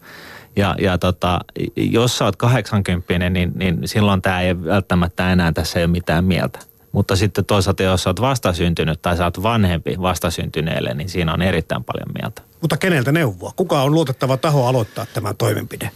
Ja, 0.56 0.76
ja 0.82 0.98
tota, 0.98 1.40
jos 1.76 2.18
sä 2.18 2.26
oot 2.26 2.36
80, 2.36 3.30
niin, 3.30 3.52
niin 3.56 3.80
silloin 3.86 4.22
tämä 4.22 4.42
ei 4.42 4.64
välttämättä 4.64 5.32
enää 5.32 5.52
tässä 5.52 5.80
ei 5.80 5.86
ole 5.86 5.92
mitään 5.92 6.26
mieltä. 6.26 6.60
Mutta 6.98 7.16
sitten 7.16 7.46
toisaalta, 7.46 7.84
jos 7.84 8.08
olet 8.08 8.22
vastasyntynyt 8.22 9.02
tai 9.02 9.18
saat 9.18 9.44
vanhempi 9.44 9.96
vastasyntyneelle, 10.02 10.94
niin 10.94 11.10
siinä 11.10 11.34
on 11.34 11.42
erittäin 11.42 11.84
paljon 11.84 12.08
mieltä. 12.22 12.42
Mutta 12.62 12.78
keneltä 12.78 13.12
neuvoa? 13.12 13.52
Kuka 13.56 13.82
on 13.82 13.94
luotettava 13.94 14.38
taho 14.38 14.68
aloittaa 14.68 15.06
tämän 15.14 15.38
toimenpide? 15.38 15.92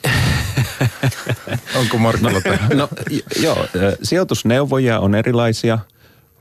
Onko 1.80 1.98
Markolla 1.98 2.42
no, 2.70 2.76
no, 2.76 2.90
joo, 3.42 3.66
sijoitusneuvoja 4.04 5.00
on 5.00 5.16
erilaisia, 5.16 5.80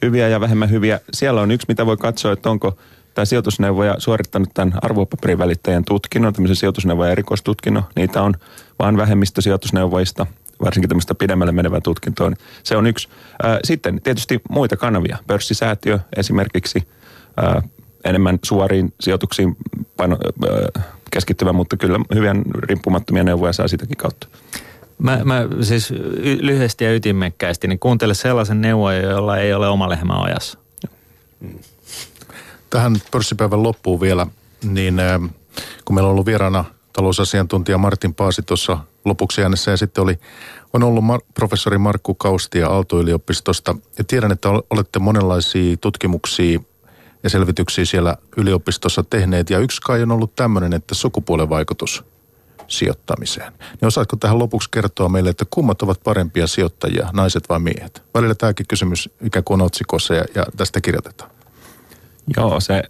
hyviä 0.03 0.29
ja 0.29 0.41
vähemmän 0.41 0.71
hyviä. 0.71 1.01
Siellä 1.13 1.41
on 1.41 1.51
yksi, 1.51 1.65
mitä 1.69 1.87
voi 1.87 1.97
katsoa, 1.97 2.33
että 2.33 2.51
onko 2.51 2.79
tämä 3.15 3.25
sijoitusneuvoja 3.25 3.95
suorittanut 3.99 4.49
tämän 4.55 4.79
arvopaperivälittäjän 4.83 5.85
tutkinnon, 5.85 6.33
tämmöisen 6.33 6.57
sijoitusneuvoja 6.57 7.13
erikoistutkinnon. 7.13 7.85
Niitä 7.97 8.23
on 8.23 8.35
vain 8.79 8.97
vähemmistö 8.97 9.43
sijoitusneuvoista 9.43 10.27
varsinkin 10.65 10.89
tämmöistä 10.89 11.15
pidemmälle 11.15 11.53
menevää 11.53 11.81
tutkintoa, 11.81 12.29
niin 12.29 12.39
se 12.63 12.77
on 12.77 12.87
yksi. 12.87 13.09
Sitten 13.65 14.01
tietysti 14.03 14.41
muita 14.51 14.77
kanavia, 14.77 15.19
pörssisäätiö 15.27 15.99
esimerkiksi, 16.17 16.89
enemmän 18.05 18.39
suoriin 18.45 18.95
sijoituksiin 19.01 19.57
paino, 19.97 20.19
keskittyvä, 21.11 21.53
mutta 21.53 21.77
kyllä 21.77 21.99
hyvän 22.15 22.43
riippumattomia 22.63 23.25
neuvoja 23.25 23.53
saa 23.53 23.69
sitäkin 23.69 23.97
kautta. 23.97 24.27
Mä, 24.99 25.21
mä 25.25 25.49
siis 25.61 25.91
lyhyesti 26.41 26.85
ja 26.85 26.95
ytimekkäästi, 26.95 27.69
niin 27.69 27.79
kuuntele 27.79 28.15
sellaisen 28.15 28.61
neuvon, 28.61 28.97
jolla 28.97 29.37
ei 29.37 29.55
ole 29.55 29.69
oma 29.69 29.89
lehmä 29.89 30.23
ajassa. 30.23 30.59
Tähän 32.71 32.97
pörssipäivän 33.11 33.63
loppuun 33.63 34.01
vielä, 34.01 34.27
niin 34.65 34.95
kun 35.85 35.95
meillä 35.95 36.09
on 36.09 36.13
ollut 36.13 36.27
vieraana 36.27 36.65
talousasiantuntija 36.93 37.79
Martin 37.79 38.15
Paasi 38.15 38.43
tuossa 38.43 38.79
lopuksi 39.05 39.43
äänessä 39.43 39.71
ja 39.71 39.77
sitten 39.77 40.05
oli, 40.05 40.19
on 40.73 40.83
ollut 40.83 41.05
mar- 41.05 41.27
professori 41.35 41.79
Markku 41.79 42.15
Kaustia 42.15 42.69
Aalto-yliopistosta. 42.69 43.77
Ja 43.99 44.05
tiedän, 44.05 44.33
että 44.33 44.49
olette 44.71 44.99
monenlaisia 44.99 45.77
tutkimuksia 45.77 46.61
ja 47.23 47.31
selvityksiä 47.31 47.85
siellä 47.85 48.17
yliopistossa 48.37 49.05
tehneet. 49.11 49.51
Ja 49.51 49.59
yksi 49.59 49.81
kai 49.81 50.03
on 50.03 50.13
ollut 50.13 50.37
tämmöinen, 50.37 50.73
että 50.73 50.95
sukupuolen 50.95 51.49
vaikutus 51.49 52.05
sijoittamiseen. 52.67 53.53
Niin 53.53 53.87
osaatko 53.87 54.17
tähän 54.17 54.39
lopuksi 54.39 54.69
kertoa 54.71 55.09
meille, 55.09 55.31
että 55.31 55.45
kummat 55.51 55.83
ovat 55.83 56.01
parempia 56.05 56.47
sijoittajia, 56.47 57.11
naiset 57.13 57.49
vai 57.49 57.61
miehet? 57.61 58.03
Välillä 58.15 58.35
tämäkin 58.35 58.67
kysymys 58.67 59.09
ikään 59.23 59.45
kuin 59.45 59.61
otsikossa 59.61 60.15
ja, 60.15 60.25
ja 60.35 60.47
tästä 60.57 60.81
kirjoitetaan. 60.81 61.31
Joo, 62.37 62.61
se 62.61 62.83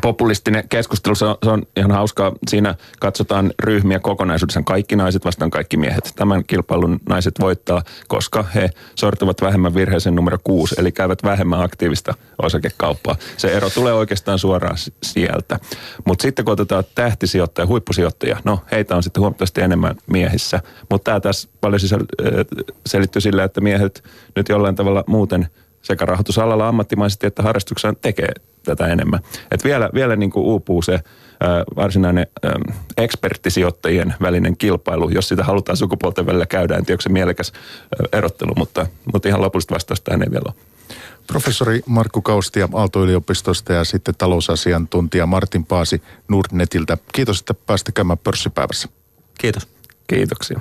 populistinen 0.00 0.68
keskustelu, 0.68 1.14
se 1.14 1.24
on, 1.24 1.36
se 1.44 1.50
on 1.50 1.62
ihan 1.76 1.90
hauskaa. 1.90 2.32
Siinä 2.48 2.74
katsotaan 3.00 3.52
ryhmiä 3.62 3.98
kokonaisuudessaan. 3.98 4.64
Kaikki 4.64 4.96
naiset 4.96 5.24
vastaan 5.24 5.50
kaikki 5.50 5.76
miehet. 5.76 6.12
Tämän 6.16 6.44
kilpailun 6.44 7.00
naiset 7.08 7.34
voittaa, 7.40 7.82
koska 8.08 8.42
he 8.54 8.70
sortuvat 8.94 9.42
vähemmän 9.42 9.74
virheeseen 9.74 10.14
numero 10.14 10.38
kuusi, 10.44 10.74
eli 10.78 10.92
käyvät 10.92 11.22
vähemmän 11.22 11.62
aktiivista 11.62 12.14
osakekauppaa. 12.42 13.16
Se 13.36 13.48
ero 13.48 13.70
tulee 13.70 13.92
oikeastaan 13.92 14.38
suoraan 14.38 14.76
sieltä. 15.02 15.58
Mutta 16.04 16.22
sitten 16.22 16.44
kun 16.44 16.52
otetaan 16.52 16.84
tähtisijoittaja, 16.94 17.66
huippusijoittaja, 17.66 18.36
no 18.44 18.60
heitä 18.72 18.96
on 18.96 19.02
sitten 19.02 19.20
huomattavasti 19.20 19.60
enemmän 19.60 19.96
miehissä. 20.06 20.60
Mutta 20.90 21.04
tämä 21.04 21.20
tässä 21.20 21.48
paljon 21.60 21.80
sisä- 21.80 21.98
selittyy 22.86 23.20
sillä, 23.20 23.44
että 23.44 23.60
miehet 23.60 24.04
nyt 24.36 24.48
jollain 24.48 24.74
tavalla 24.74 25.04
muuten 25.06 25.48
sekä 25.88 26.04
rahoitusalalla 26.04 26.68
ammattimaisesti 26.68 27.26
että 27.26 27.42
harrastuksena 27.42 27.94
tekee 28.00 28.32
tätä 28.64 28.86
enemmän. 28.86 29.20
Et 29.50 29.64
vielä, 29.64 29.90
vielä 29.94 30.16
niin 30.16 30.30
kuin 30.30 30.44
uupuu 30.44 30.82
se 30.82 30.92
ää, 30.92 31.64
varsinainen 31.76 32.26
ää, 32.42 32.52
eksperttisijoittajien 32.96 34.14
välinen 34.22 34.56
kilpailu, 34.56 35.08
jos 35.08 35.28
sitä 35.28 35.44
halutaan 35.44 35.76
sukupuolten 35.76 36.26
välillä 36.26 36.46
käydä. 36.46 36.76
En 36.76 36.84
tiedä, 36.84 36.94
onko 36.94 37.02
se 37.02 37.08
mielekäs 37.08 37.52
ää, 37.52 38.18
erottelu, 38.18 38.52
mutta, 38.56 38.86
mutta 39.12 39.28
ihan 39.28 39.42
lopullista 39.42 39.74
vastausta 39.74 40.04
tähän 40.04 40.22
ei 40.22 40.30
vielä 40.30 40.42
ole. 40.46 40.54
Professori 41.26 41.82
Markku 41.86 42.22
Kaustia 42.22 42.68
Aalto-yliopistosta 42.72 43.72
ja 43.72 43.84
sitten 43.84 44.14
talousasiantuntija 44.18 45.26
Martin 45.26 45.64
Paasi 45.64 46.02
Nordnetiltä. 46.28 46.98
Kiitos, 47.12 47.40
että 47.40 47.54
pääsitte 47.54 47.92
käymään 47.92 48.18
pörssipäivässä. 48.18 48.88
Kiitos. 49.38 49.68
Kiitoksia. 50.06 50.60